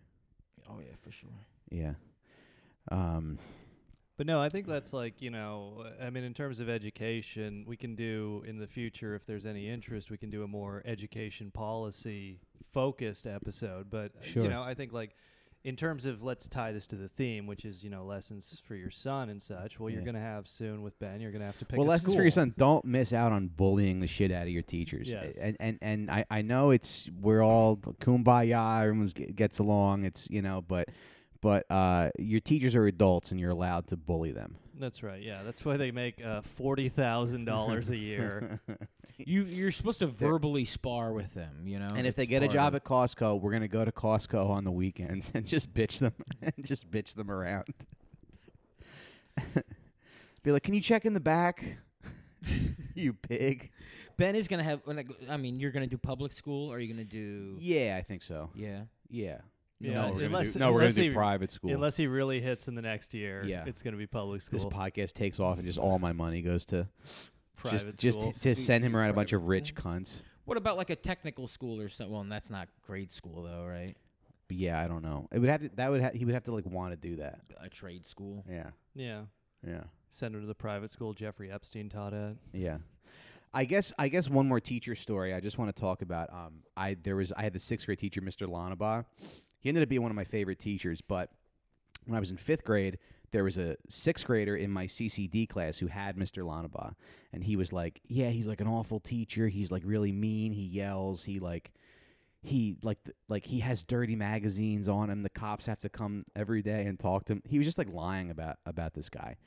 oh 0.69 0.79
yeah, 0.79 0.93
for 1.01 1.11
sure. 1.11 1.29
Yeah. 1.73 1.93
Um. 2.91 3.39
But 4.15 4.27
no, 4.27 4.39
I 4.39 4.49
think 4.49 4.67
that's 4.67 4.93
like, 4.93 5.23
you 5.23 5.31
know, 5.31 5.87
I 5.99 6.11
mean, 6.11 6.23
in 6.23 6.35
terms 6.35 6.59
of 6.59 6.69
education, 6.69 7.65
we 7.67 7.75
can 7.75 7.95
do 7.95 8.43
in 8.45 8.59
the 8.59 8.67
future, 8.67 9.15
if 9.15 9.25
there's 9.25 9.47
any 9.47 9.67
interest, 9.67 10.11
we 10.11 10.17
can 10.17 10.29
do 10.29 10.43
a 10.43 10.47
more 10.47 10.83
education 10.85 11.49
policy 11.49 12.39
focused 12.71 13.25
episode. 13.25 13.89
But, 13.89 14.11
uh, 14.15 14.23
Sure. 14.23 14.43
you 14.43 14.49
know, 14.49 14.61
I 14.61 14.75
think 14.75 14.93
like 14.93 15.15
in 15.63 15.75
terms 15.75 16.05
of 16.05 16.21
let's 16.21 16.47
tie 16.47 16.71
this 16.71 16.85
to 16.87 16.95
the 16.95 17.07
theme, 17.07 17.47
which 17.47 17.65
is, 17.65 17.83
you 17.83 17.89
know, 17.89 18.05
lessons 18.05 18.61
for 18.67 18.75
your 18.75 18.91
son 18.91 19.29
and 19.29 19.41
such. 19.41 19.79
Well, 19.79 19.89
you're 19.89 20.03
going 20.03 20.13
to 20.13 20.21
have 20.21 20.47
soon 20.47 20.83
with 20.83 20.99
Ben, 20.99 21.19
you're 21.19 21.31
going 21.31 21.39
to 21.41 21.47
have 21.47 21.57
to 21.57 21.65
pick 21.65 21.79
well, 21.79 21.87
lessons 21.87 22.13
for 22.13 22.21
your 22.21 22.31
son. 22.31 22.53
Don't 22.55 22.85
miss 22.85 23.13
out 23.13 23.31
on 23.31 23.47
bullying 23.47 23.99
the 23.99 24.07
shit 24.07 24.31
out 24.31 24.43
of 24.43 24.49
your 24.49 24.61
teachers. 24.61 25.09
Yes. 25.11 25.37
And 25.37 25.57
and 25.59 25.79
and 25.81 26.11
I 26.11 26.25
I 26.29 26.43
know 26.43 26.69
it's 26.69 27.09
we're 27.19 27.41
all 27.41 27.77
kumbaya. 27.77 28.83
Everyone 28.83 29.07
gets 29.07 29.57
along. 29.57 30.03
It's 30.03 30.29
you 30.29 30.43
know, 30.43 30.61
but 30.61 30.89
but 31.43 31.65
uh, 31.69 32.09
your 32.17 32.39
teachers 32.39 32.73
are 32.73 32.87
adults 32.87 33.31
and 33.31 33.39
you're 33.39 33.51
allowed 33.51 33.85
to 33.87 33.97
bully 33.97 34.31
them. 34.31 34.55
That's 34.79 35.03
right. 35.03 35.21
Yeah. 35.21 35.43
That's 35.43 35.63
why 35.63 35.77
they 35.77 35.91
make 35.91 36.23
uh, 36.25 36.41
$40,000 36.59 37.89
a 37.91 37.97
year. 37.97 38.59
You 39.25 39.43
you're 39.43 39.71
supposed 39.71 39.99
to 39.99 40.07
verbally 40.07 40.65
spar 40.65 41.13
with 41.13 41.35
them, 41.35 41.61
you 41.67 41.77
know. 41.77 41.87
And 41.95 42.07
if 42.07 42.15
they 42.15 42.25
get 42.25 42.41
a 42.41 42.47
job 42.47 42.73
at 42.73 42.83
Costco, 42.83 43.39
we're 43.39 43.51
gonna 43.51 43.67
go 43.67 43.85
to 43.85 43.91
Costco 43.91 44.49
on 44.49 44.63
the 44.63 44.71
weekends 44.71 45.31
and 45.35 45.45
just 45.53 45.71
bitch 45.71 45.99
them 45.99 46.13
and 46.41 46.53
just 46.63 46.89
bitch 46.89 47.13
them 47.13 47.29
around. 47.29 47.67
Be 50.43 50.51
like, 50.51 50.63
can 50.63 50.73
you 50.73 50.81
check 50.81 51.05
in 51.05 51.13
the 51.13 51.19
back? 51.19 51.63
you 52.95 53.13
pig. 53.13 53.69
Ben 54.17 54.35
is 54.35 54.47
gonna 54.47 54.63
have. 54.63 54.81
when 54.85 54.97
I 54.97 55.03
go- 55.03 55.15
I 55.29 55.37
mean, 55.37 55.59
you're 55.59 55.71
gonna 55.71 55.85
do 55.85 55.97
public 55.99 56.33
school. 56.33 56.71
Or 56.71 56.77
are 56.77 56.79
you 56.79 56.91
gonna 56.91 57.05
do? 57.05 57.55
Yeah, 57.59 57.95
I 57.97 58.01
think 58.01 58.23
so. 58.23 58.49
Yeah. 58.55 58.81
Yeah. 59.11 59.37
Yeah, 59.79 59.93
no, 59.93 60.01
we're 60.01 60.11
gonna 60.13 60.25
unless- 60.25 60.53
do, 60.53 60.59
no, 60.59 60.71
we're 60.71 60.79
gonna 60.81 60.93
do 60.93 61.01
he- 61.03 61.09
private 61.11 61.51
school. 61.51 61.71
Unless 61.73 61.97
he 61.97 62.07
really 62.07 62.39
hits 62.39 62.67
in 62.67 62.75
the 62.75 62.81
next 62.81 63.13
year, 63.13 63.43
Yeah. 63.45 63.65
it's 63.65 63.81
going 63.81 63.93
to 63.93 63.97
be 63.97 64.07
public 64.07 64.41
school. 64.41 64.59
this 64.59 64.65
podcast 64.65 65.13
takes 65.13 65.39
off 65.39 65.57
and 65.57 65.65
just 65.65 65.77
all 65.79 65.99
my 65.99 66.13
money 66.13 66.41
goes 66.41 66.65
to 66.67 66.87
private 67.57 67.97
just 67.97 67.99
just 67.99 68.19
to 68.43 68.55
Sweet, 68.55 68.57
send 68.63 68.83
him 68.83 68.95
around 68.95 69.09
a 69.09 69.13
bunch 69.13 69.29
private 69.31 69.43
of 69.43 69.49
rich 69.49 69.75
cunts. 69.75 70.21
What 70.45 70.57
about 70.57 70.77
like 70.77 70.89
a 70.89 70.95
technical 70.95 71.47
school 71.47 71.79
or 71.81 71.89
something? 71.89 72.13
Well, 72.13 72.23
that's 72.23 72.49
not 72.49 72.67
grade 72.85 73.11
school 73.11 73.43
though, 73.43 73.65
right? 73.65 73.95
But 74.47 74.57
yeah, 74.57 74.81
I 74.81 74.87
don't 74.87 75.01
know. 75.03 75.27
It 75.31 75.39
would 75.39 75.49
have 75.49 75.61
to. 75.61 75.69
That 75.75 75.89
would. 75.89 76.01
Ha- 76.01 76.11
he 76.13 76.25
would 76.25 76.33
have 76.33 76.43
to 76.43 76.51
like 76.53 76.65
want 76.65 76.91
to 76.91 76.97
do 76.97 77.15
that. 77.17 77.39
A 77.61 77.69
trade 77.69 78.05
school. 78.05 78.43
Yeah. 78.49 78.71
yeah. 78.93 79.21
Yeah. 79.65 79.83
Send 80.09 80.35
him 80.35 80.41
to 80.41 80.47
the 80.47 80.53
private 80.55 80.91
school 80.91 81.13
Jeffrey 81.13 81.49
Epstein 81.49 81.87
taught 81.89 82.13
at. 82.13 82.35
Yeah. 82.53 82.79
I 83.53 83.63
guess 83.65 83.93
I 83.97 84.09
guess 84.09 84.29
one 84.29 84.47
more 84.47 84.59
teacher 84.59 84.95
story 84.95 85.33
I 85.33 85.39
just 85.39 85.57
want 85.57 85.73
to 85.73 85.79
talk 85.79 86.01
about. 86.01 86.31
Um 86.33 86.63
I 86.75 86.95
there 87.01 87.15
was 87.15 87.31
I 87.31 87.43
had 87.43 87.53
the 87.53 87.59
sixth 87.59 87.85
grade 87.85 87.99
teacher, 87.99 88.19
Mr. 88.21 88.47
Lanaba. 88.47 89.05
He 89.63 89.69
ended 89.69 89.81
up 89.81 89.89
being 89.89 90.01
one 90.01 90.11
of 90.11 90.15
my 90.15 90.25
favorite 90.25 90.59
teachers, 90.59 91.01
but 91.01 91.31
when 92.05 92.15
I 92.15 92.19
was 92.19 92.29
in 92.29 92.37
fifth 92.37 92.63
grade, 92.65 92.99
there 93.31 93.43
was 93.43 93.57
a 93.57 93.77
sixth 93.89 94.27
grader 94.27 94.55
in 94.55 94.69
my 94.69 94.85
CCD 94.85 95.49
class 95.49 95.79
who 95.79 95.87
had 95.87 96.17
Mr. 96.17 96.43
Lanaba. 96.43 96.93
And 97.31 97.43
he 97.43 97.55
was 97.55 97.73
like, 97.73 98.01
Yeah, 98.07 98.29
he's 98.29 98.45
like 98.45 98.61
an 98.61 98.67
awful 98.67 98.99
teacher. 98.99 99.47
He's 99.47 99.71
like 99.71 99.81
really 99.85 100.11
mean. 100.11 100.51
He 100.51 100.63
yells. 100.63 101.23
He 101.23 101.39
like 101.39 101.71
he 102.41 102.75
like 102.83 102.99
like 103.29 103.45
he 103.45 103.61
has 103.61 103.83
dirty 103.83 104.15
magazines 104.17 104.89
on 104.89 105.09
him. 105.09 105.23
The 105.23 105.29
cops 105.29 105.65
have 105.65 105.79
to 105.79 105.89
come 105.89 106.25
every 106.35 106.61
day 106.61 106.85
and 106.85 106.99
talk 106.99 107.25
to 107.25 107.33
him. 107.33 107.41
He 107.47 107.57
was 107.57 107.65
just 107.65 107.77
like 107.77 107.91
lying 107.91 108.29
about 108.29 108.57
about 108.65 108.93
this 108.93 109.07
guy 109.09 109.37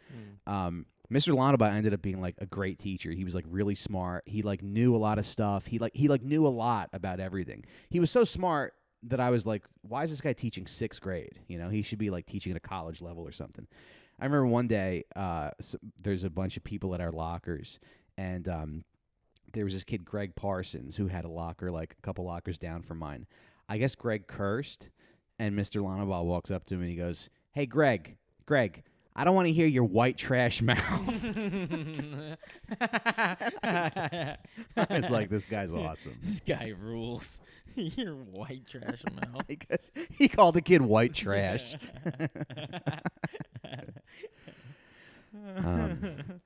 um, 0.47 0.87
Mr. 1.13 1.35
Lonaba 1.35 1.73
ended 1.73 1.95
up 1.95 2.03
being 2.03 2.21
like 2.21 2.35
a 2.39 2.47
great 2.47 2.79
teacher. 2.79 3.11
He 3.13 3.25
was 3.25 3.35
like 3.35 3.45
really 3.49 3.75
smart. 3.77 4.25
He 4.27 4.43
like 4.43 4.63
knew 4.63 4.97
a 4.97 4.99
lot 4.99 5.19
of 5.19 5.27
stuff. 5.27 5.67
He 5.67 5.79
like 5.79 5.95
he 5.95 6.09
like 6.09 6.23
knew 6.23 6.47
a 6.47 6.49
lot 6.49 6.89
about 6.93 7.21
everything. 7.21 7.65
He 7.91 8.01
was 8.01 8.11
so 8.11 8.25
smart 8.25 8.75
that 9.09 9.21
I 9.21 9.31
was 9.31 9.47
like, 9.47 9.65
why 9.83 10.05
is 10.05 10.11
this 10.11 10.21
guy 10.21 10.33
teaching 10.33 10.67
sixth 10.67 11.01
grade? 11.01 11.41
You 11.49 11.59
know, 11.59 11.69
he 11.69 11.83
should 11.83 11.99
be 11.99 12.11
like 12.11 12.27
teaching 12.27 12.53
at 12.53 12.57
a 12.57 12.61
college 12.61 13.01
level 13.01 13.27
or 13.27 13.33
something. 13.33 13.67
I 14.19 14.25
remember 14.25 14.47
one 14.47 14.67
day, 14.67 15.05
uh, 15.15 15.51
s 15.61 15.77
there's 16.03 16.25
a 16.25 16.31
bunch 16.31 16.57
of 16.57 16.65
people 16.65 16.95
at 16.95 17.01
our 17.01 17.13
lockers, 17.13 17.79
and 18.17 18.49
um, 18.49 18.85
there 19.53 19.65
was 19.65 19.75
this 19.75 19.85
kid 19.85 20.05
Greg 20.05 20.35
Parsons 20.35 20.97
who 20.97 21.09
had 21.09 21.25
a 21.25 21.29
locker 21.29 21.71
like 21.71 21.97
a 21.99 22.03
couple 22.03 22.25
lockers 22.25 22.59
down 22.59 22.83
from 22.83 22.99
mine. 22.99 23.27
I 23.69 23.79
guess 23.79 23.95
Greg 23.95 24.27
cursed, 24.27 24.91
and 25.39 25.59
Mr. 25.59 25.83
Lanabal 25.83 26.25
walks 26.25 26.51
up 26.51 26.65
to 26.67 26.75
him 26.75 26.81
and 26.81 26.91
he 26.91 26.97
goes, 26.97 27.29
"Hey, 27.53 27.67
Greg, 27.67 28.17
Greg, 28.47 28.85
I 29.19 29.25
don't 29.25 29.35
want 29.35 29.47
to 29.49 29.53
hear 29.53 29.67
your 29.67 29.85
white 29.85 30.19
trash 30.19 30.61
mouth. 30.63 30.79
I 32.83 34.37
was 34.91 35.11
like, 35.11 35.31
this 35.31 35.47
guy's 35.47 35.73
awesome. 35.73 36.19
This 36.23 36.41
guy 36.41 36.75
rules. 36.79 37.41
You're 37.77 38.15
white 38.15 38.67
trash 38.67 39.03
mouth. 39.15 39.43
I 39.49 39.55
guess 39.55 39.91
he 40.11 40.29
called 40.29 40.55
the 40.55 40.61
kid 40.61 40.83
white 40.83 41.15
trash. 41.15 41.75
um, 45.57 46.41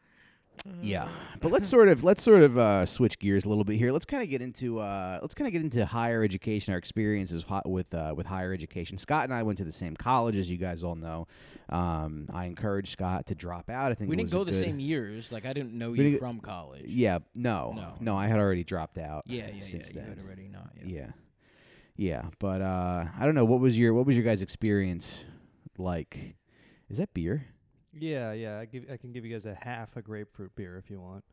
yeah, 0.83 1.09
but 1.41 1.51
let's 1.53 1.67
sort 1.69 1.89
of 1.89 2.05
let's 2.05 2.23
sort 2.23 2.43
of 2.43 2.59
uh, 2.59 2.85
switch 2.87 3.19
gears 3.19 3.45
a 3.45 3.49
little 3.49 3.65
bit 3.65 3.77
here. 3.77 3.93
Let's 3.93 4.05
kind 4.05 4.23
of 4.23 4.29
get 4.29 4.43
into 4.43 4.79
uh, 4.81 5.19
let's 5.23 5.35
kind 5.35 5.47
of 5.47 5.53
get 5.53 5.63
into 5.63 5.85
higher 5.87 6.23
education, 6.23 6.73
our 6.73 6.79
experiences 6.79 7.43
ho- 7.45 7.63
with 7.67 7.93
uh, 7.95 8.15
with 8.17 8.27
higher 8.27 8.53
education. 8.53 8.99
Scott 8.99 9.25
and 9.25 9.33
I 9.35 9.43
went 9.43 9.59
to 9.59 9.65
the 9.65 9.73
same 9.73 9.97
college, 9.97 10.37
as 10.37 10.51
you 10.51 10.57
guys 10.59 10.85
all 10.85 10.97
know. 10.97 11.27
Um, 11.69 12.29
I 12.33 12.47
encouraged 12.47 12.89
Scott 12.93 13.27
to 13.27 13.35
drop 13.35 13.71
out. 13.71 13.93
I 13.93 13.95
think 13.95 14.11
we 14.11 14.17
didn't 14.17 14.31
go 14.33 14.45
the 14.45 14.51
good- 14.53 14.61
same 14.61 14.81
years. 14.81 15.33
Like 15.33 15.47
I 15.47 15.53
didn't 15.53 15.73
know 15.73 15.91
We 15.93 15.99
you 15.99 16.05
didn't- 16.05 16.19
from 16.21 16.41
college. 16.41 16.87
Yeah, 16.87 17.21
no, 17.35 17.73
No. 17.77 17.95
no, 18.01 18.17
I 18.17 18.27
had 18.27 18.39
already 18.39 18.65
dropped 18.65 18.99
out. 18.99 19.25
yeah, 19.27 19.47
yeah, 19.47 19.55
yeah. 19.57 19.63
since 19.63 19.93
You 19.95 20.01
had 20.01 20.19
already 20.25 20.49
not. 20.49 20.73
Yeah. 20.85 20.87
Yeah. 20.87 21.07
Yeah, 21.97 22.23
but 22.39 22.63
uh 22.63 23.05
I 23.19 23.25
don't 23.27 23.35
know 23.35 23.45
what 23.45 23.61
was 23.61 23.79
your 23.79 23.93
what 23.95 24.07
was 24.07 24.17
your 24.17 24.25
guys 24.25 24.41
experience 24.43 25.25
like? 25.79 26.35
Is 26.89 26.99
that 26.99 27.13
beer? 27.15 27.47
Yeah, 27.93 28.33
yeah. 28.33 28.59
I 28.59 28.65
give 28.67 28.85
I 28.93 28.97
can 28.97 29.13
give 29.13 29.25
you 29.25 29.33
guys 29.33 29.47
a 29.47 29.55
half 29.55 29.97
a 29.97 30.03
grapefruit 30.03 30.55
beer 30.55 30.77
if 30.77 30.91
you 30.91 31.01
want. 31.01 31.25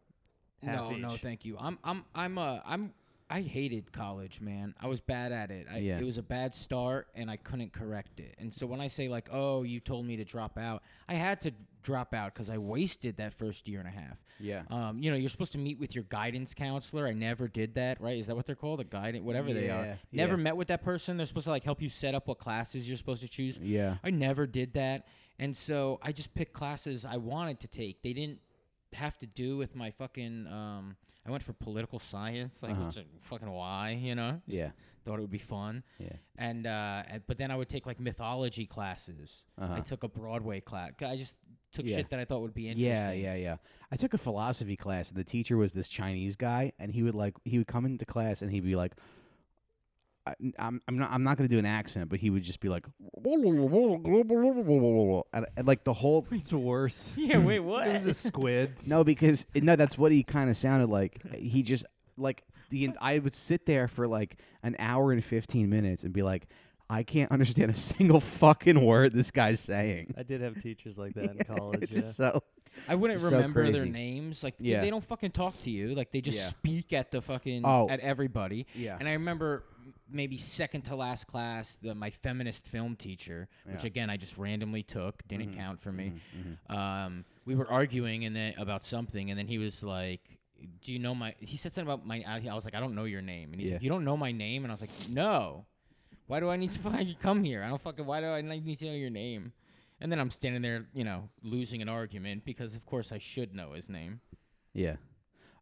Half 0.63 0.89
no, 0.89 0.95
no, 0.95 1.09
thank 1.17 1.45
you. 1.45 1.57
I'm, 1.59 1.77
I'm, 1.83 2.03
I'm, 2.15 2.37
uh, 2.37 2.59
I'm. 2.65 2.93
I 3.29 3.41
hated 3.41 3.91
college, 3.91 4.39
man. 4.39 4.73
I 4.79 4.87
was 4.87 5.01
bad 5.01 5.31
at 5.33 5.51
it. 5.51 5.67
I, 5.69 5.79
Yeah. 5.79 5.99
It 5.99 6.05
was 6.05 6.17
a 6.17 6.23
bad 6.23 6.55
start, 6.55 7.07
and 7.13 7.29
I 7.29 7.35
couldn't 7.35 7.73
correct 7.73 8.19
it. 8.21 8.35
And 8.39 8.53
so 8.53 8.65
when 8.65 8.79
I 8.79 8.87
say 8.87 9.09
like, 9.09 9.27
"Oh, 9.31 9.63
you 9.63 9.79
told 9.81 10.05
me 10.05 10.15
to 10.17 10.23
drop 10.23 10.57
out," 10.57 10.81
I 11.09 11.15
had 11.15 11.41
to 11.41 11.51
drop 11.83 12.13
out 12.13 12.33
because 12.33 12.49
I 12.49 12.57
wasted 12.57 13.17
that 13.17 13.33
first 13.33 13.67
year 13.67 13.79
and 13.79 13.87
a 13.87 13.91
half. 13.91 14.17
Yeah. 14.39 14.63
Um, 14.69 15.01
you 15.01 15.09
know, 15.11 15.17
you're 15.17 15.29
supposed 15.29 15.53
to 15.53 15.57
meet 15.57 15.79
with 15.79 15.95
your 15.95 16.03
guidance 16.05 16.53
counselor. 16.53 17.07
I 17.07 17.13
never 17.13 17.47
did 17.47 17.75
that, 17.75 17.99
right? 18.01 18.17
Is 18.17 18.27
that 18.27 18.35
what 18.35 18.45
they're 18.45 18.55
called? 18.55 18.79
A 18.81 18.83
guidance, 18.83 19.23
whatever 19.23 19.51
they 19.53 19.67
Yeah, 19.67 19.79
are. 19.79 19.99
Never 20.11 20.33
yeah. 20.37 20.43
met 20.43 20.57
with 20.57 20.67
that 20.69 20.83
person. 20.83 21.17
They're 21.17 21.25
supposed 21.25 21.45
to 21.45 21.51
like 21.51 21.63
help 21.63 21.81
you 21.81 21.89
set 21.89 22.13
up 22.15 22.27
what 22.27 22.39
classes 22.39 22.87
you're 22.87 22.97
supposed 22.97 23.21
to 23.23 23.27
choose. 23.29 23.57
Yeah. 23.57 23.97
I 24.03 24.09
never 24.11 24.45
did 24.47 24.73
that. 24.73 25.07
And 25.39 25.55
so 25.55 25.99
I 26.01 26.11
just 26.11 26.33
picked 26.33 26.53
classes 26.53 27.05
I 27.05 27.17
wanted 27.17 27.59
to 27.61 27.67
take. 27.67 28.01
They 28.03 28.13
didn't 28.13 28.39
have 28.93 29.17
to 29.19 29.25
do 29.27 29.57
with 29.57 29.75
my 29.75 29.91
fucking 29.91 30.47
um 30.47 30.95
I 31.25 31.31
went 31.31 31.43
for 31.43 31.53
political 31.53 31.99
science, 31.99 32.63
like 32.63 32.71
Uh-huh. 32.71 32.85
which, 32.85 32.95
like, 32.97 33.07
fucking 33.23 33.51
why, 33.51 33.91
you 34.01 34.15
know? 34.15 34.41
Just 34.45 34.57
Yeah. 34.57 34.71
Thought 35.03 35.19
it 35.19 35.21
would 35.21 35.31
be 35.31 35.37
fun. 35.37 35.83
Yeah. 35.99 36.13
And 36.37 36.65
uh 36.67 37.03
and, 37.07 37.23
but 37.27 37.37
then 37.37 37.51
I 37.51 37.55
would 37.55 37.69
take 37.69 37.85
like 37.85 37.99
mythology 37.99 38.65
classes. 38.65 39.43
I 39.57 39.63
Uh-huh. 39.65 39.81
took 39.81 40.03
a 40.03 40.07
Broadway 40.07 40.61
class. 40.61 40.91
I 41.01 41.17
just 41.17 41.37
took 41.73 41.85
Yeah. 41.85 41.97
shit 41.97 42.09
that 42.11 42.19
I 42.19 42.25
thought 42.25 42.41
would 42.41 42.53
be 42.53 42.69
interesting. 42.69 42.89
Yeah, 42.91 43.11
yeah, 43.11 43.35
yeah. 43.35 43.57
I 43.91 43.95
took 43.97 44.13
a 44.13 44.17
philosophy 44.17 44.77
class 44.77 45.09
and 45.09 45.17
the 45.19 45.23
teacher 45.25 45.57
was 45.57 45.73
this 45.73 45.89
Chinese 45.89 46.35
guy 46.37 46.71
and 46.79 46.91
he 46.93 47.03
would 47.03 47.15
like 47.15 47.35
he 47.43 47.57
would 47.57 47.67
come 47.67 47.85
into 47.85 48.05
class 48.05 48.41
and 48.41 48.51
he'd 48.51 48.63
be 48.63 48.75
like 48.75 48.93
I, 50.27 50.35
I'm 50.59 50.81
I'm 50.87 50.97
not 50.97 51.11
I'm 51.11 51.23
not 51.23 51.37
gonna 51.37 51.47
do 51.47 51.59
an 51.59 51.65
accent, 51.65 52.09
but 52.09 52.19
he 52.19 52.29
would 52.29 52.43
just 52.43 52.59
be 52.59 52.69
like, 52.69 52.85
and, 55.33 55.45
and 55.55 55.67
like 55.67 55.83
the 55.83 55.93
whole 55.93 56.25
It's 56.31 56.53
worse. 56.53 57.13
Yeah, 57.17 57.37
wait, 57.37 57.59
What? 57.59 57.87
It 57.87 57.93
was 57.93 58.05
a 58.05 58.13
squid. 58.13 58.73
No, 58.85 59.03
because 59.03 59.45
no, 59.55 59.75
that's 59.75 59.97
what 59.97 60.11
he 60.11 60.23
kind 60.23 60.49
of 60.49 60.57
sounded 60.57 60.89
like. 60.89 61.21
He 61.35 61.63
just 61.63 61.85
like 62.17 62.43
the 62.69 62.89
I 63.01 63.19
would 63.19 63.35
sit 63.35 63.65
there 63.65 63.87
for 63.87 64.07
like 64.07 64.37
an 64.63 64.75
hour 64.79 65.11
and 65.11 65.23
fifteen 65.23 65.69
minutes 65.69 66.03
and 66.03 66.13
be 66.13 66.23
like, 66.23 66.47
I 66.89 67.03
can't 67.03 67.31
understand 67.31 67.71
a 67.71 67.75
single 67.75 68.19
fucking 68.19 68.83
word 68.83 69.13
this 69.13 69.31
guy's 69.31 69.59
saying. 69.59 70.13
I 70.17 70.23
did 70.23 70.41
have 70.41 70.61
teachers 70.61 70.97
like 70.97 71.13
that 71.15 71.31
in 71.31 71.55
college. 71.55 71.83
It's 71.83 71.95
yeah. 71.95 72.01
just 72.01 72.17
so 72.17 72.43
I 72.87 72.95
wouldn't 72.95 73.19
Just 73.19 73.29
so 73.29 73.35
remember 73.35 73.63
their 73.63 73.81
crazy. 73.81 73.89
names. 73.91 74.43
Like 74.43 74.55
Yeah. 74.59 74.81
they 74.81 74.89
don't 74.89 75.03
fucking 75.03 75.31
talk 75.31 75.57
to 75.63 75.69
you. 75.69 75.95
Like 75.95 76.11
they 76.11 76.21
just 76.21 76.37
Yeah. 76.39 76.45
speak 76.47 76.93
at 76.93 77.11
the 77.11 77.21
fucking 77.21 77.63
Oh. 77.65 77.89
at 77.89 77.99
everybody. 77.99 78.65
yeah. 78.75 78.97
And 78.99 79.07
I 79.07 79.13
remember 79.13 79.63
m- 79.85 79.93
maybe 80.09 80.37
second 80.37 80.81
to 80.83 80.95
last 80.95 81.27
class, 81.27 81.75
the 81.75 81.93
my 81.95 82.09
feminist 82.09 82.67
film 82.67 82.95
teacher, 82.95 83.47
which 83.65 83.81
Yeah. 83.83 83.87
again 83.87 84.09
I 84.09 84.17
just 84.17 84.37
randomly 84.37 84.83
took, 84.83 85.27
didn't 85.27 85.53
Mhm, 85.53 85.57
count 85.57 85.81
for 85.81 85.91
me. 85.91 86.13
Mhm, 86.37 86.57
mhm. 86.69 86.75
Um, 86.75 87.25
we 87.45 87.55
were 87.55 87.69
arguing 87.69 88.25
and 88.25 88.35
then 88.35 88.53
about 88.57 88.83
something, 88.83 89.29
and 89.29 89.37
then 89.39 89.47
he 89.47 89.57
was 89.57 89.83
like, 89.83 90.21
"Do 90.81 90.91
you 90.93 90.99
know 90.99 91.13
my?" 91.15 91.35
He 91.39 91.55
said 91.57 91.73
something 91.73 91.91
about 91.93 92.05
my. 92.05 92.23
I 92.27 92.41
I 92.49 92.53
was 92.55 92.65
like, 92.65 92.73
"I 92.75 92.79
don't 92.79 92.95
know 92.95 93.05
your 93.05 93.21
name," 93.21 93.51
and 93.51 93.59
he's 93.59 93.69
Yeah. 93.69 93.75
like, 93.75 93.83
"You 93.83 93.89
don't 93.89 94.03
know 94.03 94.17
my 94.17 94.31
name?" 94.31 94.63
And 94.65 94.71
I 94.71 94.73
was 94.73 94.81
like, 94.81 94.89
"No. 95.09 95.65
Why 96.27 96.39
do 96.41 96.49
I 96.49 96.57
need 96.57 96.71
to 96.71 96.79
fucking 97.09 97.15
come 97.21 97.43
here? 97.43 97.63
I 97.63 97.69
don't 97.69 97.79
fucking. 97.81 98.05
Why 98.05 98.19
do 98.21 98.27
I 98.27 98.41
need 98.41 98.77
to 98.79 98.85
know 98.85 98.93
your 98.93 99.09
name?" 99.09 99.53
And 99.99 100.11
then 100.11 100.19
I'm 100.19 100.31
standing 100.31 100.61
there, 100.61 100.85
you 100.93 101.03
know, 101.03 101.29
losing 101.41 101.81
an 101.81 101.89
argument 101.89 102.45
because 102.45 102.75
of 102.75 102.85
course 102.85 103.11
I 103.11 103.17
should 103.17 103.55
know 103.55 103.73
his 103.73 103.89
name. 103.89 104.21
Yeah. 104.73 104.97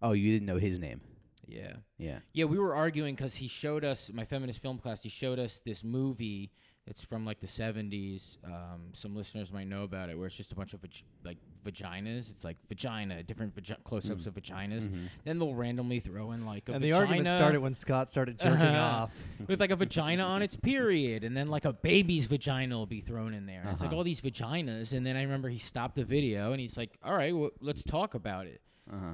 Oh, 0.02 0.12
you 0.12 0.34
didn't 0.34 0.48
know 0.48 0.58
his 0.58 0.80
name. 0.80 1.02
Yeah. 1.48 1.74
Yeah. 1.98 2.20
Yeah, 2.34 2.46
we 2.46 2.60
were 2.60 2.76
arguing 2.76 3.16
because 3.16 3.36
he 3.36 3.48
showed 3.48 3.86
us 3.86 4.12
my 4.14 4.26
feminist 4.26 4.62
film 4.62 4.78
class. 4.78 5.04
He 5.04 5.10
showed 5.10 5.40
us 5.40 5.62
this 5.66 5.84
movie. 5.84 6.52
It's 6.88 7.04
from 7.04 7.26
like 7.26 7.40
the 7.40 7.48
'70s. 7.48 8.38
Um, 8.44 8.90
some 8.94 9.16
listeners 9.16 9.52
might 9.52 9.68
know 9.68 9.84
about 9.84 10.10
it, 10.10 10.18
where 10.18 10.28
it's 10.28 10.36
just 10.36 10.52
a 10.52 10.56
bunch 10.56 10.74
of 10.74 10.82
vag- 10.82 11.04
like 11.24 11.38
vaginas. 11.66 12.30
It's 12.30 12.44
like 12.44 12.58
vagina, 12.70 13.24
different 13.24 13.56
vagi- 13.56 13.84
close-ups 13.84 14.26
Mm. 14.26 14.28
of 14.28 14.34
vaginas. 14.36 14.88
Mhm. 14.88 15.10
Then 15.24 15.40
they'll 15.40 15.56
randomly 15.56 16.00
throw 16.00 16.32
in 16.34 16.46
like 16.46 16.70
a 16.70 16.74
And 16.74 16.84
the 16.84 16.94
argument 16.94 17.28
started 17.28 17.60
when 17.62 17.74
Scott 17.74 18.08
started 18.08 18.38
jerking 18.38 18.62
Uh-huh. 18.62 18.78
off. 19.10 19.14
with 19.48 19.60
like 19.60 19.72
a 19.72 19.76
vagina 19.76 20.22
on 20.24 20.44
its 20.44 20.56
period, 20.56 21.24
and 21.24 21.36
then 21.36 21.48
like 21.48 21.66
a 21.66 21.74
baby's 21.74 22.26
vagina 22.26 22.78
will 22.78 22.86
be 22.86 23.02
thrown 23.02 23.34
in 23.34 23.48
there. 23.48 23.62
And 23.62 23.72
It's 23.72 23.82
like 23.82 23.88
Uh-huh. 23.90 23.98
all 23.98 24.04
these 24.04 24.22
vaginas, 24.22 24.94
and 24.96 25.04
then 25.04 25.16
I 25.18 25.24
remember 25.24 25.50
he 25.50 25.58
stopped 25.58 25.96
the 25.96 26.06
video 26.06 26.52
and 26.52 26.62
he's 26.62 26.78
like, 26.78 26.98
"All 27.04 27.16
right, 27.16 27.36
well, 27.36 27.50
let's 27.62 27.84
talk 27.84 28.14
about 28.14 28.46
it." 28.46 28.62
Uh 28.88 29.00
huh. 29.00 29.14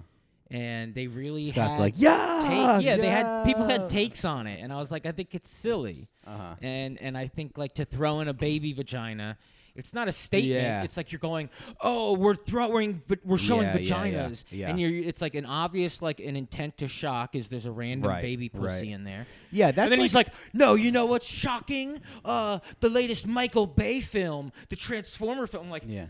And 0.52 0.94
they 0.94 1.08
really 1.08 1.50
Scott's 1.50 1.72
had 1.72 1.80
like, 1.80 1.94
yeah, 1.98 2.44
take, 2.78 2.86
yeah, 2.86 2.98
they 2.98 3.08
had 3.10 3.46
people 3.46 3.66
had 3.68 3.88
takes 3.88 4.26
on 4.26 4.48
it, 4.48 4.60
and 4.62 4.72
I 4.74 4.76
was 4.78 4.92
like, 4.92 5.06
I 5.06 5.14
think 5.14 5.34
it's 5.34 5.50
silly, 5.52 6.10
Uh 6.28 6.38
huh. 6.38 6.56
and 6.62 7.02
and 7.02 7.18
I 7.18 7.28
think 7.30 7.58
like 7.58 7.74
to 7.76 7.86
throw 7.86 8.20
in 8.20 8.28
a 8.28 8.34
baby 8.34 8.74
vagina, 8.74 9.38
it's 9.76 9.94
not 9.94 10.10
a 10.10 10.12
statement. 10.12 10.62
Yeah. 10.62 10.84
It's 10.84 10.98
like 10.98 11.14
you're 11.14 11.20
going, 11.20 11.50
oh, 11.80 12.16
we're 12.18 12.36
throwing, 12.36 13.02
we're 13.24 13.38
showing 13.38 13.62
Yeah, 13.68 13.78
yeah, 13.78 14.04
yeah, 14.06 14.12
vaginas, 14.28 14.46
yeah. 14.52 14.70
and 14.70 14.82
you're, 14.82 14.92
it's 14.92 15.22
like 15.22 15.36
an 15.36 15.46
obvious 15.46 16.02
like 16.02 16.20
an 16.20 16.36
intent 16.36 16.78
to 16.80 16.90
shock 16.90 17.34
is 17.36 17.48
there's 17.48 17.66
a 17.66 17.72
random 17.72 18.10
Right, 18.10 18.22
baby 18.22 18.50
pussy 18.50 18.88
right. 18.88 18.94
in 18.96 19.06
there, 19.06 19.28
Yeah, 19.52 19.72
that's 19.72 19.86
and 19.86 19.92
then 19.94 20.00
like, 20.00 20.04
he's 20.04 20.16
like, 20.16 20.28
no, 20.52 20.76
you 20.76 20.92
know 20.92 21.06
what's 21.06 21.28
shocking? 21.30 22.02
Uh, 22.26 22.60
the 22.82 22.90
latest 22.90 23.26
Michael 23.26 23.68
Bay 23.68 24.02
film, 24.02 24.52
the 24.68 24.76
Transformer 24.76 25.48
film. 25.48 25.68
I'm 25.68 25.72
like, 25.72 25.84
yeah. 25.88 26.08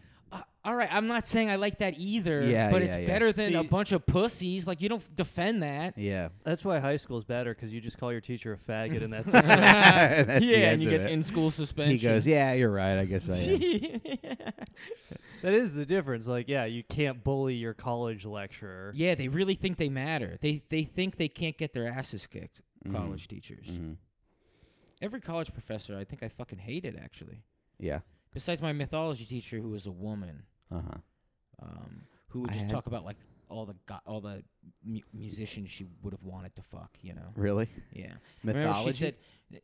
All 0.64 0.76
right, 0.76 0.90
I'm 0.92 1.08
not 1.08 1.26
saying 1.26 1.50
I 1.50 1.56
like 1.56 1.80
that 1.80 1.96
either, 1.98 2.44
Yeah, 2.44 2.70
but 2.70 2.82
yeah, 2.82 2.88
it's 2.88 2.96
yeah. 2.98 3.08
better 3.08 3.32
than 3.32 3.56
a 3.56 3.64
bunch 3.64 3.92
of 3.94 4.06
pussies. 4.06 4.68
Like 4.68 4.80
you 4.82 4.90
don't 4.90 5.16
defend 5.16 5.64
that. 5.64 5.98
Yeah. 5.98 6.30
That's 6.44 6.64
why 6.64 6.80
high 6.80 6.98
school 6.98 7.18
is 7.18 7.24
better 7.24 7.54
because 7.54 7.74
you 7.74 7.82
just 7.82 7.98
call 7.98 8.12
your 8.12 8.22
teacher 8.22 8.54
a 8.54 8.58
faggot 8.58 9.02
in 9.02 9.10
that 9.12 9.26
situation. 9.26 9.48
That's 9.60 10.40
the 10.40 10.46
yeah, 10.52 10.72
and 10.72 10.82
you 10.84 10.90
of 10.90 10.92
get 10.92 11.02
it. 11.02 11.12
in 11.12 11.24
school 11.24 11.50
suspension. 11.50 11.92
He 11.94 11.98
goes, 11.98 12.28
yeah, 12.28 12.54
you're 12.54 12.70
right. 12.72 13.00
I 13.00 13.06
guess 13.06 13.28
I 13.28 13.36
am. 13.38 13.60
that 15.42 15.54
is 15.54 15.74
the 15.74 15.86
difference. 15.86 16.28
Like, 16.28 16.48
yeah, 16.48 16.66
you 16.66 16.84
can't 16.84 17.24
bully 17.24 17.56
your 17.56 17.74
college 17.74 18.26
lecturer. 18.26 18.92
yeah, 18.96 19.16
they 19.16 19.28
really 19.28 19.56
think 19.56 19.78
they 19.78 19.90
matter. 19.90 20.38
They 20.42 20.62
they 20.70 20.84
think 20.84 21.18
they 21.18 21.28
can't 21.28 21.58
get 21.58 21.74
their 21.74 21.88
asses 21.88 22.28
kicked. 22.28 22.62
Mhm. 22.88 22.96
College 22.96 23.28
teachers. 23.28 23.66
Mhm. 23.68 23.96
Every 25.02 25.22
college 25.22 25.52
professor, 25.54 25.98
I 25.98 26.04
think 26.04 26.22
I 26.22 26.28
fucking 26.30 26.60
hated 26.60 27.00
actually. 27.04 27.42
Yeah. 27.80 28.02
Besides 28.34 28.62
my 28.62 28.72
mythology 28.74 29.26
teacher, 29.26 29.60
who 29.60 29.70
was 29.70 29.86
a 29.86 29.92
woman, 29.92 30.44
Uh 30.72 30.82
huh. 30.82 30.98
um, 31.62 32.02
who 32.30 32.42
would 32.42 32.50
I 32.52 32.54
just 32.54 32.66
had- 32.66 32.72
talk 32.72 32.88
about 32.88 33.04
like 33.06 33.18
all 33.50 33.66
the 33.66 33.76
go- 33.86 34.00
all 34.06 34.22
the 34.22 34.42
mu- 34.86 35.02
musicians 35.14 35.70
she 35.70 35.86
would 36.02 36.14
have 36.14 36.24
wanted 36.24 36.56
to 36.56 36.62
fuck. 36.62 36.98
You 37.02 37.14
know. 37.16 37.34
Really? 37.36 37.68
Yeah. 37.94 38.14
Remember 38.44 38.68
Mythology. 38.68 38.92
she 38.92 38.98
said, 38.98 39.16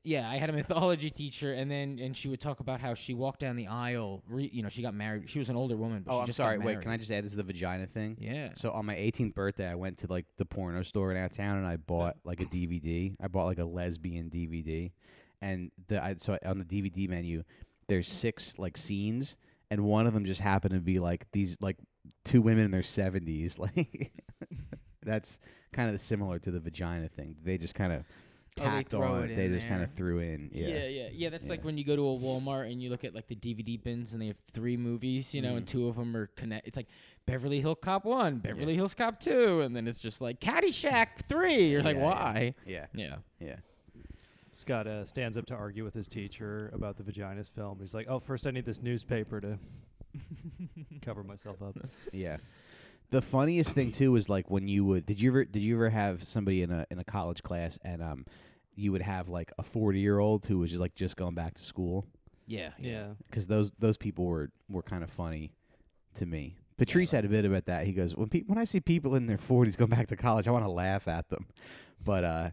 yeah, 0.03 0.29
I 0.29 0.35
had 0.35 0.49
a 0.49 0.53
mythology 0.53 1.09
teacher, 1.09 1.53
and 1.53 1.71
then 1.71 1.97
and 1.99 2.15
she 2.17 2.27
would 2.27 2.41
talk 2.41 2.59
about 2.59 2.81
how 2.81 2.93
she 2.93 3.13
walked 3.13 3.39
down 3.39 3.55
the 3.55 3.67
aisle. 3.67 4.21
Re, 4.27 4.49
you 4.51 4.61
know, 4.61 4.67
she 4.67 4.81
got 4.81 4.93
married. 4.93 5.29
She 5.29 5.39
was 5.39 5.47
an 5.49 5.55
older 5.55 5.77
woman, 5.77 6.03
but 6.05 6.11
oh, 6.11 6.15
she 6.15 6.19
I'm 6.19 6.25
just 6.25 6.35
sorry. 6.37 6.57
Wait, 6.57 6.81
can 6.81 6.91
I 6.91 6.97
just 6.97 7.09
add 7.09 7.23
this 7.23 7.31
is 7.31 7.37
the 7.37 7.43
vagina 7.43 7.87
thing? 7.87 8.17
Yeah. 8.19 8.49
So 8.57 8.71
on 8.71 8.85
my 8.85 8.95
18th 8.95 9.33
birthday, 9.33 9.69
I 9.69 9.75
went 9.75 9.99
to 9.99 10.07
like 10.07 10.25
the 10.35 10.43
porno 10.43 10.83
store 10.83 11.11
in 11.11 11.17
our 11.17 11.29
town 11.29 11.55
and 11.57 11.65
I 11.65 11.77
bought 11.77 12.17
like 12.25 12.41
a 12.41 12.45
DVD. 12.45 13.15
I 13.21 13.29
bought 13.29 13.45
like 13.45 13.59
a 13.59 13.63
lesbian 13.65 14.29
DVD, 14.29 14.91
and 15.41 15.71
the 15.87 16.03
I, 16.03 16.15
so 16.17 16.37
on 16.45 16.57
the 16.57 16.65
DVD 16.65 17.07
menu, 17.07 17.43
there's 17.87 18.11
six 18.11 18.57
like 18.57 18.77
scenes, 18.77 19.35
and 19.71 19.81
one 19.83 20.07
of 20.07 20.13
them 20.13 20.25
just 20.25 20.41
happened 20.41 20.73
to 20.73 20.79
be 20.79 20.99
like 20.99 21.25
these 21.31 21.57
like 21.61 21.77
two 22.25 22.41
women 22.41 22.65
in 22.65 22.71
their 22.71 22.81
70s. 22.81 23.57
Like 23.77 24.11
that's 25.03 25.39
kind 25.71 25.89
of 25.93 26.01
similar 26.01 26.37
to 26.39 26.51
the 26.51 26.59
vagina 26.59 27.07
thing. 27.07 27.35
They 27.43 27.57
just 27.57 27.75
kind 27.75 27.93
of 27.93 28.03
Oh, 28.59 28.63
they 28.63 28.69
tacked 28.69 28.93
on. 28.95 29.29
it 29.29 29.35
They 29.35 29.47
just 29.49 29.67
kind 29.67 29.83
of 29.83 29.91
threw 29.93 30.19
in. 30.19 30.49
Yeah. 30.51 30.67
yeah, 30.67 30.87
yeah, 30.87 31.07
yeah. 31.13 31.29
That's 31.29 31.47
like 31.47 31.63
when 31.63 31.77
you 31.77 31.83
go 31.85 31.95
to 31.95 32.01
a 32.01 32.17
Walmart 32.19 32.69
and 32.71 32.81
you 32.81 32.89
look 32.89 33.03
at 33.03 33.13
like 33.15 33.27
the 33.27 33.35
DVD 33.35 33.81
bins, 33.81 34.13
and 34.13 34.21
they 34.21 34.27
have 34.27 34.39
three 34.51 34.75
movies, 34.75 35.33
you 35.33 35.41
know, 35.43 35.55
and 35.55 35.65
Mhm. 35.65 35.69
two 35.69 35.87
of 35.87 35.95
them 35.95 36.17
are 36.17 36.27
connect. 36.35 36.67
It's 36.67 36.75
like 36.75 36.87
Beverly 37.27 37.61
Hill 37.61 37.75
Cop 37.75 38.03
one, 38.03 38.39
Beverly 38.39 38.73
Hills 38.75 38.95
Cop 38.95 39.19
two, 39.19 39.61
and 39.61 39.75
then 39.75 39.87
it's 39.87 39.99
just 39.99 40.21
like 40.21 40.39
Caddyshack 40.39 41.19
three. 41.27 41.69
You're 41.69 41.83
like, 41.83 41.95
Yeah, 41.97 42.01
yeah. 42.01 42.07
why? 42.09 42.53
Yeah. 42.65 42.85
Yeah. 42.95 43.15
Yeah. 43.39 43.55
Scott 44.57 44.87
uh, 44.87 45.05
stands 45.05 45.37
up 45.37 45.45
to 45.45 45.53
argue 45.55 45.83
with 45.83 45.93
his 45.93 46.07
teacher 46.07 46.71
about 46.73 46.97
the 46.97 47.03
vaginas 47.03 47.47
film. 47.49 47.77
He's 47.79 47.93
like, 47.93 48.07
"Oh, 48.09 48.19
first 48.19 48.47
I 48.47 48.51
need 48.51 48.65
this 48.65 48.81
newspaper 48.81 49.39
to 49.39 49.59
Cover 51.01 51.23
myself 51.23 51.61
up. 51.61 51.75
Yeah. 52.11 52.37
The 53.11 53.21
funniest 53.21 53.75
thing 53.75 53.91
too 53.91 54.15
is 54.15 54.27
like 54.29 54.49
when 54.49 54.67
you 54.67 54.83
would 54.85 55.05
did 55.05 55.21
you 55.21 55.29
ever 55.29 55.45
did 55.45 55.61
you 55.61 55.75
ever 55.75 55.89
have 55.91 56.23
somebody 56.23 56.63
in 56.63 56.71
a 56.71 56.87
in 56.89 56.97
a 56.97 57.03
college 57.03 57.43
class 57.43 57.77
and 57.83 58.01
um 58.01 58.25
you 58.75 58.91
would 58.91 59.01
have 59.03 59.29
like 59.29 59.51
a 59.59 59.63
40 59.63 59.99
year 59.99 60.17
old 60.19 60.45
who 60.45 60.57
was 60.59 60.71
just 60.71 60.81
like 60.81 60.95
just 60.95 61.15
going 61.17 61.35
back 61.35 61.53
to 61.55 61.61
school 61.63 62.05
Yeah. 62.47 62.71
Yeah. 62.79 63.09
because 63.29 63.45
those 63.47 63.71
those 63.79 63.95
people 63.97 64.25
were 64.25 64.49
were 64.69 64.81
kind 64.83 65.03
of 65.03 65.09
funny 65.11 65.51
to 66.15 66.25
me. 66.25 66.55
Patrice 66.77 67.11
had 67.11 67.25
a 67.25 67.29
bit 67.29 67.45
about 67.45 67.65
that. 67.65 67.85
He 67.85 67.93
goes 67.93 68.15
when 68.15 68.27
pe- 68.29 68.43
when 68.47 68.57
I 68.57 68.63
see 68.65 68.79
people 68.79 69.13
in 69.15 69.27
their 69.27 69.37
40s 69.37 69.77
going 69.77 69.89
back 69.91 70.07
to 70.07 70.15
college, 70.15 70.47
I 70.47 70.51
want 70.51 70.65
to 70.65 70.71
laugh 70.71 71.07
at 71.07 71.29
them. 71.29 71.45
But 72.03 72.23
uh, 72.23 72.49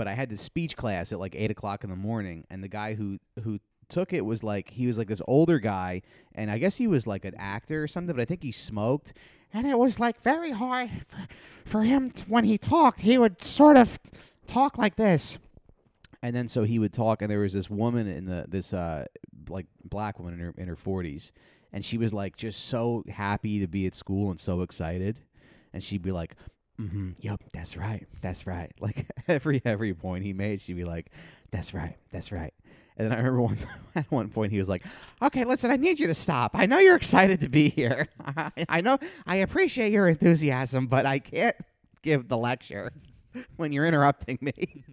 but 0.00 0.08
I 0.08 0.14
had 0.14 0.30
this 0.30 0.40
speech 0.40 0.78
class 0.78 1.12
at 1.12 1.18
like 1.18 1.34
eight 1.36 1.50
o'clock 1.50 1.84
in 1.84 1.90
the 1.90 1.96
morning, 1.96 2.46
and 2.48 2.64
the 2.64 2.68
guy 2.68 2.94
who 2.94 3.18
who 3.42 3.58
took 3.90 4.14
it 4.14 4.24
was 4.24 4.42
like 4.42 4.70
he 4.70 4.86
was 4.86 4.96
like 4.96 5.08
this 5.08 5.20
older 5.28 5.58
guy, 5.58 6.00
and 6.34 6.50
I 6.50 6.56
guess 6.56 6.76
he 6.76 6.86
was 6.86 7.06
like 7.06 7.26
an 7.26 7.34
actor 7.36 7.82
or 7.82 7.86
something. 7.86 8.16
But 8.16 8.22
I 8.22 8.24
think 8.24 8.42
he 8.42 8.50
smoked, 8.50 9.12
and 9.52 9.66
it 9.66 9.78
was 9.78 10.00
like 10.00 10.18
very 10.22 10.52
hard 10.52 10.90
for, 11.06 11.26
for 11.66 11.82
him 11.82 12.12
to, 12.12 12.24
when 12.24 12.44
he 12.44 12.56
talked. 12.56 13.00
He 13.00 13.18
would 13.18 13.42
sort 13.44 13.76
of 13.76 13.98
talk 14.46 14.78
like 14.78 14.96
this 14.96 15.36
and 16.22 16.34
then 16.34 16.48
so 16.48 16.64
he 16.64 16.78
would 16.78 16.92
talk 16.92 17.22
and 17.22 17.30
there 17.30 17.40
was 17.40 17.52
this 17.52 17.70
woman 17.70 18.06
in 18.06 18.26
the 18.26 18.44
this 18.48 18.72
uh 18.72 19.04
like 19.48 19.66
black 19.84 20.18
woman 20.18 20.34
in 20.34 20.40
her 20.40 20.54
in 20.56 20.68
her 20.68 20.76
40s 20.76 21.30
and 21.72 21.84
she 21.84 21.96
was 21.96 22.12
like 22.12 22.36
just 22.36 22.64
so 22.66 23.04
happy 23.08 23.60
to 23.60 23.66
be 23.66 23.86
at 23.86 23.94
school 23.94 24.30
and 24.30 24.40
so 24.40 24.62
excited 24.62 25.20
and 25.72 25.82
she'd 25.82 26.02
be 26.02 26.12
like 26.12 26.34
mm-hmm, 26.80 27.10
yep 27.20 27.42
that's 27.52 27.76
right 27.76 28.06
that's 28.20 28.46
right 28.46 28.72
like 28.80 29.06
every 29.28 29.62
every 29.64 29.94
point 29.94 30.24
he 30.24 30.32
made 30.32 30.60
she'd 30.60 30.76
be 30.76 30.84
like 30.84 31.10
that's 31.50 31.74
right 31.74 31.96
that's 32.12 32.32
right 32.32 32.54
and 33.00 33.10
then 33.10 33.12
I 33.14 33.16
remember 33.22 33.40
one 33.40 33.58
at 33.94 34.10
one 34.10 34.28
point 34.28 34.52
he 34.52 34.58
was 34.58 34.68
like, 34.68 34.84
"Okay, 35.22 35.44
listen, 35.44 35.70
I 35.70 35.76
need 35.76 35.98
you 35.98 36.06
to 36.08 36.14
stop. 36.14 36.50
I 36.52 36.66
know 36.66 36.78
you're 36.78 36.96
excited 36.96 37.40
to 37.40 37.48
be 37.48 37.70
here. 37.70 38.08
I, 38.26 38.50
I 38.68 38.80
know 38.82 38.98
I 39.26 39.36
appreciate 39.36 39.90
your 39.90 40.06
enthusiasm, 40.06 40.86
but 40.86 41.06
I 41.06 41.18
can't 41.18 41.56
give 42.02 42.28
the 42.28 42.36
lecture 42.36 42.92
when 43.56 43.72
you're 43.72 43.86
interrupting 43.86 44.38
me." 44.42 44.84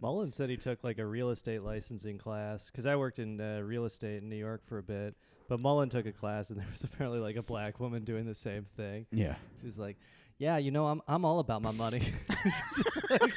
Mullen 0.00 0.30
said 0.30 0.50
he 0.50 0.56
took 0.56 0.82
like 0.82 0.98
a 0.98 1.06
real 1.06 1.30
estate 1.30 1.62
licensing 1.62 2.18
class 2.18 2.70
because 2.70 2.86
I 2.86 2.96
worked 2.96 3.18
in 3.20 3.40
uh, 3.40 3.60
real 3.60 3.84
estate 3.84 4.22
in 4.22 4.28
New 4.28 4.36
York 4.36 4.62
for 4.66 4.78
a 4.78 4.82
bit. 4.82 5.14
But 5.48 5.60
Mullen 5.60 5.88
took 5.88 6.06
a 6.06 6.12
class 6.12 6.50
and 6.50 6.58
there 6.58 6.66
was 6.70 6.82
apparently 6.84 7.20
like 7.20 7.36
a 7.36 7.42
black 7.42 7.78
woman 7.80 8.04
doing 8.04 8.24
the 8.24 8.34
same 8.34 8.66
thing. 8.76 9.06
yeah. 9.12 9.34
She 9.60 9.66
was 9.66 9.78
like, 9.78 9.98
"Yeah, 10.40 10.56
you 10.56 10.70
know, 10.70 10.86
I'm 10.86 11.02
I'm 11.06 11.26
all 11.26 11.38
about 11.38 11.60
my 11.60 11.70
money." 11.70 12.00
just, 12.44 13.10
like, 13.10 13.32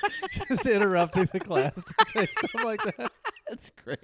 just 0.47 0.65
interrupting 0.65 1.27
the 1.33 1.39
class 1.41 1.73
to 1.75 2.05
say 2.05 2.25
stuff 2.25 2.63
like 2.63 2.81
that. 2.83 3.11
That's 3.49 3.69
great. 3.71 3.99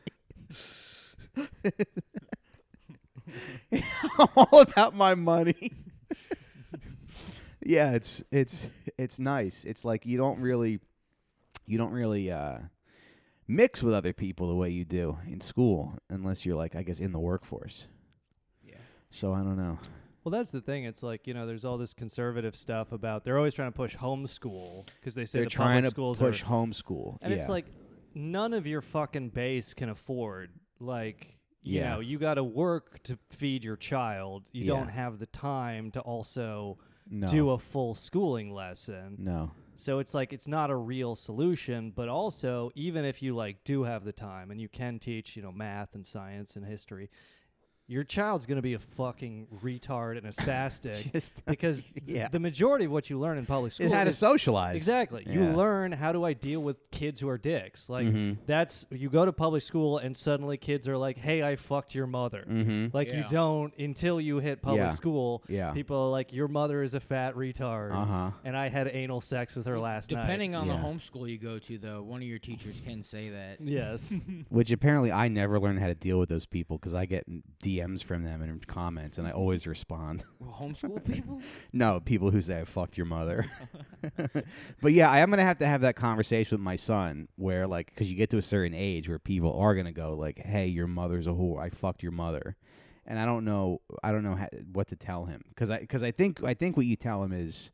I'm 3.72 4.28
all 4.36 4.60
about 4.60 4.94
my 4.96 5.16
money. 5.16 5.72
yeah, 7.66 7.94
it's 7.94 8.22
it's 8.34 8.68
it's 8.98 9.18
nice. 9.18 9.64
It's 9.64 9.86
like 9.86 10.06
you 10.06 10.18
don't 10.18 10.42
really 10.42 10.82
you 11.66 11.78
don't 11.78 11.92
really 11.94 12.30
uh 12.30 12.58
mix 13.48 13.82
with 13.82 13.94
other 13.94 14.12
people 14.12 14.50
the 14.50 14.56
way 14.56 14.70
you 14.72 14.84
do 14.84 15.18
in 15.26 15.40
school 15.40 15.94
unless 16.10 16.46
you're 16.46 16.58
like 16.58 16.76
I 16.76 16.84
guess 16.84 17.00
in 17.00 17.14
the 17.14 17.20
workforce. 17.20 17.88
Yeah. 18.62 18.76
So 19.10 19.34
I 19.34 19.38
don't 19.38 19.58
know. 19.58 19.80
Well, 20.30 20.40
that's 20.40 20.52
the 20.52 20.62
thing. 20.62 20.84
It's 20.86 21.02
like 21.02 21.26
you 21.26 21.34
know, 21.34 21.48
there's 21.48 21.66
all 21.66 21.80
this 21.80 21.96
conservative 21.96 22.56
stuff 22.56 22.92
about 22.92 23.24
they're 23.24 23.38
always 23.38 23.56
trying 23.56 23.72
to 23.72 23.76
push 23.76 23.96
homeschool 23.96 24.86
because 25.00 25.16
they 25.16 25.26
say 25.26 25.40
They're 25.40 25.46
the 25.46 25.50
trying 25.50 25.78
public 25.78 25.84
to 25.86 25.90
schools 25.90 26.20
push 26.20 26.44
are, 26.44 26.46
homeschool. 26.46 27.18
and 27.24 27.34
yeah. 27.34 27.40
it's 27.40 27.50
like 27.50 27.66
none 28.14 28.54
of 28.54 28.68
your 28.68 28.82
fucking 28.82 29.30
base 29.30 29.74
can 29.74 29.90
afford 29.90 30.52
like. 30.80 31.36
You 31.62 31.80
Yeah. 31.82 31.96
know, 31.96 32.00
you 32.00 32.18
got 32.20 32.36
to 32.36 32.44
work 32.44 33.04
to 33.04 33.18
feed 33.32 33.66
your 33.66 33.76
child. 33.76 34.50
You 34.54 34.64
Yeah. 34.66 34.76
don't 34.80 34.88
have 34.88 35.20
the 35.20 35.26
time 35.26 35.92
to 35.92 36.00
also 36.00 36.78
no, 37.10 37.28
do 37.28 37.50
a 37.50 37.58
full 37.58 37.96
schooling 37.96 38.50
lesson. 38.52 39.16
no. 39.18 39.52
So 39.76 40.00
it's 40.00 40.14
like 40.14 40.32
it's 40.32 40.48
not 40.48 40.70
a 40.70 40.76
real 40.76 41.16
solution, 41.16 41.92
but 41.92 42.08
also 42.08 42.70
even 42.76 43.04
if 43.04 43.22
you 43.22 43.34
like 43.36 43.64
do 43.64 43.84
have 43.84 44.04
the 44.06 44.14
time 44.14 44.52
and 44.52 44.62
you 44.62 44.70
can 44.70 45.00
teach, 45.00 45.36
you 45.36 45.42
know, 45.42 45.52
math 45.52 45.96
and 45.96 46.06
science 46.06 46.56
and 46.56 46.66
history, 46.66 47.10
your 47.90 48.04
child's 48.04 48.46
going 48.46 48.58
to 48.58 48.62
be 48.62 48.76
a 48.76 48.80
fucking 48.80 49.48
retard 49.64 50.16
and 50.18 50.28
a 50.28 50.30
spastic 50.44 51.12
Just 51.12 51.44
because 51.48 51.84
yeah. 52.06 52.28
the 52.28 52.40
majority 52.40 52.86
of 52.86 52.92
what 52.92 53.10
you 53.10 53.18
learn 53.18 53.40
in 53.40 53.48
public 53.48 53.72
school 53.72 53.88
It 53.88 53.92
had 53.92 54.04
to 54.04 54.12
is 54.12 54.18
socialize. 54.20 54.76
Exactly. 54.76 55.26
You 55.28 55.42
Yeah. 55.46 55.56
learn 55.56 55.92
how 55.92 56.12
do 56.12 56.24
I 56.24 56.34
deal 56.34 56.62
with 56.62 56.78
kids 56.92 57.20
who 57.20 57.28
are 57.30 57.40
dicks. 57.40 57.90
Like 57.90 58.06
Mhm. 58.06 58.38
that's 58.46 58.86
you 58.92 59.10
go 59.10 59.26
to 59.26 59.34
public 59.34 59.64
school 59.64 59.98
and 59.98 60.16
suddenly 60.16 60.56
kids 60.58 60.88
are 60.88 60.98
like, 60.98 61.18
"Hey, 61.18 61.42
I 61.42 61.56
fucked 61.56 61.96
your 61.96 62.06
mother." 62.06 62.46
Mm-hmm. 62.48 62.96
Like 62.96 63.12
you 63.12 63.22
Yeah. 63.22 63.28
don't 63.32 63.74
until 63.80 64.22
you 64.22 64.38
hit 64.38 64.62
public 64.62 64.82
Yeah. 64.82 64.90
school. 64.92 65.44
Yeah. 65.50 65.72
People 65.72 65.98
are 65.98 66.12
like, 66.12 66.32
"Your 66.32 66.48
mother 66.48 66.84
is 66.84 66.94
a 66.94 67.00
fat 67.00 67.34
retard." 67.34 67.92
Uh 67.92 68.06
huh. 68.06 68.32
And 68.44 68.56
I 68.56 68.70
had 68.70 68.88
anal 68.88 69.20
sex 69.20 69.56
with 69.56 69.66
her 69.66 69.80
last 69.80 70.12
night. 70.12 70.22
Depending 70.22 70.54
on 70.54 70.68
Yeah. 70.68 70.74
the 70.78 70.80
homeschool 70.84 71.28
you 71.28 71.40
go 71.40 71.58
to, 71.58 71.78
though, 71.80 72.04
one 72.04 72.22
of 72.22 72.28
your 72.28 72.38
teachers 72.40 72.80
can 72.86 73.02
say 73.02 73.30
that. 73.30 73.58
Yes. 73.80 74.14
Which 74.50 74.72
apparently 74.72 75.12
I 75.12 75.28
never 75.28 75.60
learned 75.60 75.80
how 75.80 75.88
to 75.88 75.96
deal 75.96 76.20
with 76.20 76.30
those 76.30 76.46
people 76.46 76.78
because 76.78 76.94
I 76.94 77.06
get 77.08 77.26
DMs 77.64 77.79
from 78.02 78.24
them 78.24 78.42
and 78.42 78.66
comments, 78.68 79.18
and 79.18 79.28
I 79.28 79.32
always 79.32 79.68
respond. 79.68 80.24
Well, 80.40 80.56
homeschool 80.62 81.04
people? 81.04 81.42
no, 81.74 82.00
people 82.00 82.32
who 82.32 82.42
say 82.42 82.62
I 82.62 82.66
fucked 82.66 82.98
your 82.98 83.06
mother. 83.06 83.50
but 84.82 84.94
yeah, 84.94 85.10
I 85.10 85.20
am 85.20 85.30
gonna 85.30 85.44
have 85.44 85.60
to 85.60 85.68
have 85.68 85.82
that 85.82 85.96
conversation 85.96 86.58
with 86.58 86.64
my 86.64 86.76
son, 86.76 87.28
where 87.36 87.68
like, 87.68 87.88
because 87.88 88.12
you 88.12 88.18
get 88.18 88.30
to 88.32 88.38
a 88.38 88.42
certain 88.42 88.74
age 88.74 89.08
where 89.10 89.20
people 89.20 89.58
are 89.60 89.76
gonna 89.76 89.92
go 89.92 90.14
like, 90.16 90.40
"Hey, 90.40 90.68
your 90.68 90.88
mother's 90.88 91.28
a 91.28 91.32
whore. 91.32 91.60
I 91.60 91.70
fucked 91.70 92.04
your 92.04 92.12
mother," 92.12 92.56
and 93.06 93.20
I 93.20 93.26
don't 93.26 93.46
know, 93.46 93.82
I 94.04 94.12
don't 94.12 94.24
know 94.24 94.36
ha- 94.36 94.48
what 94.72 94.88
to 94.90 94.96
tell 94.96 95.26
him 95.26 95.44
because 95.50 95.70
I 95.70 95.80
because 95.80 96.04
I 96.04 96.12
think 96.12 96.44
I 96.44 96.54
think 96.54 96.78
what 96.78 96.86
you 96.86 96.96
tell 96.96 97.24
him 97.24 97.34
is, 97.34 97.72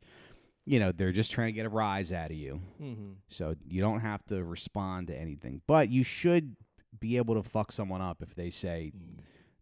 you 0.64 0.78
know, 0.80 0.92
they're 0.92 1.12
just 1.12 1.30
trying 1.30 1.48
to 1.48 1.52
get 1.52 1.66
a 1.66 1.70
rise 1.70 2.12
out 2.12 2.30
of 2.30 2.36
you. 2.36 2.60
mm-hmm. 2.82 3.12
So 3.28 3.54
you 3.66 3.80
don't 3.80 4.00
have 4.00 4.24
to 4.26 4.42
respond 4.44 5.08
to 5.08 5.16
anything, 5.16 5.62
but 5.66 5.90
you 5.90 6.02
should 6.02 6.56
be 6.98 7.16
able 7.16 7.34
to 7.34 7.42
fuck 7.42 7.72
someone 7.72 8.00
up 8.00 8.22
if 8.22 8.34
they 8.34 8.50
say 8.50 8.92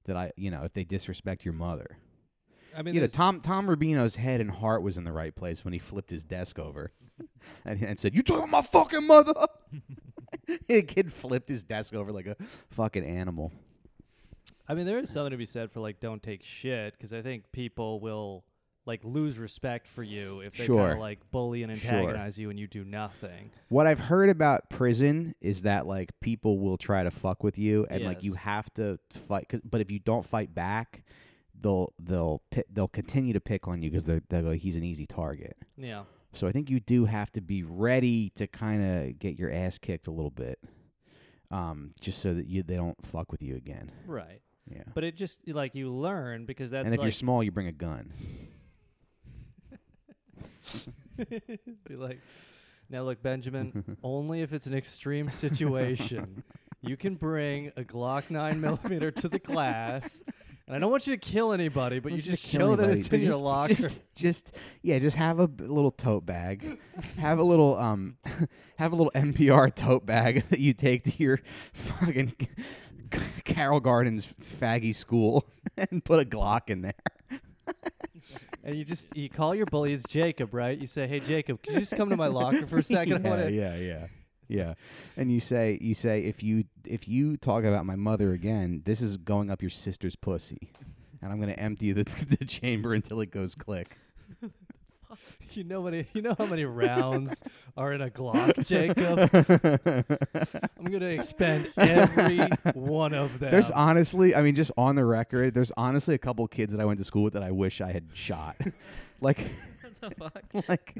that 0.04 0.16
I, 0.16 0.32
you 0.36 0.50
know, 0.50 0.64
if 0.64 0.72
they 0.72 0.84
disrespect 0.84 1.44
your 1.44 1.54
mother. 1.54 1.98
I 2.76 2.82
mean, 2.82 2.94
You 2.94 3.00
know, 3.00 3.06
Tom 3.06 3.40
Tom 3.40 3.68
Rubino's 3.68 4.16
head 4.16 4.40
and 4.40 4.50
heart 4.50 4.82
was 4.82 4.96
in 4.98 5.04
the 5.04 5.12
right 5.12 5.34
place 5.34 5.64
when 5.64 5.72
he 5.72 5.78
flipped 5.78 6.10
his 6.10 6.24
desk 6.24 6.58
over 6.58 6.92
and, 7.64 7.82
and 7.82 7.98
said, 7.98 8.14
"You 8.14 8.22
talking 8.22 8.50
my 8.50 8.62
fucking 8.62 9.06
mother?" 9.06 9.34
the 10.68 10.82
kid 10.82 11.12
flipped 11.12 11.48
his 11.48 11.62
desk 11.62 11.94
over 11.94 12.10
like 12.10 12.26
a 12.26 12.36
fucking 12.70 13.04
animal. 13.04 13.52
I 14.66 14.74
mean, 14.74 14.86
there 14.86 14.98
is 14.98 15.10
something 15.10 15.30
to 15.30 15.36
be 15.36 15.46
said 15.46 15.70
for 15.70 15.80
like 15.80 16.00
don't 16.00 16.22
take 16.22 16.42
shit 16.42 16.94
because 16.94 17.12
I 17.12 17.22
think 17.22 17.52
people 17.52 18.00
will 18.00 18.44
like 18.86 19.02
lose 19.04 19.38
respect 19.38 19.88
for 19.88 20.02
you 20.02 20.40
if 20.40 20.52
they 20.52 20.66
kind 20.66 20.78
Sure. 20.78 20.92
of 20.92 20.98
like 20.98 21.30
bully 21.30 21.62
and 21.62 21.76
Sure. 21.78 21.90
antagonize 21.92 22.38
you 22.38 22.50
and 22.50 22.58
you 22.58 22.66
do 22.66 22.84
nothing. 22.84 23.50
What 23.68 23.86
I've 23.86 23.98
heard 23.98 24.28
about 24.28 24.68
prison 24.68 25.34
is 25.40 25.62
that 25.62 25.86
like 25.86 26.18
people 26.20 26.58
will 26.58 26.76
try 26.76 27.02
to 27.02 27.10
fuck 27.10 27.42
with 27.42 27.58
you, 27.58 27.86
and 27.88 28.04
like 28.04 28.22
you 28.22 28.32
Yes. 28.32 28.40
have 28.42 28.74
to 28.74 28.98
fight. 29.10 29.48
'cause- 29.48 29.62
but 29.64 29.80
if 29.80 29.90
you 29.90 29.98
don't 29.98 30.24
fight 30.26 30.54
back, 30.54 31.02
they'll 31.58 31.92
they'll 31.98 32.42
pi- 32.50 32.64
they'll 32.70 32.88
continue 32.88 33.32
to 33.32 33.40
pick 33.40 33.66
on 33.66 33.82
you 33.82 33.90
because 33.90 34.04
they'll 34.04 34.20
go, 34.28 34.52
he's 34.52 34.76
an 34.76 34.84
easy 34.84 35.06
target. 35.06 35.56
Yeah. 35.78 36.04
So 36.34 36.46
I 36.48 36.52
think 36.52 36.68
you 36.68 36.80
do 36.80 37.04
have 37.06 37.30
to 37.32 37.40
be 37.40 37.62
ready 37.62 38.30
to 38.30 38.46
kind 38.46 38.82
of 38.82 39.18
get 39.18 39.38
your 39.38 39.50
ass 39.52 39.78
kicked 39.78 40.08
a 40.08 40.10
little 40.10 40.32
bit, 40.32 40.58
um, 41.50 41.92
just 42.00 42.18
so 42.18 42.34
that 42.34 42.46
you 42.46 42.62
they 42.62 42.74
don't 42.76 43.00
fuck 43.06 43.30
with 43.32 43.42
you 43.42 43.54
again. 43.56 43.92
Right. 44.06 44.42
Yeah. 44.66 44.82
But 44.94 45.04
it 45.04 45.14
just 45.16 45.46
like 45.46 45.74
you 45.74 45.90
learn 45.90 46.44
because 46.44 46.72
that's 46.72 46.86
and 46.86 46.92
if 46.94 46.98
like 46.98 47.04
you're 47.04 47.12
small, 47.12 47.42
you 47.42 47.50
bring 47.52 47.66
a 47.68 47.72
gun. 47.72 48.12
be 51.18 51.96
like, 51.96 52.20
now 52.90 53.02
look, 53.02 53.22
Benjamin, 53.22 53.96
only 54.02 54.42
if 54.42 54.52
it's 54.52 54.66
an 54.66 54.74
extreme 54.74 55.28
situation, 55.28 56.44
you 56.82 56.96
can 56.96 57.14
bring 57.14 57.72
a 57.76 57.82
Glock 57.82 58.30
nine 58.30 58.60
millimeter 58.60 59.10
to 59.10 59.28
the 59.28 59.38
class. 59.38 60.22
And 60.66 60.74
I 60.74 60.78
don't 60.78 60.90
want 60.90 61.06
you 61.06 61.14
to 61.14 61.18
kill 61.20 61.52
anybody, 61.52 61.98
but 61.98 62.12
you 62.12 62.18
Don't 62.18 62.30
just 62.30 62.44
kill 62.46 62.68
show 62.70 62.76
that 62.76 62.90
it's 62.90 63.08
but 63.08 63.20
in 63.20 63.26
your 63.26 63.32
just- 63.34 63.42
locker. 63.42 63.74
Just, 63.74 64.00
just 64.14 64.56
yeah, 64.82 64.98
just 64.98 65.16
have 65.16 65.38
a 65.38 65.48
b- 65.48 65.64
little 65.64 65.90
tote 65.90 66.24
bag. 66.26 66.78
have 67.18 67.38
a 67.38 67.42
little 67.42 67.76
um, 67.78 68.16
have 68.78 68.92
a 68.92 68.96
little 68.96 69.12
NPR 69.14 69.74
tote 69.74 70.06
bag 70.06 70.42
that 70.50 70.60
you 70.60 70.72
take 70.72 71.04
to 71.04 71.12
your 71.22 71.40
fucking 71.74 72.34
Carroll 73.44 73.80
Gardens 73.80 74.26
faggy 74.42 74.94
school 74.94 75.46
and 75.76 76.02
put 76.04 76.18
a 76.20 76.24
Glock 76.24 76.68
in 76.70 76.80
there. 76.82 76.94
And 78.64 78.74
you 78.76 78.84
just 78.84 79.16
you 79.16 79.28
call 79.28 79.54
your 79.54 79.66
bully, 79.66 79.92
it's 79.92 80.02
Jacob, 80.04 80.54
right? 80.54 80.78
You 80.80 80.86
say, 80.86 81.06
"Hey, 81.06 81.20
Jacob, 81.20 81.62
could 81.62 81.74
you 81.74 81.80
just 81.80 81.96
come 81.96 82.10
to 82.10 82.16
my 82.16 82.26
locker 82.26 82.66
for 82.66 82.76
a 82.76 82.82
second? 82.82 83.24
Yeah, 83.24 83.30
wanna-" 83.30 83.50
yeah, 83.50 83.76
yeah, 83.76 84.06
yeah. 84.48 84.74
And 85.16 85.30
you 85.30 85.40
say, 85.40 85.78
you 85.80 85.94
say, 85.94 86.20
if 86.20 86.42
you 86.42 86.64
if 86.84 87.06
you 87.08 87.36
talk 87.36 87.64
about 87.64 87.86
my 87.86 87.96
mother 87.96 88.32
again, 88.32 88.82
this 88.84 89.00
is 89.00 89.16
going 89.16 89.50
up 89.50 89.62
your 89.62 89.70
sister's 89.70 90.16
pussy, 90.16 90.70
and 91.22 91.30
I'm 91.30 91.38
gonna 91.40 91.52
empty 91.52 91.92
the 91.92 92.04
the 92.38 92.44
chamber 92.44 92.94
until 92.94 93.20
it 93.20 93.30
goes 93.30 93.54
click. 93.54 93.98
You 95.52 95.62
know 95.62 95.82
what? 95.82 95.94
You 96.14 96.22
know 96.22 96.34
how 96.36 96.46
many 96.46 96.64
rounds 96.64 97.42
are 97.76 97.92
in 97.92 98.00
a 98.00 98.10
Glock, 98.10 98.66
Jacob? 98.66 99.30
I'm 100.78 100.84
gonna 100.86 101.06
expend 101.06 101.72
every 101.76 102.40
one 102.74 103.14
of 103.14 103.38
them. 103.38 103.52
There's 103.52 103.70
honestly, 103.70 104.34
I 104.34 104.42
mean, 104.42 104.56
just 104.56 104.72
on 104.76 104.96
the 104.96 105.04
record, 105.04 105.54
there's 105.54 105.70
honestly 105.76 106.14
a 106.14 106.18
couple 106.18 106.46
kids 106.48 106.72
that 106.72 106.80
I 106.80 106.84
went 106.84 106.98
to 106.98 107.04
school 107.04 107.22
with 107.22 107.34
that 107.34 107.44
I 107.44 107.52
wish 107.52 107.80
I 107.80 107.92
had 107.92 108.08
shot. 108.14 108.56
like, 109.20 109.38
like, 110.68 110.96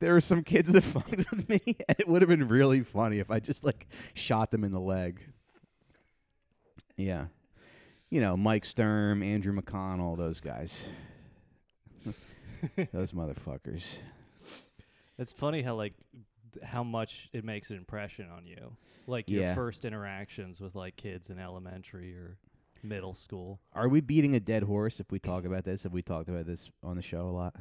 there 0.00 0.12
were 0.12 0.20
some 0.20 0.42
kids 0.42 0.70
that 0.72 0.82
fucked 0.82 1.10
with 1.30 1.48
me, 1.48 1.60
and 1.66 1.98
it 1.98 2.06
would 2.06 2.20
have 2.20 2.28
been 2.28 2.48
really 2.48 2.82
funny 2.82 3.20
if 3.20 3.30
I 3.30 3.40
just 3.40 3.64
like 3.64 3.86
shot 4.14 4.50
them 4.50 4.64
in 4.64 4.72
the 4.72 4.80
leg. 4.80 5.20
Yeah, 6.96 7.26
you 8.10 8.20
know, 8.20 8.36
Mike 8.36 8.66
Sturm, 8.66 9.22
Andrew 9.22 9.58
McConnell, 9.58 10.18
those 10.18 10.40
guys, 10.40 10.82
those 12.92 13.12
motherfuckers. 13.12 13.84
It's 15.18 15.32
funny 15.32 15.62
how 15.62 15.74
like 15.76 15.94
th- 16.52 16.64
how 16.64 16.82
much 16.82 17.28
it 17.32 17.44
makes 17.44 17.70
an 17.70 17.76
impression 17.76 18.28
on 18.30 18.46
you. 18.46 18.76
Like 19.06 19.28
Yeah. 19.28 19.46
your 19.46 19.54
first 19.54 19.84
interactions 19.84 20.60
with 20.60 20.74
like 20.74 20.96
kids 20.96 21.30
in 21.30 21.38
elementary 21.38 22.14
or 22.14 22.36
middle 22.82 23.14
school. 23.14 23.60
Are 23.74 23.88
we 23.88 24.00
beating 24.00 24.34
a 24.34 24.40
dead 24.40 24.62
horse 24.62 25.00
if 25.00 25.10
we 25.12 25.18
talk 25.18 25.44
about 25.44 25.64
this? 25.64 25.82
Have 25.82 25.92
we 25.92 26.02
talked 26.02 26.28
about 26.28 26.46
this 26.46 26.70
on 26.82 26.96
the 26.96 27.02
show 27.02 27.28
a 27.28 27.30
lot? 27.30 27.54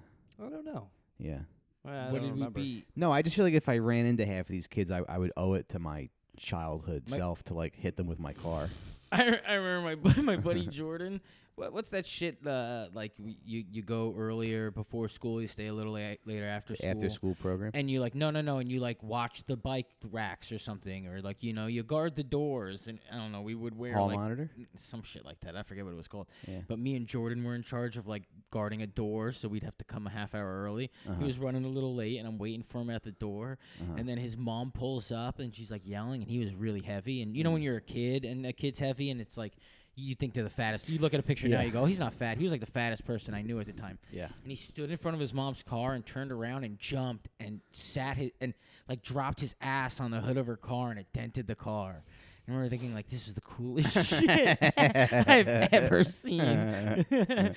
I 0.43 0.49
don't 0.49 0.65
know. 0.65 0.89
Yeah. 1.17 1.39
I 1.85 2.11
what 2.11 2.19
don't 2.19 2.21
did 2.21 2.31
remember. 2.33 2.59
we 2.59 2.63
beat? 2.75 2.85
No, 2.95 3.11
I 3.11 3.21
just 3.21 3.35
feel 3.35 3.45
like 3.45 3.53
if 3.53 3.67
I 3.69 3.77
ran 3.79 4.05
into 4.05 4.25
half 4.25 4.41
of 4.41 4.47
these 4.47 4.67
kids, 4.67 4.91
I, 4.91 5.01
I 5.09 5.17
would 5.17 5.31
owe 5.35 5.53
it 5.53 5.69
to 5.69 5.79
my 5.79 6.09
childhood 6.37 7.03
My- 7.09 7.17
self 7.17 7.43
to 7.45 7.53
like 7.53 7.75
hit 7.75 7.97
them 7.97 8.07
with 8.07 8.19
my 8.19 8.33
car. 8.33 8.69
I, 9.11 9.25
re- 9.27 9.39
I 9.47 9.53
remember 9.55 9.81
my 9.81 9.95
bu- 10.13 10.21
my 10.23 10.35
buddy 10.37 10.67
Jordan. 10.67 11.19
What, 11.59 11.73
what's 11.73 11.89
that 11.89 12.07
shit? 12.07 12.45
Uh, 12.45 12.87
like 12.93 13.11
you 13.17 13.65
you 13.69 13.81
go 13.81 14.15
earlier 14.17 14.71
before 14.71 15.09
school, 15.09 15.41
you 15.41 15.47
stay 15.47 15.67
a 15.67 15.73
little 15.73 15.93
la- 15.93 16.15
later 16.25 16.47
after 16.47 16.75
school. 16.75 16.89
After 16.89 17.09
school 17.09 17.35
program. 17.35 17.71
And 17.73 17.91
you're 17.91 18.01
like 18.01 18.15
no 18.15 18.31
no 18.31 18.41
no, 18.41 18.59
and 18.59 18.71
you 18.71 18.79
like 18.79 19.03
watch 19.03 19.43
the 19.45 19.57
bike 19.57 19.87
racks 20.09 20.51
or 20.51 20.59
something, 20.59 21.07
or 21.07 21.21
like 21.21 21.43
you 21.43 21.53
know 21.53 21.67
you 21.67 21.83
guard 21.83 22.15
the 22.15 22.23
doors, 22.23 22.87
and 22.87 22.99
I 23.11 23.17
don't 23.17 23.31
know. 23.31 23.41
We 23.41 23.55
would 23.55 23.77
wear 23.77 23.93
Hall 23.93 24.07
like 24.07 24.17
monitor. 24.17 24.49
some 24.75 25.03
shit 25.03 25.25
like 25.25 25.41
that. 25.41 25.55
I 25.57 25.63
forget 25.63 25.83
what 25.83 25.91
it 25.91 25.97
was 25.97 26.07
called. 26.07 26.27
Yeah. 26.47 26.59
But 26.67 26.79
me 26.79 26.95
and 26.95 27.05
Jordan 27.07 27.43
were 27.43 27.55
in 27.55 27.63
charge 27.63 27.97
of 27.97 28.07
like 28.07 28.23
guarding 28.51 28.81
a 28.81 28.87
door, 28.87 29.33
so 29.33 29.47
we'd 29.47 29.63
have 29.63 29.77
to 29.79 29.83
come 29.83 30.07
a 30.07 30.09
half 30.09 30.33
hour 30.33 30.63
early. 30.63 30.91
Uh-huh. 31.07 31.19
He 31.19 31.25
was 31.25 31.37
running 31.37 31.65
a 31.65 31.69
little 31.69 31.93
late, 31.93 32.17
and 32.19 32.27
I'm 32.27 32.37
waiting 32.37 32.63
for 32.63 32.79
him 32.79 32.89
at 32.89 33.03
the 33.03 33.11
door. 33.11 33.57
Uh-huh. 33.81 33.95
And 33.97 34.07
then 34.07 34.17
his 34.17 34.37
mom 34.37 34.71
pulls 34.71 35.11
up, 35.11 35.39
and 35.39 35.53
she's 35.53 35.71
like 35.71 35.85
yelling, 35.85 36.21
and 36.21 36.31
he 36.31 36.39
was 36.39 36.53
really 36.55 36.81
heavy. 36.81 37.21
And 37.21 37.35
you 37.35 37.43
know 37.43 37.51
when 37.51 37.61
you're 37.61 37.77
a 37.77 37.81
kid 37.81 38.23
and 38.23 38.45
a 38.45 38.53
kid's 38.53 38.79
heavy, 38.79 39.09
and 39.09 39.19
it's 39.19 39.37
like 39.37 39.53
you 39.99 40.15
think 40.15 40.33
they're 40.33 40.43
the 40.43 40.49
fattest. 40.49 40.89
You 40.89 40.99
look 40.99 41.13
at 41.13 41.19
a 41.19 41.23
picture 41.23 41.47
now, 41.47 41.59
Yeah. 41.59 41.65
you 41.65 41.71
go, 41.71 41.85
he's 41.85 41.99
not 41.99 42.13
fat. 42.13 42.37
He 42.37 42.43
was 42.43 42.51
like 42.51 42.61
the 42.61 42.65
fattest 42.65 43.05
person 43.05 43.33
I 43.33 43.41
knew 43.41 43.59
at 43.59 43.65
the 43.65 43.73
time. 43.73 43.99
yeah. 44.11 44.27
And 44.43 44.51
he 44.51 44.55
stood 44.55 44.89
in 44.91 44.97
front 44.97 45.15
of 45.15 45.21
his 45.21 45.33
mom's 45.33 45.61
car 45.63 45.93
and 45.93 46.05
turned 46.05 46.31
around 46.31 46.63
and 46.63 46.77
jumped 46.79 47.27
and 47.39 47.61
sat 47.73 48.17
his 48.17 48.31
and 48.41 48.53
like 48.87 49.01
dropped 49.03 49.39
his 49.41 49.55
ass 49.61 49.99
on 49.99 50.11
the 50.11 50.21
hood 50.21 50.37
of 50.37 50.47
her 50.47 50.57
car 50.57 50.89
and 50.91 50.99
it 50.99 51.07
dented 51.13 51.47
the 51.47 51.55
car. 51.55 52.03
And 52.47 52.57
we 52.57 52.63
were 52.63 52.69
thinking 52.69 52.95
like 52.95 53.07
this 53.09 53.25
was 53.25 53.35
the 53.35 53.41
coolest 53.41 54.05
shit 54.09 54.57
I've 54.77 55.47
ever 55.47 56.03
seen. 56.03 56.39
yeah, 57.11 57.53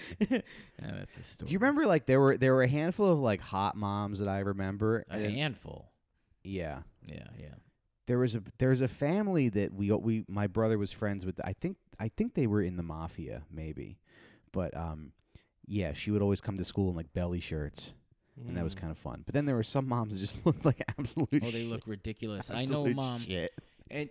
that's 0.78 1.14
the 1.14 1.24
story. 1.24 1.46
Do 1.46 1.52
you 1.52 1.58
remember 1.58 1.86
like 1.86 2.04
there 2.06 2.20
were 2.20 2.36
there 2.36 2.52
were 2.54 2.62
a 2.62 2.68
handful 2.68 3.10
of 3.10 3.18
like 3.18 3.40
hot 3.40 3.76
moms 3.76 4.18
that 4.18 4.28
I 4.28 4.40
remember. 4.40 5.04
a 5.10 5.18
handful? 5.30 5.90
yeah. 6.44 6.80
Yeah, 7.06 7.24
yeah. 7.38 7.48
There 8.06 8.18
was 8.18 8.34
a 8.34 8.42
there 8.58 8.70
was 8.70 8.80
a 8.80 8.88
family 8.88 9.48
that 9.50 9.72
we 9.72 9.90
we 9.92 10.24
my 10.28 10.46
brother 10.46 10.76
was 10.78 10.90
friends 10.92 11.24
with. 11.24 11.40
I 11.44 11.52
think 11.52 11.76
I 12.00 12.08
think 12.08 12.34
they 12.34 12.46
were 12.46 12.60
in 12.62 12.76
the 12.76 12.82
mafia 12.82 13.42
maybe, 13.50 13.98
but 14.52 14.76
um, 14.76 15.12
yeah, 15.66 15.92
she 15.92 16.10
would 16.10 16.22
always 16.22 16.40
come 16.40 16.56
to 16.56 16.64
school 16.64 16.90
in 16.90 16.96
like 16.96 17.12
belly 17.12 17.40
shirts, 17.40 17.92
and 18.46 18.56
that 18.56 18.64
was 18.64 18.74
Mm. 18.74 18.78
kind 18.78 18.90
of 18.90 18.98
fun. 18.98 19.22
But 19.24 19.34
then 19.34 19.46
there 19.46 19.54
were 19.54 19.62
some 19.62 19.86
moms 19.86 20.14
that 20.14 20.20
just 20.20 20.44
looked 20.46 20.64
like 20.64 20.82
absolute. 20.98 21.28
Oh, 21.34 21.38
they 21.50 21.62
shit. 21.62 21.66
look 21.68 21.82
ridiculous. 21.86 22.50
I 22.50 22.64
know 22.64 22.86
mom, 22.86 23.20
Shit. 23.20 23.52
and 23.90 24.08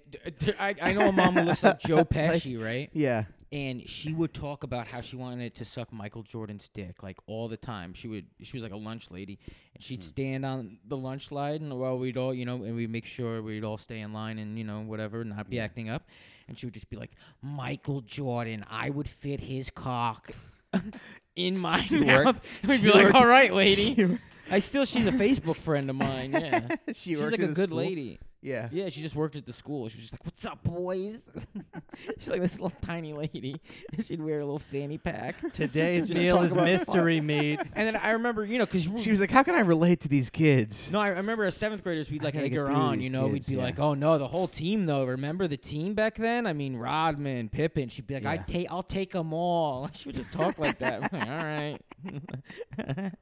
I 0.59 0.93
know 0.93 1.09
a 1.09 1.11
mom 1.11 1.35
who 1.35 1.43
looks 1.43 1.63
like 1.63 1.79
Joe 1.79 2.05
Pesci, 2.05 2.61
right? 2.63 2.89
Yeah. 2.93 3.25
And 3.51 3.87
she 3.89 4.13
would 4.13 4.33
talk 4.33 4.63
about 4.63 4.87
how 4.87 5.01
she 5.01 5.15
wanted 5.17 5.53
to 5.55 5.65
suck 5.65 5.91
Michael 5.91 6.23
Jordan's 6.23 6.69
dick 6.69 7.03
like 7.03 7.17
all 7.27 7.47
the 7.49 7.57
time. 7.57 7.93
She 7.93 8.07
would 8.07 8.25
she 8.41 8.55
was 8.57 8.63
like 8.63 8.71
a 8.71 8.77
lunch 8.77 9.11
lady 9.11 9.39
and 9.75 9.83
she'd 9.83 10.03
Hmm. 10.03 10.09
stand 10.09 10.45
on 10.45 10.77
the 10.87 10.95
lunch 10.97 11.27
slide 11.27 11.59
and 11.61 11.77
while 11.79 11.97
we'd 11.99 12.15
all, 12.17 12.33
you 12.33 12.45
know, 12.45 12.63
and 12.63 12.75
we'd 12.75 12.89
make 12.89 13.05
sure 13.05 13.41
we'd 13.41 13.63
all 13.63 13.77
stay 13.77 13.99
in 13.99 14.13
line 14.13 14.39
and, 14.39 14.57
you 14.57 14.63
know, 14.63 14.81
whatever, 14.81 15.23
not 15.25 15.49
be 15.49 15.59
acting 15.59 15.89
up. 15.89 16.07
And 16.47 16.57
she 16.57 16.65
would 16.65 16.73
just 16.73 16.89
be 16.89 16.95
like, 16.97 17.11
Michael 17.41 18.01
Jordan, 18.01 18.65
I 18.69 18.89
would 18.89 19.07
fit 19.07 19.39
his 19.41 19.69
cock 19.69 20.31
in 21.35 21.57
my 21.57 21.79
She 21.81 22.03
mouth. 22.03 22.25
worked- 22.25 22.45
And 22.63 22.69
we'd 22.71 22.77
she 22.79 22.83
be 22.83 22.91
like, 22.91 23.03
worked- 23.03 23.15
All 23.15 23.25
right, 23.27 23.53
lady. 23.53 24.17
I 24.49 24.59
still 24.59 24.83
she's 24.85 25.07
a 25.07 25.11
Facebook 25.13 25.55
friend 25.55 25.89
of 25.89 25.95
mine, 25.95 26.31
yeah. 26.33 26.67
she 26.87 26.93
She's 27.15 27.21
like 27.21 27.39
a 27.39 27.47
good 27.47 27.71
lady. 27.71 28.19
Yeah. 28.43 28.69
Yeah, 28.71 28.89
she 28.89 29.01
just 29.03 29.15
worked 29.15 29.35
at 29.35 29.45
the 29.45 29.53
school. 29.53 29.87
She 29.89 29.97
was 29.97 30.09
just 30.09 30.13
like, 30.13 30.25
"What's 30.25 30.43
up, 30.45 30.63
boys?" 30.63 31.29
She's 32.17 32.27
like 32.29 32.41
this 32.41 32.53
little 32.53 32.75
tiny 32.81 33.13
lady. 33.13 33.61
She'd 34.03 34.19
wear 34.19 34.39
a 34.39 34.43
little 34.43 34.57
fanny 34.57 34.97
pack. 34.97 35.35
Today's 35.53 36.07
Just 36.07 36.21
meal 36.23 36.37
talk 36.37 36.45
is 36.45 36.53
about 36.53 36.65
mystery 36.65 37.21
meat. 37.21 37.59
And 37.75 37.85
then 37.87 37.95
I 37.95 38.11
remember, 38.11 38.43
you 38.43 38.57
know, 38.57 38.65
because 38.65 38.87
She 39.03 39.11
was 39.11 39.19
like, 39.19 39.29
"How 39.29 39.43
can 39.43 39.53
I 39.53 39.59
relate 39.59 40.01
to 40.01 40.07
these 40.07 40.31
kids?" 40.31 40.91
no, 40.91 40.99
I 40.99 41.09
remember 41.09 41.43
as 41.43 41.55
seventh 41.55 41.83
graders, 41.83 42.09
we'd 42.09 42.23
like 42.23 42.33
gotta 42.33 42.45
egg 42.47 42.53
get 42.53 42.59
her 42.61 42.65
through 42.65 42.75
on. 42.75 42.97
these 42.97 43.03
You 43.05 43.11
know, 43.11 43.27
we'd 43.27 43.45
be 43.45 43.53
yeah. 43.53 43.63
like, 43.63 43.77
"Oh 43.77 43.93
no, 43.93 44.17
the 44.17 44.27
whole 44.27 44.47
team 44.47 44.87
though. 44.87 45.03
Remember 45.03 45.47
the 45.47 45.57
team 45.57 45.93
back 45.93 46.15
then? 46.15 46.47
I 46.47 46.53
mean, 46.53 46.75
Rodman, 46.75 47.47
Pippen." 47.49 47.89
She'd 47.89 48.07
be 48.07 48.15
like, 48.15 48.25
"I 48.25 48.33
Yeah. 48.35 48.43
take, 48.47 48.67
I'll 48.71 48.81
take 48.81 49.11
them 49.11 49.33
all." 49.33 49.87
She 49.93 50.09
would 50.09 50.15
just 50.15 50.31
talk 50.31 50.57
like 50.57 50.79
that. 50.79 51.03
I'm 51.13 51.19
like, 51.19 51.29
all 51.29 51.45
right. 51.45 53.13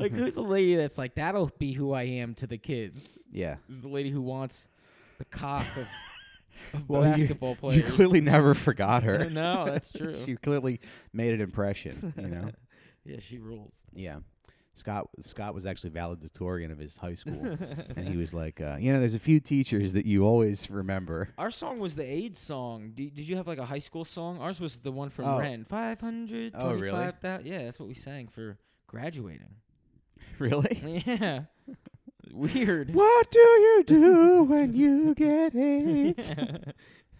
Like, 0.00 0.12
who's 0.12 0.34
the 0.34 0.42
lady 0.42 0.74
that's 0.76 0.98
like, 0.98 1.14
"That'll 1.14 1.50
be 1.58 1.72
who 1.72 1.92
I 1.92 2.02
am 2.04 2.34
to 2.36 2.46
the 2.46 2.58
kids." 2.58 3.16
Yeah. 3.32 3.56
This 3.68 3.76
is 3.76 3.82
the 3.82 3.88
lady 3.88 4.10
who 4.10 4.22
wants 4.22 4.66
the 5.18 5.24
cock 5.26 5.66
of, 5.76 5.86
of 6.74 6.88
Well, 6.88 7.04
you- 7.04 7.10
basketball 7.16 7.50
You 7.50 7.56
players. 7.56 7.90
clearly 7.92 8.20
never 8.20 8.54
forgot 8.54 9.02
her. 9.02 9.28
no, 9.30 9.64
that's 9.66 9.92
true. 9.96 10.16
she 10.24 10.36
clearly 10.36 10.80
made 11.12 11.34
an 11.34 11.40
impression. 11.40 12.12
You 12.16 12.28
know. 12.28 12.50
yeah, 13.04 13.18
she 13.20 13.38
rules. 13.38 13.84
yeah. 13.94 14.18
Scott 14.74 15.08
Scott 15.20 15.52
was 15.52 15.66
actually 15.66 15.90
valedictorian 15.90 16.70
of 16.70 16.78
his 16.78 16.96
high 16.96 17.14
school, 17.14 17.38
and 17.96 18.08
he 18.08 18.16
was 18.16 18.32
like, 18.32 18.62
uh, 18.62 18.76
you 18.80 18.92
know, 18.92 18.98
there's 19.00 19.14
a 19.14 19.18
few 19.18 19.38
teachers 19.38 19.92
that 19.92 20.06
you 20.06 20.24
always 20.24 20.70
remember. 20.70 21.28
Our 21.36 21.50
song 21.50 21.80
was 21.80 21.96
the 21.96 22.04
AIDS 22.10 22.38
song. 22.40 22.92
Did, 22.94 23.14
did 23.14 23.28
you 23.28 23.36
have 23.36 23.46
like 23.46 23.58
a 23.58 23.64
high 23.66 23.80
school 23.80 24.06
song? 24.06 24.38
Ours 24.40 24.58
was 24.58 24.78
the 24.78 24.92
one 24.92 25.10
from 25.10 25.26
Oh. 25.26 25.38
Rent. 25.38 25.68
Five 25.68 26.00
hundred 26.00 26.54
Oh, 26.56 26.72
really? 26.72 27.12
thousand. 27.20 27.46
Yeah, 27.46 27.64
that's 27.64 27.78
what 27.78 27.88
we 27.88 27.94
sang 27.94 28.28
for 28.28 28.56
graduating. 28.86 29.56
Really? 30.48 31.02
Yeah. 31.06 31.42
Weird. 32.32 32.94
What 32.94 33.30
do 33.30 33.38
you 33.38 33.84
do 33.86 34.42
when 34.44 34.74
you 34.74 35.14
get 35.14 35.54
AIDS? 35.54 36.30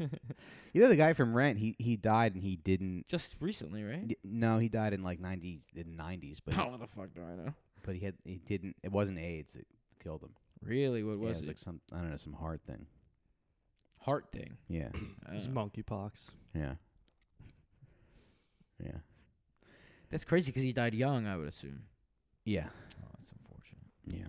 you 0.72 0.80
know 0.80 0.88
the 0.88 0.96
guy 0.96 1.12
from 1.12 1.34
Rent. 1.34 1.58
He 1.58 1.74
he 1.78 1.96
died 1.96 2.34
and 2.34 2.42
he 2.42 2.56
didn't. 2.56 3.06
Just 3.08 3.36
recently, 3.40 3.82
right? 3.84 4.08
d- 4.08 4.16
No, 4.24 4.58
he 4.58 4.68
died 4.70 4.92
in 4.94 5.02
like 5.02 5.20
ninety 5.20 5.60
in 5.76 5.96
nineties, 5.96 6.40
but 6.40 6.54
How 6.54 6.74
the 6.76 6.86
fuck 6.86 7.12
do 7.14 7.20
I 7.22 7.34
know? 7.36 7.52
but 7.82 7.94
he 7.96 8.04
had 8.04 8.14
he 8.24 8.36
didn't. 8.36 8.76
It 8.82 8.92
wasn't 8.92 9.18
AIDS 9.18 9.52
that 9.54 9.66
killed 10.02 10.22
him. 10.22 10.30
Really? 10.62 11.02
What 11.02 11.18
Yeah, 11.18 11.28
was 11.28 11.38
it 11.38 11.40
was 11.40 11.40
it? 11.42 11.46
like 11.48 11.58
some 11.58 11.80
I 11.92 11.96
don't 11.98 12.10
know 12.10 12.16
some 12.16 12.32
heart 12.34 12.62
thing. 12.66 12.86
Heart 13.98 14.26
thing. 14.32 14.56
Yeah, 14.68 14.88
It's 15.32 15.46
Uh, 15.46 15.50
monkeypox. 15.50 16.30
yeah, 16.54 16.74
yeah, 18.82 18.98
that's 20.10 20.24
crazy 20.24 20.50
because 20.52 20.62
he 20.62 20.72
died 20.72 20.94
young. 20.94 21.26
I 21.26 21.36
would 21.36 21.48
assume. 21.48 21.82
yeah. 22.44 22.68
Yeah. 24.12 24.26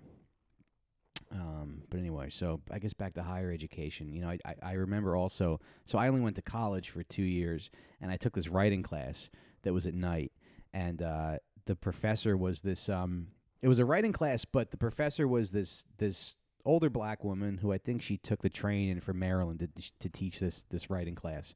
Um, 1.32 1.84
but 1.89 1.99
anyway, 1.99 2.29
so 2.29 2.61
I 2.69 2.79
guess 2.79 2.93
back 2.93 3.13
to 3.13 3.23
higher 3.23 3.51
education. 3.51 4.11
You 4.11 4.21
know, 4.21 4.29
I, 4.29 4.39
I, 4.45 4.55
I 4.63 4.71
remember 4.73 5.15
also. 5.15 5.59
So 5.86 5.97
I 5.97 6.07
only 6.07 6.21
went 6.21 6.36
to 6.38 6.41
college 6.41 6.89
for 6.89 7.03
two 7.03 7.23
years, 7.23 7.69
and 8.01 8.11
I 8.11 8.17
took 8.17 8.34
this 8.36 8.49
writing 8.49 8.84
class 8.84 9.29
that 9.63 9.73
was 9.73 9.86
at 9.86 9.93
night, 9.93 10.32
and 10.73 11.01
uh, 11.01 11.38
the 11.65 11.75
professor 11.75 12.36
was 12.36 12.61
this. 12.61 12.89
Um, 12.89 13.27
it 13.61 13.67
was 13.67 13.79
a 13.79 13.86
writing 13.86 14.11
class, 14.11 14.43
but 14.43 14.71
the 14.71 14.77
professor 14.77 15.27
was 15.27 15.51
this 15.51 15.86
this 15.97 16.36
older 16.65 16.89
black 16.89 17.23
woman 17.23 17.57
who 17.59 17.71
I 17.71 17.77
think 17.77 18.01
she 18.01 18.17
took 18.17 18.41
the 18.41 18.49
train 18.49 18.89
in 18.89 18.99
from 18.99 19.19
Maryland 19.19 19.59
to 19.59 19.91
to 19.99 20.09
teach 20.09 20.39
this 20.39 20.65
this 20.69 20.89
writing 20.89 21.15
class, 21.15 21.53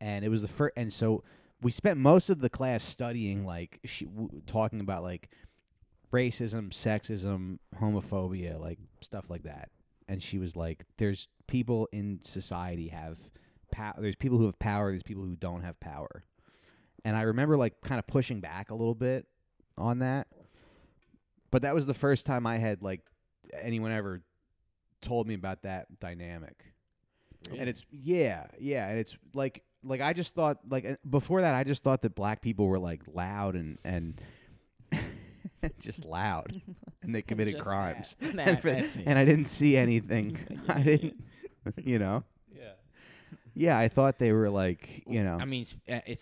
and 0.00 0.24
it 0.24 0.28
was 0.28 0.42
the 0.42 0.48
first. 0.48 0.74
And 0.76 0.92
so 0.92 1.24
we 1.62 1.70
spent 1.70 1.98
most 1.98 2.30
of 2.30 2.40
the 2.40 2.50
class 2.50 2.84
studying 2.84 3.46
like 3.46 3.80
she 3.84 4.04
w- 4.04 4.42
talking 4.46 4.80
about 4.80 5.02
like 5.02 5.30
racism, 6.16 6.70
sexism, 6.70 7.58
homophobia, 7.80 8.60
like 8.60 8.78
stuff 9.00 9.28
like 9.28 9.42
that. 9.44 9.70
And 10.08 10.22
she 10.22 10.38
was 10.38 10.56
like, 10.56 10.84
"There's 10.98 11.28
people 11.46 11.88
in 11.92 12.20
society 12.24 12.88
have 12.88 13.18
power. 13.70 13.94
There's 13.98 14.16
people 14.16 14.38
who 14.38 14.46
have 14.46 14.58
power. 14.58 14.90
There's 14.90 15.02
people 15.02 15.24
who 15.24 15.36
don't 15.36 15.62
have 15.62 15.78
power." 15.80 16.24
And 17.04 17.16
I 17.16 17.22
remember 17.22 17.56
like 17.56 17.80
kind 17.82 17.98
of 17.98 18.06
pushing 18.06 18.40
back 18.40 18.70
a 18.70 18.74
little 18.74 18.94
bit 18.94 19.26
on 19.76 20.00
that. 20.00 20.28
But 21.50 21.62
that 21.62 21.74
was 21.74 21.86
the 21.86 21.94
first 21.94 22.26
time 22.26 22.46
I 22.46 22.58
had 22.58 22.82
like 22.82 23.00
anyone 23.60 23.92
ever 23.92 24.22
told 25.00 25.26
me 25.26 25.34
about 25.34 25.62
that 25.62 26.00
dynamic. 26.00 26.64
And 27.56 27.68
it's 27.68 27.84
yeah, 27.90 28.46
yeah, 28.58 28.88
and 28.88 28.98
it's 28.98 29.16
like 29.34 29.62
like 29.84 30.00
I 30.00 30.12
just 30.12 30.34
thought 30.34 30.58
like 30.68 30.98
before 31.08 31.42
that 31.42 31.54
I 31.54 31.64
just 31.64 31.82
thought 31.82 32.02
that 32.02 32.14
black 32.14 32.42
people 32.42 32.66
were 32.66 32.78
like 32.78 33.02
loud 33.12 33.54
and 33.54 33.78
and 33.84 34.20
just 35.80 36.04
loud 36.04 36.60
and 37.02 37.14
they 37.14 37.22
committed 37.30 37.54
Just 37.54 37.64
crimes. 37.64 38.16
that. 38.20 38.34
Nah, 38.34 38.42
and, 38.44 38.60
for- 38.60 38.70
that's 38.70 38.96
it. 38.96 39.04
and 39.06 39.18
I 39.18 39.24
didn't 39.24 39.46
see 39.46 39.76
anything. 39.76 40.38
I 40.68 40.82
didn't 40.82 41.22
you 41.82 41.98
know. 41.98 42.22
Yeah. 42.54 42.62
Yeah, 43.54 43.78
I 43.78 43.88
thought 43.88 44.18
they 44.18 44.32
were 44.32 44.50
like, 44.50 45.02
you 45.06 45.24
know. 45.24 45.38
I 45.40 45.46
mean, 45.46 45.62
it's, 45.62 45.74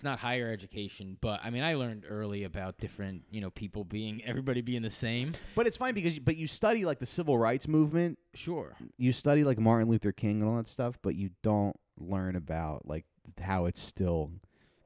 uh, 0.04 0.08
not 0.08 0.20
higher 0.20 0.50
education, 0.50 1.18
but 1.20 1.40
I 1.44 1.50
mean, 1.50 1.62
I 1.62 1.74
learned 1.74 2.04
early 2.08 2.44
about 2.44 2.78
different, 2.78 3.22
you 3.30 3.40
know, 3.40 3.50
people 3.50 3.84
being 3.84 4.22
everybody 4.24 4.60
being 4.60 4.82
the 4.82 4.90
same. 4.90 5.32
but 5.56 5.66
it's 5.66 5.76
funny 5.76 5.92
because 5.92 6.14
you, 6.16 6.22
but 6.22 6.36
you 6.36 6.46
study 6.46 6.84
like 6.84 7.00
the 7.00 7.06
civil 7.06 7.36
rights 7.36 7.66
movement, 7.68 8.18
Sure. 8.34 8.76
you 8.98 9.12
study 9.12 9.42
like 9.44 9.58
Martin 9.58 9.88
Luther 9.88 10.12
King 10.12 10.40
and 10.42 10.50
all 10.50 10.56
that 10.58 10.68
stuff, 10.68 10.98
but 11.02 11.16
you 11.16 11.30
don't 11.42 11.76
learn 11.98 12.36
about 12.36 12.86
like 12.86 13.04
how 13.40 13.66
it's 13.66 13.80
still 13.82 14.30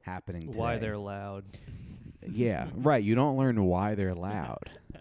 happening 0.01 0.47
today. 0.47 0.57
Why 0.59 0.77
they're 0.77 0.97
loud. 0.97 1.45
Yeah, 2.27 2.67
right. 2.75 3.03
You 3.03 3.15
don't 3.15 3.37
learn 3.37 3.63
why 3.63 3.95
they're 3.95 4.15
loud. 4.15 4.69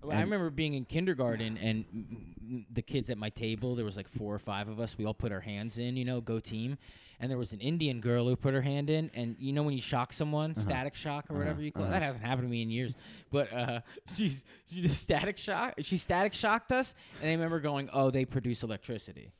Well, 0.00 0.16
I 0.16 0.20
remember 0.20 0.48
being 0.50 0.74
in 0.74 0.84
kindergarten 0.84 1.58
and 1.58 2.64
the 2.70 2.82
kids 2.82 3.10
at 3.10 3.18
my 3.18 3.30
table, 3.30 3.74
there 3.74 3.84
was 3.84 3.96
like 3.96 4.08
four 4.08 4.34
or 4.34 4.38
five 4.38 4.68
of 4.68 4.80
us. 4.80 4.96
We 4.96 5.04
all 5.04 5.12
put 5.12 5.32
our 5.32 5.40
hands 5.40 5.76
in, 5.76 5.96
you 5.96 6.04
know, 6.04 6.20
go 6.20 6.38
team. 6.40 6.78
And 7.20 7.28
there 7.28 7.36
was 7.36 7.52
an 7.52 7.60
Indian 7.60 8.00
girl 8.00 8.28
who 8.28 8.36
put 8.36 8.54
her 8.54 8.62
hand 8.62 8.90
in. 8.90 9.10
And 9.12 9.34
you 9.40 9.52
know, 9.52 9.64
when 9.64 9.74
you 9.74 9.80
shock 9.82 10.12
someone, 10.12 10.54
static 10.54 10.94
shock 10.94 11.26
or 11.30 11.34
whatever 11.36 11.54
Uh-huh, 11.54 11.62
you 11.62 11.72
call 11.72 11.82
it, 11.82 11.86
uh-huh. 11.86 11.98
that 11.98 12.02
hasn't 12.02 12.24
happened 12.24 12.46
to 12.46 12.50
me 12.50 12.62
in 12.62 12.70
years. 12.70 12.94
But 13.32 13.52
uh, 13.52 13.80
she's 14.14 14.44
she 14.66 14.82
just 14.82 15.02
static 15.02 15.36
shock. 15.36 15.74
She 15.80 15.98
static 15.98 16.32
shocked 16.32 16.70
us. 16.70 16.94
And 17.20 17.28
I 17.28 17.32
remember 17.32 17.58
going, 17.58 17.90
oh, 17.92 18.10
they 18.10 18.24
produce 18.24 18.62
electricity. 18.62 19.32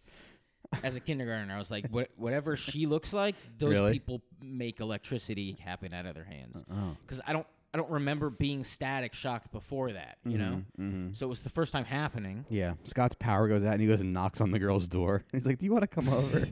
As 0.82 0.96
a 0.96 1.00
kindergartner, 1.00 1.54
I 1.54 1.58
was 1.58 1.70
like, 1.70 1.86
what, 1.88 2.10
whatever 2.16 2.56
she 2.56 2.86
looks 2.86 3.12
like, 3.14 3.34
those 3.58 3.74
Really? 3.78 3.92
people 3.92 4.20
make 4.42 4.80
electricity 4.80 5.56
happen 5.64 5.94
out 5.94 6.04
of 6.06 6.14
their 6.14 6.24
hands. 6.24 6.62
Because 7.02 7.20
I 7.26 7.32
don't, 7.32 7.46
I 7.72 7.78
don't 7.78 7.90
remember 7.90 8.28
being 8.30 8.64
static 8.64 9.14
shocked 9.14 9.50
before 9.52 9.92
that. 9.92 10.18
You 10.24 10.38
know. 10.38 10.62
Mm-hmm. 10.78 11.14
So 11.14 11.26
it 11.26 11.28
was 11.28 11.42
the 11.42 11.50
first 11.50 11.72
time 11.72 11.84
happening. 11.84 12.44
Yeah. 12.50 12.74
Scott's 12.84 13.14
power 13.14 13.48
goes 13.48 13.62
out 13.64 13.72
and 13.72 13.80
he 13.82 13.86
goes 13.88 14.00
and 14.00 14.12
knocks 14.12 14.40
on 14.40 14.50
the 14.50 14.58
girl's 14.58 14.88
door. 14.88 15.24
He's 15.32 15.46
like, 15.46 15.58
"Do 15.58 15.66
you 15.66 15.72
want 15.72 15.82
to 15.82 15.86
come 15.88 16.08
over?" 16.08 16.46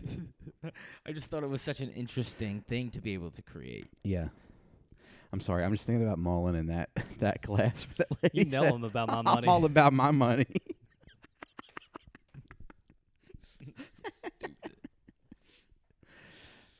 I 1.06 1.12
just 1.12 1.30
thought 1.30 1.42
it 1.42 1.48
was 1.48 1.62
such 1.62 1.80
an 1.80 1.90
interesting 1.92 2.62
thing 2.68 2.90
to 2.90 3.00
be 3.00 3.14
able 3.14 3.30
to 3.32 3.42
create. 3.42 3.86
yeah. 4.02 4.28
I'm 5.32 5.40
sorry. 5.40 5.64
I'm 5.64 5.72
just 5.72 5.84
thinking 5.86 6.06
about 6.06 6.18
Mullen 6.18 6.54
and 6.54 6.70
that 6.70 6.88
that 7.18 7.42
class. 7.42 7.86
That 8.20 8.34
You 8.34 8.44
know 8.46 8.62
said, 8.62 8.74
him 8.74 8.84
about 8.84 9.08
my 9.08 9.14
money. 9.16 9.28
I'm 9.28 9.34
money. 9.34 9.48
all 9.48 9.64
about 9.64 9.92
my 9.92 10.10
money. 10.12 10.46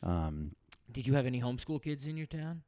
Um. 0.07 0.55
Did 0.93 1.07
you 1.07 1.15
have 1.15 1.27
any 1.27 1.41
homeschool 1.41 1.83
kids 1.83 2.07
in 2.07 2.17
your 2.17 2.27
town? 2.27 2.63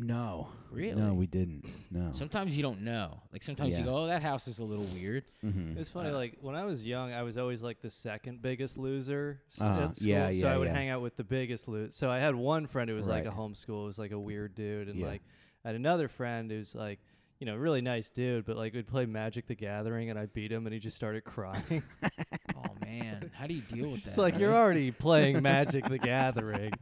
No. 0.00 0.48
Really? 0.70 1.00
No, 1.00 1.12
we 1.14 1.26
didn't. 1.26 1.64
No. 1.90 2.10
Sometimes 2.12 2.56
you 2.56 2.62
don't 2.62 2.82
know. 2.82 3.20
Like 3.32 3.42
sometimes 3.42 3.72
Yeah. 3.72 3.80
you 3.80 3.84
go, 3.86 3.96
"Oh, 4.04 4.06
that 4.06 4.22
house 4.22 4.46
is 4.46 4.58
a 4.60 4.64
little 4.64 4.84
weird." 4.94 5.24
mm-hmm. 5.44 5.76
It's 5.78 5.90
funny, 5.90 6.10
Uh, 6.10 6.14
like 6.14 6.36
when 6.40 6.54
I 6.54 6.64
was 6.64 6.84
young, 6.84 7.12
I 7.12 7.22
was 7.22 7.36
always 7.36 7.62
like 7.64 7.80
the 7.80 7.90
second 7.90 8.40
biggest 8.42 8.78
loser 8.78 9.40
s- 9.50 9.60
Uh-huh. 9.60 9.80
at 9.86 9.96
school. 9.96 10.08
Yeah, 10.08 10.30
so 10.30 10.36
yeah, 10.36 10.52
I 10.54 10.56
would 10.58 10.68
yeah. 10.68 10.74
hang 10.74 10.88
out 10.90 11.02
with 11.02 11.16
the 11.16 11.24
biggest 11.24 11.66
loser. 11.68 11.90
So 11.90 12.10
I 12.10 12.18
had 12.20 12.34
one 12.36 12.66
friend 12.68 12.88
who 12.90 12.94
was 12.96 13.08
like 13.08 13.24
a 13.24 13.30
Right. 13.30 13.38
homeschool, 13.38 13.86
was 13.86 13.98
like 13.98 14.12
a 14.12 14.20
weird 14.20 14.54
dude, 14.54 14.88
and 14.88 15.00
Yeah. 15.00 15.06
like 15.06 15.22
I 15.64 15.68
had 15.70 15.74
another 15.76 16.06
friend 16.06 16.48
who's 16.50 16.74
like, 16.76 17.00
you 17.40 17.46
know, 17.46 17.56
really 17.56 17.80
nice 17.80 18.08
dude, 18.10 18.44
but 18.46 18.56
like 18.56 18.74
we'd 18.74 18.86
play 18.86 19.04
Magic 19.06 19.46
the 19.48 19.54
Gathering, 19.56 20.10
and 20.10 20.18
I 20.18 20.26
beat 20.26 20.52
him, 20.52 20.66
and 20.66 20.72
he 20.74 20.78
just 20.80 20.96
started 20.96 21.24
crying. 21.24 21.82
man, 22.88 23.30
how 23.34 23.46
do 23.46 23.54
you 23.54 23.60
deal 23.62 23.90
with 23.90 24.02
that? 24.04 24.08
it's 24.10 24.18
like 24.18 24.38
you're 24.38 24.54
already 24.54 24.90
playing 24.90 25.42
Magic 25.42 25.84
the 25.88 25.98
Gathering. 25.98 26.72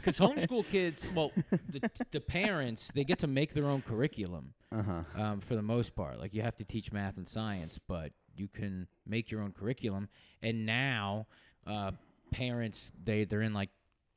Because 0.00 0.18
homeschool 0.18 0.66
kids, 0.66 1.06
well, 1.14 1.30
the, 1.70 1.88
the 2.10 2.20
parents 2.20 2.90
they 2.92 3.04
get 3.04 3.20
to 3.20 3.28
make 3.28 3.54
their 3.54 3.66
own 3.66 3.82
curriculum 3.82 4.52
Uh 4.72 4.82
huh. 4.82 5.02
um, 5.22 5.40
for 5.40 5.54
the 5.54 5.62
most 5.62 5.94
part. 5.94 6.18
Like 6.18 6.34
you 6.34 6.42
have 6.42 6.56
to 6.56 6.64
teach 6.64 6.90
math 6.92 7.16
and 7.16 7.28
science, 7.28 7.78
but 7.86 8.12
you 8.34 8.48
can 8.48 8.88
make 9.06 9.30
your 9.30 9.42
own 9.42 9.52
curriculum. 9.52 10.08
And 10.42 10.66
now, 10.66 11.26
uh, 11.66 11.92
parents 12.32 12.90
they 13.04 13.24
they're 13.24 13.42
in 13.42 13.52
like 13.54 13.70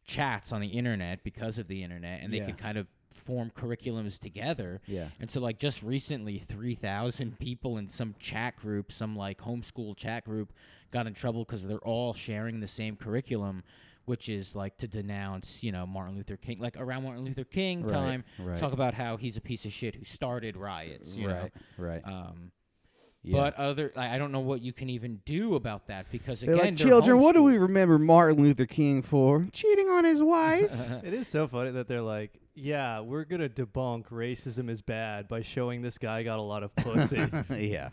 chats 0.05 0.51
on 0.51 0.61
the 0.61 0.69
internet 0.69 1.23
because 1.23 1.59
of 1.59 1.67
the 1.67 1.83
internet, 1.83 2.21
and 2.23 2.33
they 2.33 2.37
Yeah. 2.37 2.45
can 2.47 2.55
kind 2.55 2.77
of 2.79 2.87
form 3.15 3.51
curriculums 3.55 4.19
together. 4.19 4.81
Yeah. 4.87 5.07
And 5.19 5.29
so, 5.29 5.39
like, 5.39 5.57
just 5.59 5.81
recently, 5.83 6.39
3,000 6.39 7.39
people 7.39 7.77
in 7.77 7.89
some 7.89 8.15
chat 8.19 8.55
group, 8.57 8.91
some 8.91 9.15
like 9.15 9.39
homeschool 9.41 9.95
chat 9.95 10.25
group, 10.25 10.53
got 10.91 11.07
in 11.07 11.13
trouble 11.13 11.43
because 11.43 11.63
they're 11.67 11.77
all 11.79 12.13
sharing 12.13 12.59
the 12.59 12.67
same 12.67 12.95
curriculum, 12.95 13.63
which 14.05 14.29
is 14.29 14.55
like 14.55 14.77
to 14.77 14.87
denounce, 14.87 15.63
you 15.63 15.71
know, 15.71 15.85
Martin 15.85 16.15
Luther 16.15 16.37
King, 16.37 16.59
like 16.59 16.77
around 16.79 17.03
Martin 17.03 17.25
Luther 17.25 17.43
King 17.43 17.83
Right, 17.83 17.91
time, 17.91 18.23
right. 18.39 18.57
talk 18.57 18.73
about 18.73 18.93
how 18.93 19.17
he's 19.17 19.35
a 19.37 19.41
piece 19.41 19.65
of 19.65 19.73
shit 19.73 19.95
who 19.95 20.05
started 20.05 20.55
riots, 20.55 21.15
you 21.15 21.27
right. 21.29 21.51
Right. 21.77 22.01
Um, 22.05 22.51
yeah. 23.25 23.41
But 23.41 23.55
other, 23.55 23.91
I 23.95 24.15
I 24.15 24.17
don't 24.17 24.31
know 24.31 24.39
what 24.39 24.61
you 24.61 24.71
can 24.73 24.89
even 24.89 25.21
do 25.25 25.55
about 25.55 25.87
that 25.87 26.11
because 26.11 26.41
They're 26.41 26.53
again, 26.53 26.65
like, 26.65 26.77
they're 26.77 26.87
children, 26.87 27.19
what 27.19 27.33
do 27.33 27.43
we 27.43 27.53
homeschooled." 27.53 27.61
remember 27.61 27.99
Martin 27.99 28.41
Luther 28.41 28.65
King 28.65 29.01
for? 29.01 29.47
Cheating 29.51 29.89
on 29.89 30.05
his 30.05 30.21
wife. 30.21 30.71
it 31.03 31.13
is 31.13 31.27
so 31.27 31.47
funny 31.47 31.71
that 31.71 31.87
they're 31.87 32.01
like, 32.01 32.39
yeah, 32.53 33.01
we're 33.01 33.25
gonna 33.25 33.49
debunk 33.49 34.07
racism 34.07 34.69
is 34.69 34.81
bad 34.81 35.27
by 35.27 35.41
showing 35.41 35.81
this 35.81 35.97
guy 35.97 36.23
got 36.23 36.39
a 36.39 36.43
lot 36.43 36.63
of 36.63 36.75
pussy. 36.75 37.21
yeah. 37.49 37.89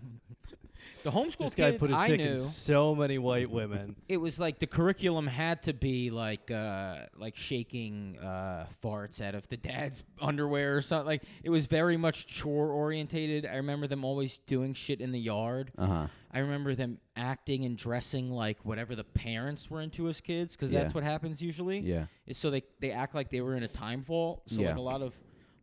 The 1.03 1.11
homeschool 1.11 1.38
this 1.44 1.55
guy 1.55 1.70
kid 1.72 1.80
put 1.80 1.90
his 1.90 1.98
I 1.98 2.07
dick 2.09 2.20
knew, 2.20 2.30
in 2.30 2.36
so 2.36 2.94
many 2.94 3.18
white 3.18 3.50
women. 3.50 3.96
it 4.09 4.16
was 4.18 4.38
like 4.40 4.59
the 4.59 4.66
curriculum 4.66 5.26
had 5.26 5.62
to 5.64 5.72
be 5.72 6.11
like 6.11 6.50
uh 6.50 6.96
like 7.16 7.36
shaking 7.36 8.18
uh 8.18 8.66
farts 8.82 9.20
out 9.20 9.34
of 9.34 9.48
the 9.48 9.57
dad's 9.57 10.05
underwear 10.20 10.76
or 10.76 10.82
something 10.82 11.07
like 11.07 11.22
it 11.42 11.50
was 11.50 11.66
very 11.66 11.96
much 11.96 12.26
chore 12.26 12.70
orientated 12.70 13.46
i 13.46 13.57
remember 13.57 13.86
them 13.86 14.05
always 14.05 14.38
doing 14.40 14.74
shit 14.74 15.00
in 15.00 15.12
the 15.12 15.20
yard 15.20 15.72
Uh 15.76 15.86
huh. 15.86 16.07
i 16.32 16.38
remember 16.38 16.74
them 16.74 16.98
acting 17.16 17.64
and 17.64 17.76
dressing 17.76 18.30
like 18.30 18.59
whatever 18.64 18.94
the 18.94 19.05
parents 19.05 19.70
were 19.70 19.80
into 19.80 20.09
as 20.09 20.20
kids 20.20 20.55
because 20.57 20.70
that's 20.70 20.92
Yeah. 20.92 20.94
what 20.94 21.05
happens 21.05 21.42
usually 21.42 21.80
Yeah. 21.80 22.07
is 22.26 22.38
so 22.38 22.50
they 22.50 22.62
they 22.80 22.90
act 22.92 23.14
like 23.14 23.30
they 23.30 23.40
were 23.40 23.57
in 23.57 23.62
a 23.62 23.68
time 23.68 24.03
vault 24.03 24.42
so 24.46 24.61
Yeah. 24.61 24.68
like 24.68 24.76
a 24.78 24.80
lot 24.82 25.03
of 25.03 25.14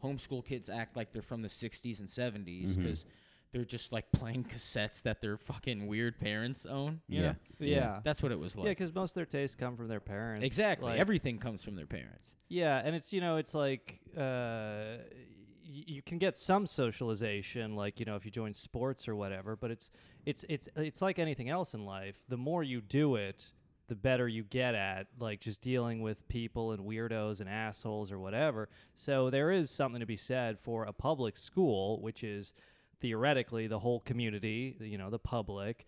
homeschool 0.03 0.45
kids 0.45 0.69
act 0.69 0.95
like 0.95 1.11
they're 1.11 1.21
from 1.21 1.41
the 1.41 1.49
60s 1.49 1.99
and 1.99 2.07
70s 2.07 2.71
Mhm. 2.71 2.83
because 2.83 3.05
they're 3.51 3.65
just 3.65 3.91
like 3.91 4.11
playing 4.11 4.43
cassettes 4.43 5.01
that 5.03 5.21
their 5.21 5.35
fucking 5.37 5.87
weird 5.87 6.19
parents 6.19 6.65
own 6.65 7.01
you 7.07 7.21
Yeah. 7.21 7.27
know? 7.29 7.35
Yeah. 7.59 7.99
that's 8.03 8.21
what 8.21 8.31
it 8.31 8.39
was 8.39 8.55
like. 8.55 8.65
Yeah, 8.65 8.71
because 8.71 8.93
most 8.93 9.11
of 9.11 9.15
their 9.15 9.25
tastes 9.25 9.55
come 9.55 9.75
from 9.75 9.87
their 9.87 9.99
parents. 9.99 10.45
Exactly. 10.45 10.91
Like, 10.91 10.99
Everything 10.99 11.39
comes 11.39 11.63
from 11.63 11.75
their 11.75 11.87
parents. 11.87 12.35
yeah, 12.47 12.81
and 12.83 12.95
it's 12.95 13.11
you 13.11 13.21
know 13.21 13.37
it's 13.37 13.53
like 13.55 13.99
uh, 14.15 14.97
y- 15.63 15.83
you 15.87 16.01
can 16.01 16.17
get 16.19 16.35
some 16.37 16.65
socialization, 16.67 17.75
like 17.75 17.99
you 17.99 18.05
know 18.05 18.15
if 18.15 18.25
you 18.25 18.31
join 18.31 18.53
sports 18.53 19.07
or 19.07 19.15
whatever. 19.15 19.55
But 19.55 19.71
it's 19.71 19.91
it's 20.25 20.45
it's 20.49 20.69
it's 20.75 21.01
like 21.01 21.19
anything 21.19 21.49
else 21.49 21.73
in 21.73 21.85
life. 21.85 22.17
The 22.29 22.37
more 22.37 22.63
you 22.63 22.81
do 22.81 23.15
it, 23.15 23.51
the 23.87 23.95
better 23.95 24.27
you 24.27 24.43
get 24.43 24.75
at 24.75 25.07
like 25.19 25.39
just 25.41 25.61
dealing 25.61 26.01
with 26.01 26.27
people 26.27 26.71
and 26.71 26.85
weirdos 26.85 27.39
and 27.39 27.49
assholes 27.49 28.11
or 28.11 28.19
whatever. 28.19 28.69
So 28.95 29.29
there 29.29 29.51
is 29.51 29.71
something 29.71 29.99
to 30.01 30.05
be 30.05 30.17
said 30.17 30.59
for 30.59 30.83
a 30.85 30.93
public 30.93 31.35
school, 31.37 31.99
which 32.01 32.23
is 32.23 32.53
theoretically 33.01 33.67
the 33.67 33.79
whole 33.79 33.99
community, 34.01 34.75
you 34.79 34.97
know, 34.97 35.09
the 35.09 35.19
public. 35.19 35.85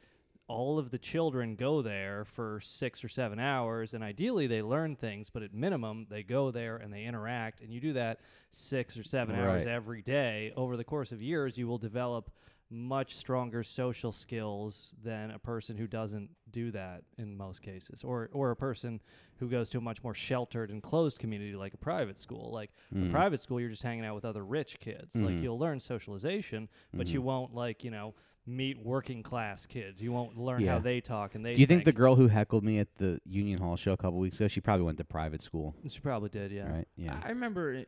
All 0.47 0.77
of 0.79 0.91
the 0.91 0.97
children 0.97 1.55
go 1.55 1.81
there 1.81 2.25
for 2.25 2.59
six 2.61 3.03
or 3.03 3.07
seven 3.07 3.39
hours, 3.39 3.93
and 3.93 4.03
ideally 4.03 4.47
they 4.47 4.61
learn 4.61 4.97
things, 4.97 5.29
but 5.29 5.43
at 5.43 5.53
minimum 5.53 6.07
they 6.09 6.23
go 6.23 6.51
there 6.51 6.75
and 6.75 6.91
they 6.91 7.03
interact. 7.03 7.61
And 7.61 7.71
you 7.71 7.79
do 7.79 7.93
that 7.93 8.19
six 8.51 8.97
or 8.97 9.03
seven 9.03 9.35
hours 9.35 9.65
every 9.65 10.01
day. 10.01 10.51
Over 10.57 10.75
the 10.75 10.83
course 10.83 11.13
of 11.13 11.21
years, 11.21 11.57
you 11.57 11.67
will 11.67 11.77
develop 11.77 12.31
much 12.73 13.15
stronger 13.17 13.61
social 13.63 14.11
skills 14.13 14.93
than 15.03 15.29
a 15.31 15.37
person 15.39 15.75
who 15.75 15.85
doesn't 15.87 16.29
do 16.51 16.71
that 16.71 17.03
in 17.17 17.35
most 17.35 17.61
cases 17.61 18.01
or 18.03 18.29
or 18.31 18.51
a 18.51 18.55
person 18.55 19.01
who 19.37 19.49
goes 19.49 19.69
to 19.69 19.77
a 19.77 19.81
much 19.81 20.01
more 20.03 20.13
sheltered 20.13 20.69
and 20.71 20.81
closed 20.81 21.19
community 21.19 21.53
like 21.53 21.73
a 21.73 21.77
private 21.77 22.17
school 22.17 22.49
like 22.53 22.71
Mm. 22.95 23.09
a 23.09 23.11
private 23.11 23.41
school 23.41 23.59
you're 23.59 23.69
just 23.69 23.83
hanging 23.83 24.05
out 24.05 24.15
with 24.15 24.23
other 24.25 24.45
rich 24.45 24.79
kids 24.79 25.15
like 25.15 25.35
Mhm. 25.35 25.43
you'll 25.43 25.59
learn 25.59 25.79
socialization 25.79 26.69
but 26.93 27.07
Mm-hmm. 27.07 27.13
you 27.13 27.21
won't 27.21 27.53
like 27.53 27.83
you 27.83 27.91
know 27.91 28.15
meet 28.47 28.79
working 28.79 29.21
class 29.21 29.65
kids 29.65 30.01
you 30.01 30.11
won't 30.13 30.37
learn 30.37 30.61
Yeah. 30.61 30.73
how 30.73 30.79
they 30.79 31.01
talk 31.01 31.35
and 31.35 31.45
they 31.45 31.53
Do 31.53 31.59
you 31.61 31.67
think 31.67 31.83
the 31.85 31.91
girl 31.91 32.15
who 32.15 32.27
heckled 32.27 32.63
me 32.63 32.79
at 32.79 32.95
the 32.95 33.19
Union 33.25 33.59
Hall 33.59 33.75
show 33.75 33.91
a 33.91 33.97
couple 33.97 34.17
weeks 34.17 34.37
ago, 34.37 34.47
she 34.47 34.61
probably 34.61 34.85
went 34.85 34.97
to 34.97 35.03
private 35.03 35.41
school, 35.41 35.75
she 35.87 35.99
probably 35.99 36.29
did 36.29 36.51
yeah 36.51 36.71
right? 36.71 36.87
Yeah. 36.95 37.19
I 37.23 37.29
remember 37.29 37.83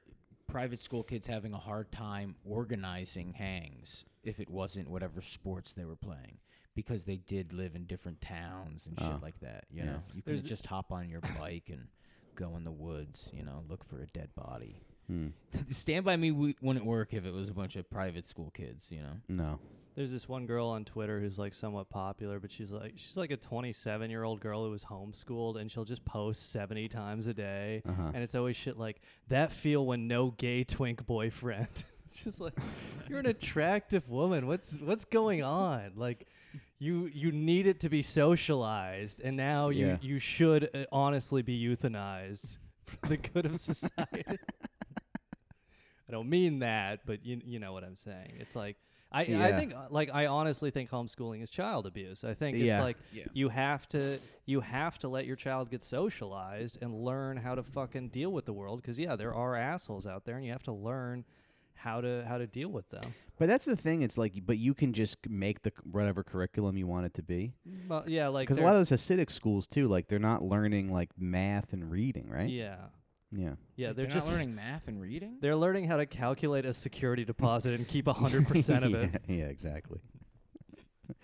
private 0.47 0.79
school 0.79 1.03
kids 1.03 1.27
having 1.27 1.53
a 1.53 1.57
hard 1.59 1.91
time 1.91 2.35
organizing 2.45 3.33
hangs 3.33 4.05
if 4.23 4.39
it 4.39 4.49
wasn't 4.49 4.89
whatever 4.89 5.21
sports 5.21 5.73
they 5.73 5.85
were 5.85 5.95
playing 5.95 6.37
because 6.75 7.05
they 7.05 7.17
did 7.17 7.53
live 7.53 7.75
in 7.75 7.85
different 7.85 8.19
towns 8.21 8.87
and 8.87 8.99
shit 8.99 9.09
Oh. 9.09 9.19
like 9.21 9.39
that. 9.41 9.65
You 9.69 9.79
Yeah. 9.83 9.85
know, 9.85 10.03
you 10.13 10.21
There's 10.25 10.41
could 10.41 10.49
just 10.49 10.65
hop 10.65 10.91
on 10.91 11.09
your 11.09 11.21
bike 11.21 11.69
and 11.69 11.87
go 12.35 12.55
in 12.55 12.63
the 12.63 12.71
woods. 12.71 13.29
You 13.33 13.43
know, 13.43 13.63
look 13.67 13.83
for 13.83 14.01
a 14.01 14.07
dead 14.07 14.29
body. 14.35 14.81
Hmm. 15.07 15.27
Stand 15.71 16.05
by 16.05 16.15
me 16.17 16.31
w- 16.31 16.55
wouldn't 16.61 16.85
work 16.85 17.13
if 17.13 17.25
it 17.25 17.33
was 17.33 17.49
a 17.49 17.53
bunch 17.53 17.75
of 17.75 17.89
private 17.89 18.25
school 18.25 18.49
kids. 18.51 18.89
You 18.89 19.01
know. 19.01 19.17
No. 19.27 19.59
There's 19.95 20.11
this 20.11 20.27
one 20.27 20.47
girl 20.47 20.67
on 20.69 20.85
Twitter 20.85 21.19
who's 21.19 21.37
like 21.37 21.53
somewhat 21.53 21.87
popular, 21.89 22.39
but 22.39 22.51
she's 22.51 22.71
like 22.71 22.93
she's 22.95 23.15
like 23.15 23.29
a 23.31 23.37
27 23.37 24.09
year 24.09 24.23
old 24.23 24.39
girl 24.39 24.63
who 24.65 24.71
was 24.71 24.83
homeschooled, 24.83 25.59
and 25.61 25.71
she'll 25.71 25.85
just 25.85 26.03
post 26.03 26.51
70 26.51 26.87
times 26.89 27.27
a 27.27 27.33
day, 27.33 27.83
Uh-huh. 27.87 28.11
and 28.13 28.23
it's 28.23 28.33
always 28.33 28.55
shit 28.55 28.77
like 28.77 29.01
that 29.27 29.51
feel 29.51 29.85
when 29.85 30.07
no 30.07 30.31
gay 30.31 30.63
twink 30.63 31.05
boyfriend. 31.05 31.67
it's 32.05 32.23
just 32.23 32.41
like 32.41 32.53
you're 33.07 33.19
an 33.19 33.27
attractive 33.27 34.09
woman. 34.09 34.47
What's 34.47 34.79
what's 34.79 35.05
going 35.05 35.43
on? 35.43 35.91
Like 35.95 36.25
you 36.79 37.05
you 37.13 37.31
need 37.31 37.67
it 37.67 37.79
to 37.81 37.89
be 37.89 38.01
socialized, 38.01 39.21
and 39.23 39.37
now 39.37 39.69
you 39.69 39.87
Yeah. 39.87 39.97
you 40.01 40.17
should 40.17 40.69
uh, 40.73 40.85
honestly 40.91 41.43
be 41.43 41.63
euthanized 41.63 42.57
for 42.85 42.97
the 43.09 43.17
good 43.17 43.45
of 43.45 43.55
society. 43.57 44.23
I 46.09 46.11
don't 46.11 46.29
mean 46.29 46.59
that, 46.59 47.05
but 47.05 47.23
you 47.25 47.39
you 47.45 47.59
know 47.59 47.73
what 47.73 47.83
I'm 47.83 47.95
saying. 47.95 48.37
It's 48.39 48.55
like 48.55 48.77
I 49.13 49.21
I 49.21 49.53
think 49.57 49.73
uh, 49.75 49.87
like 49.89 50.09
I 50.13 50.25
honestly 50.25 50.71
think 50.71 50.89
homeschooling 50.89 51.43
is 51.43 51.49
child 51.49 51.85
abuse. 51.85 52.23
I 52.23 52.33
think 52.33 52.57
Yeah. 52.57 52.77
it's 52.77 52.81
like 52.83 52.97
Yeah. 53.11 53.25
you 53.33 53.49
have 53.49 53.87
to 53.89 54.19
you 54.45 54.61
have 54.61 54.97
to 54.99 55.07
let 55.07 55.25
your 55.25 55.35
child 55.35 55.69
get 55.69 55.83
socialized 55.83 56.77
and 56.81 56.93
learn 56.93 57.37
how 57.37 57.55
to 57.55 57.63
fucking 57.63 58.09
deal 58.09 58.31
with 58.31 58.45
the 58.45 58.53
world 58.53 58.81
because 58.81 58.97
yeah, 58.99 59.15
there 59.15 59.33
are 59.33 59.55
assholes 59.55 60.07
out 60.07 60.25
there 60.25 60.35
and 60.37 60.45
you 60.45 60.51
have 60.51 60.63
to 60.63 60.73
learn 60.73 61.25
how 61.75 62.01
to 62.01 62.23
how 62.27 62.37
to 62.37 62.47
deal 62.47 62.69
with 62.69 62.89
them. 62.89 63.13
But 63.37 63.47
that's 63.47 63.65
the 63.65 63.75
thing. 63.75 64.03
It's 64.03 64.17
like, 64.17 64.33
but 64.45 64.57
you 64.57 64.73
can 64.73 64.93
just 64.93 65.17
make 65.27 65.63
the 65.63 65.71
whatever 65.91 66.23
curriculum 66.23 66.77
you 66.77 66.87
want 66.87 67.05
it 67.07 67.13
to 67.15 67.23
be. 67.23 67.53
Well, 67.89 68.03
yeah, 68.07 68.27
like 68.29 68.47
Because 68.47 68.59
a 68.59 68.63
lot 68.63 68.75
of 68.75 68.87
those 68.87 68.91
Hasidic 68.99 69.31
schools 69.31 69.67
too, 69.67 69.87
like 69.87 70.07
they're 70.07 70.19
not 70.19 70.43
learning 70.43 70.91
like 70.91 71.09
math 71.17 71.73
and 71.73 71.89
reading, 71.91 72.29
right? 72.29 72.49
yeah 72.49 72.75
Yeah. 73.35 73.53
yeah 73.75 73.87
Like, 73.87 73.95
they're, 73.97 74.05
not 74.07 74.13
just 74.13 74.27
learning 74.27 74.53
math 74.55 74.87
and 74.87 75.01
reading. 75.01 75.37
they're 75.41 75.55
learning 75.55 75.87
how 75.87 75.97
to 75.97 76.05
calculate 76.05 76.65
a 76.65 76.73
security 76.73 77.25
deposit 77.25 77.73
and 77.73 77.87
keep 77.87 78.07
a 78.07 78.13
hundred 78.13 78.47
percent 78.47 78.85
of 78.85 78.93
it. 78.95 79.09
yeah, 79.27 79.35
yeah, 79.35 79.45
exactly. 79.45 79.99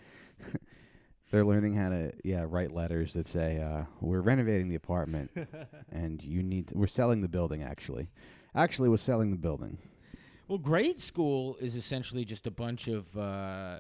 they're 1.32 1.45
learning 1.45 1.74
how 1.76 1.89
to 1.89 2.12
yeah 2.24 2.45
write 2.47 2.72
letters 2.74 3.14
that 3.14 3.28
say 3.28 3.62
uh, 3.62 3.84
we're 4.01 4.22
renovating 4.22 4.70
the 4.70 4.76
apartment 4.76 5.30
and 5.91 6.24
you 6.24 6.41
need 6.41 6.68
to, 6.70 6.78
we're 6.78 6.88
selling 6.88 7.22
the 7.22 7.28
building 7.30 7.62
actually. 7.64 8.10
Actually, 8.55 8.89
we're 8.89 8.97
selling 8.97 9.30
the 9.32 9.38
building. 9.38 9.78
Well, 10.47 10.57
grade 10.57 10.99
school 10.99 11.55
is 11.62 11.76
essentially 11.76 12.26
just 12.26 12.47
a 12.47 12.51
bunch 12.51 12.88
of 12.88 13.16
uh, 13.16 13.78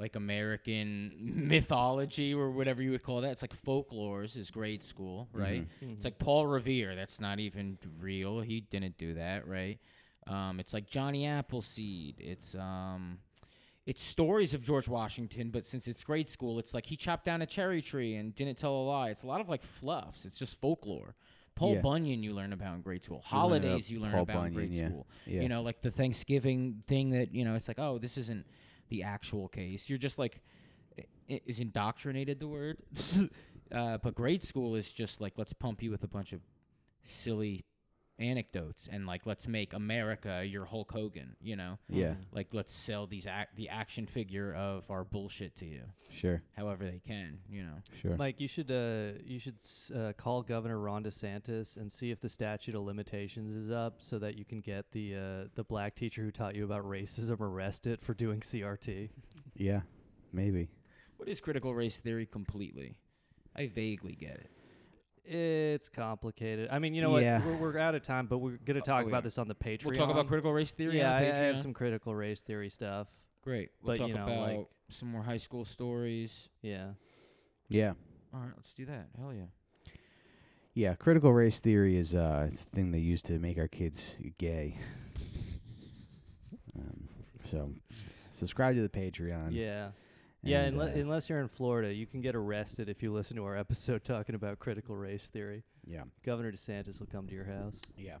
like 0.00 0.16
American 0.16 1.12
mythology 1.20 2.34
or 2.34 2.50
whatever 2.50 2.82
you 2.82 2.90
would 2.92 3.02
call 3.02 3.20
that. 3.20 3.32
It's 3.32 3.42
like 3.42 3.54
folklores 3.64 4.36
is 4.36 4.50
grade 4.50 4.82
school, 4.82 5.28
right? 5.32 5.66
Mhm. 5.82 5.92
It's 5.92 6.04
like 6.04 6.18
Paul 6.18 6.46
Revere. 6.46 6.96
That's 6.96 7.20
not 7.20 7.38
even 7.38 7.78
real. 8.00 8.40
He 8.40 8.60
didn't 8.60 8.96
do 8.98 9.14
that, 9.14 9.46
right? 9.46 9.78
Um, 10.26 10.60
it's 10.60 10.72
like 10.72 10.86
Johnny 10.86 11.26
Appleseed. 11.26 12.16
It's 12.18 12.54
um, 12.54 13.18
it's 13.86 14.02
stories 14.02 14.54
of 14.54 14.62
George 14.62 14.88
Washington, 14.88 15.50
but 15.50 15.64
since 15.64 15.88
it's 15.88 16.04
grade 16.04 16.28
school, 16.28 16.58
it's 16.58 16.74
like 16.74 16.86
he 16.86 16.96
chopped 16.96 17.24
down 17.24 17.42
a 17.42 17.46
cherry 17.46 17.82
tree 17.82 18.14
and 18.14 18.34
didn't 18.34 18.58
tell 18.58 18.74
a 18.74 18.84
lie. 18.84 19.10
It's 19.10 19.22
a 19.22 19.26
lot 19.26 19.40
of 19.40 19.48
like 19.48 19.62
fluffs. 19.62 20.24
It's 20.24 20.38
just 20.38 20.60
folklore. 20.60 21.14
Paul 21.56 21.74
Yeah. 21.74 21.80
Bunyan, 21.80 22.22
you 22.22 22.32
learn 22.32 22.52
about 22.52 22.76
in 22.76 22.82
grade 22.82 23.04
school. 23.04 23.18
learn 23.18 23.24
Holidays, 23.24 23.90
you 23.90 24.00
learn 24.00 24.12
Paul 24.12 24.22
about 24.22 24.46
in 24.46 24.54
grade 24.54 24.72
yeah. 24.72 24.88
school. 24.88 25.06
Yeah. 25.26 25.42
You 25.42 25.48
know, 25.48 25.62
like 25.62 25.82
the 25.82 25.90
Thanksgiving 25.90 26.82
thing 26.86 27.10
that 27.10 27.34
you 27.34 27.44
know, 27.44 27.54
it's 27.54 27.68
like, 27.68 27.78
oh, 27.78 27.98
this 27.98 28.16
isn't 28.16 28.46
the 28.90 29.02
actual 29.02 29.48
case. 29.48 29.88
You're 29.88 29.98
just 29.98 30.18
like, 30.18 30.40
is 31.28 31.58
indoctrinated 31.58 32.40
the 32.40 32.48
word? 32.48 32.78
uh, 33.72 33.98
but 33.98 34.14
grade 34.14 34.42
school 34.42 34.74
is 34.74 34.92
just 34.92 35.20
like, 35.20 35.34
let's 35.36 35.52
pump 35.52 35.82
you 35.82 35.90
with 35.90 36.04
a 36.04 36.08
bunch 36.08 36.32
of 36.32 36.40
silly 37.06 37.64
anecdotes 38.20 38.88
and 38.90 39.06
like, 39.06 39.26
let's 39.26 39.48
make 39.48 39.72
America 39.72 40.44
your 40.46 40.64
Hulk 40.66 40.92
Hogan. 40.92 41.36
You 41.40 41.56
know, 41.56 41.78
yeah, 41.88 42.14
like 42.32 42.48
let's 42.52 42.74
sell 42.74 43.06
these 43.06 43.26
ac- 43.26 43.48
the 43.56 43.68
action 43.68 44.06
figure 44.06 44.52
of 44.54 44.90
our 44.90 45.04
bullshit 45.04 45.56
to 45.56 45.64
you, 45.66 45.82
sure, 46.12 46.42
however 46.56 46.84
they 46.84 47.00
can. 47.06 47.38
You 47.48 47.62
know, 47.64 47.74
sure. 48.02 48.16
Mike, 48.16 48.40
you 48.40 48.48
should 48.48 48.70
uh, 48.70 49.18
you 49.24 49.38
should 49.38 49.56
s- 49.58 49.90
uh, 49.94 50.12
call 50.16 50.42
Governor 50.42 50.78
Ron 50.78 51.02
DeSantis 51.04 51.76
and 51.76 51.90
see 51.90 52.10
if 52.10 52.20
the 52.20 52.28
statute 52.28 52.74
of 52.74 52.82
limitations 52.82 53.50
is 53.52 53.70
up, 53.70 53.96
so 54.00 54.18
that 54.18 54.36
you 54.36 54.44
can 54.44 54.60
get 54.60 54.90
the 54.92 55.14
uh, 55.16 55.48
the 55.54 55.64
black 55.64 55.94
teacher 55.94 56.22
who 56.22 56.30
taught 56.30 56.54
you 56.54 56.64
about 56.64 56.84
racism 56.84 57.40
arrested 57.40 58.00
for 58.02 58.14
doing 58.14 58.40
CRT. 58.40 59.08
yeah, 59.54 59.80
maybe. 60.32 60.68
what 61.16 61.28
is 61.28 61.40
critical 61.40 61.74
race 61.74 61.98
theory 61.98 62.26
completely? 62.26 62.96
I 63.56 63.66
vaguely 63.66 64.14
get 64.14 64.30
it. 64.36 64.50
It's 65.32 65.88
complicated. 65.88 66.68
I 66.72 66.80
mean, 66.80 66.92
you 66.92 67.02
know 67.02 67.16
Yeah. 67.18 67.38
what? 67.38 67.46
We're, 67.60 67.72
we're 67.72 67.78
out 67.78 67.94
of 67.94 68.02
time, 68.02 68.26
but 68.26 68.38
we're 68.38 68.56
gonna 68.64 68.80
Oh, 68.80 68.82
talk 68.82 69.04
oh, 69.04 69.08
about 69.08 69.22
this 69.22 69.38
on 69.38 69.46
the 69.46 69.54
Patreon. 69.54 69.84
We'll 69.84 69.94
talk 69.94 70.10
about 70.10 70.26
critical 70.26 70.52
race 70.52 70.72
theory. 70.72 70.98
Yeah, 70.98 71.14
on 71.14 71.22
I, 71.22 71.28
I 71.28 71.34
have 71.44 71.60
some 71.60 71.72
critical 71.72 72.14
race 72.14 72.40
theory 72.42 72.68
stuff. 72.68 73.06
Great. 73.42 73.70
We'll 73.80 73.94
but, 73.94 73.98
talk 74.00 74.08
you 74.08 74.14
know, 74.14 74.24
about 74.24 74.56
like- 74.56 74.66
some 74.88 75.08
more 75.08 75.22
high 75.22 75.36
school 75.36 75.64
stories. 75.64 76.48
Yeah. 76.62 76.90
Yeah, 77.68 77.92
All 78.34 78.40
right, 78.40 78.50
let's 78.56 78.74
do 78.74 78.84
that. 78.86 79.06
Hell 79.16 79.32
yeah. 79.32 79.92
yeah. 80.74 80.94
Critical 80.96 81.32
race 81.32 81.60
theory 81.60 81.96
is 81.96 82.16
uh, 82.16 82.48
a 82.48 82.50
thing 82.50 82.90
they 82.90 82.98
use 82.98 83.22
to 83.22 83.38
make 83.38 83.58
our 83.58 83.68
kids 83.68 84.16
gay. 84.38 84.76
um, 86.76 87.08
so, 87.48 87.72
subscribe 88.32 88.74
to 88.74 88.82
the 88.82 88.88
Patreon. 88.88 89.50
Yeah. 89.52 89.90
Yeah, 90.42 90.62
and, 90.62 90.76
unle- 90.76 90.96
uh, 90.96 91.00
unless 91.00 91.28
you're 91.28 91.40
in 91.40 91.48
Florida, 91.48 91.92
you 91.92 92.06
can 92.06 92.20
get 92.20 92.34
arrested 92.34 92.88
if 92.88 93.02
you 93.02 93.12
listen 93.12 93.36
to 93.36 93.44
our 93.44 93.56
episode 93.64 94.04
talking 94.04 94.34
about 94.34 94.58
critical 94.58 94.96
race 94.96 95.26
theory. 95.28 95.64
yeah. 95.86 96.02
Governor 96.24 96.52
DeSantis 96.52 96.98
will 97.00 97.08
come 97.08 97.26
to 97.28 97.34
your 97.34 97.44
house. 97.44 97.80
Yeah. 97.98 98.16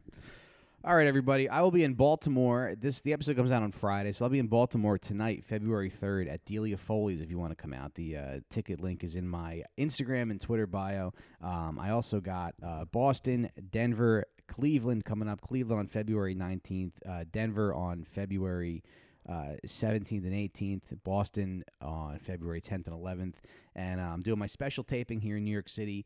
All 0.82 0.96
right, 0.96 1.06
everybody. 1.06 1.46
I 1.46 1.60
will 1.60 1.70
be 1.70 1.84
in 1.84 1.92
Baltimore. 1.92 2.74
This 2.78 3.02
the 3.02 3.12
episode 3.12 3.36
comes 3.36 3.50
out 3.52 3.62
on 3.62 3.70
Friday, 3.70 4.12
so 4.12 4.24
I'll 4.24 4.30
be 4.30 4.38
in 4.38 4.46
Baltimore 4.46 4.96
tonight, 4.96 5.44
February 5.44 5.90
third, 5.90 6.26
at 6.26 6.46
Delia 6.46 6.78
Foley's. 6.78 7.20
If 7.20 7.30
you 7.30 7.38
want 7.38 7.50
to 7.52 7.54
come 7.56 7.74
out, 7.74 7.94
the 7.96 8.16
uh, 8.16 8.40
ticket 8.48 8.80
link 8.80 9.04
is 9.04 9.14
in 9.14 9.28
my 9.28 9.62
Instagram 9.78 10.30
and 10.30 10.40
Twitter 10.40 10.66
bio. 10.66 11.12
Um, 11.42 11.78
I 11.78 11.90
also 11.90 12.18
got 12.20 12.54
uh, 12.66 12.86
Boston, 12.86 13.50
Denver, 13.70 14.24
Cleveland 14.48 15.04
coming 15.04 15.28
up. 15.28 15.42
Cleveland 15.42 15.80
on 15.80 15.86
February 15.86 16.34
nineteenth. 16.34 16.94
Uh, 17.06 17.24
Denver 17.30 17.74
on 17.74 18.04
February 18.04 18.82
uh, 19.30 19.56
seventeenth 19.64 20.24
and 20.24 20.34
eighteenth. 20.34 20.84
Boston 21.04 21.64
on 21.80 22.18
February 22.18 22.60
tenth 22.60 22.86
and 22.86 22.94
eleventh. 22.94 23.40
And 23.74 24.00
uh, 24.00 24.04
I'm 24.04 24.22
doing 24.22 24.38
my 24.38 24.46
special 24.46 24.84
taping 24.84 25.20
here 25.20 25.36
in 25.36 25.44
New 25.44 25.52
York 25.52 25.68
City. 25.68 26.04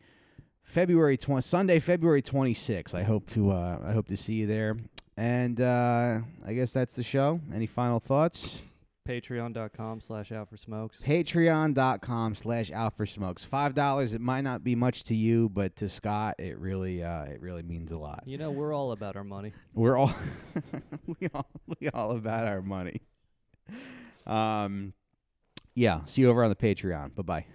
February 0.64 1.16
20 1.16 1.42
Sunday, 1.42 1.78
February 1.78 2.22
26th. 2.22 2.94
I 2.94 3.02
hope 3.02 3.28
to 3.30 3.50
uh, 3.50 3.78
I 3.84 3.92
hope 3.92 4.08
to 4.08 4.16
see 4.16 4.34
you 4.34 4.46
there. 4.46 4.76
And 5.16 5.60
uh, 5.60 6.20
I 6.44 6.54
guess 6.54 6.72
that's 6.72 6.96
the 6.96 7.02
show. 7.02 7.40
Any 7.54 7.66
final 7.66 8.00
thoughts? 8.00 8.62
Patreon.com 9.06 10.00
slash 10.00 10.32
out 10.32 10.48
for 10.48 10.56
smokes. 10.56 11.02
Patreon.com 11.02 12.34
slash 12.34 12.72
out 12.72 12.96
for 12.96 13.04
smokes. 13.04 13.44
Five 13.44 13.74
dollars. 13.74 14.14
It 14.14 14.22
might 14.22 14.40
not 14.40 14.64
be 14.64 14.74
much 14.74 15.04
to 15.04 15.14
you, 15.14 15.50
but 15.50 15.76
to 15.76 15.90
Scott, 15.90 16.36
it 16.38 16.58
really 16.58 17.02
uh, 17.02 17.24
it 17.24 17.42
really 17.42 17.62
means 17.62 17.92
a 17.92 17.98
lot. 17.98 18.22
You 18.24 18.38
know, 18.38 18.50
we're 18.50 18.72
all 18.72 18.92
about 18.92 19.14
our 19.14 19.24
money. 19.24 19.52
We're 19.74 19.98
all 19.98 20.14
we 21.06 21.28
all 21.34 21.46
we 21.78 21.90
all 21.90 22.12
about 22.12 22.46
our 22.46 22.62
money. 22.62 23.02
Um, 24.26 24.92
yeah. 25.74 26.00
See 26.06 26.22
you 26.22 26.30
over 26.30 26.42
on 26.44 26.50
the 26.50 26.56
Patreon. 26.56 27.14
Bye 27.14 27.22
bye. 27.22 27.46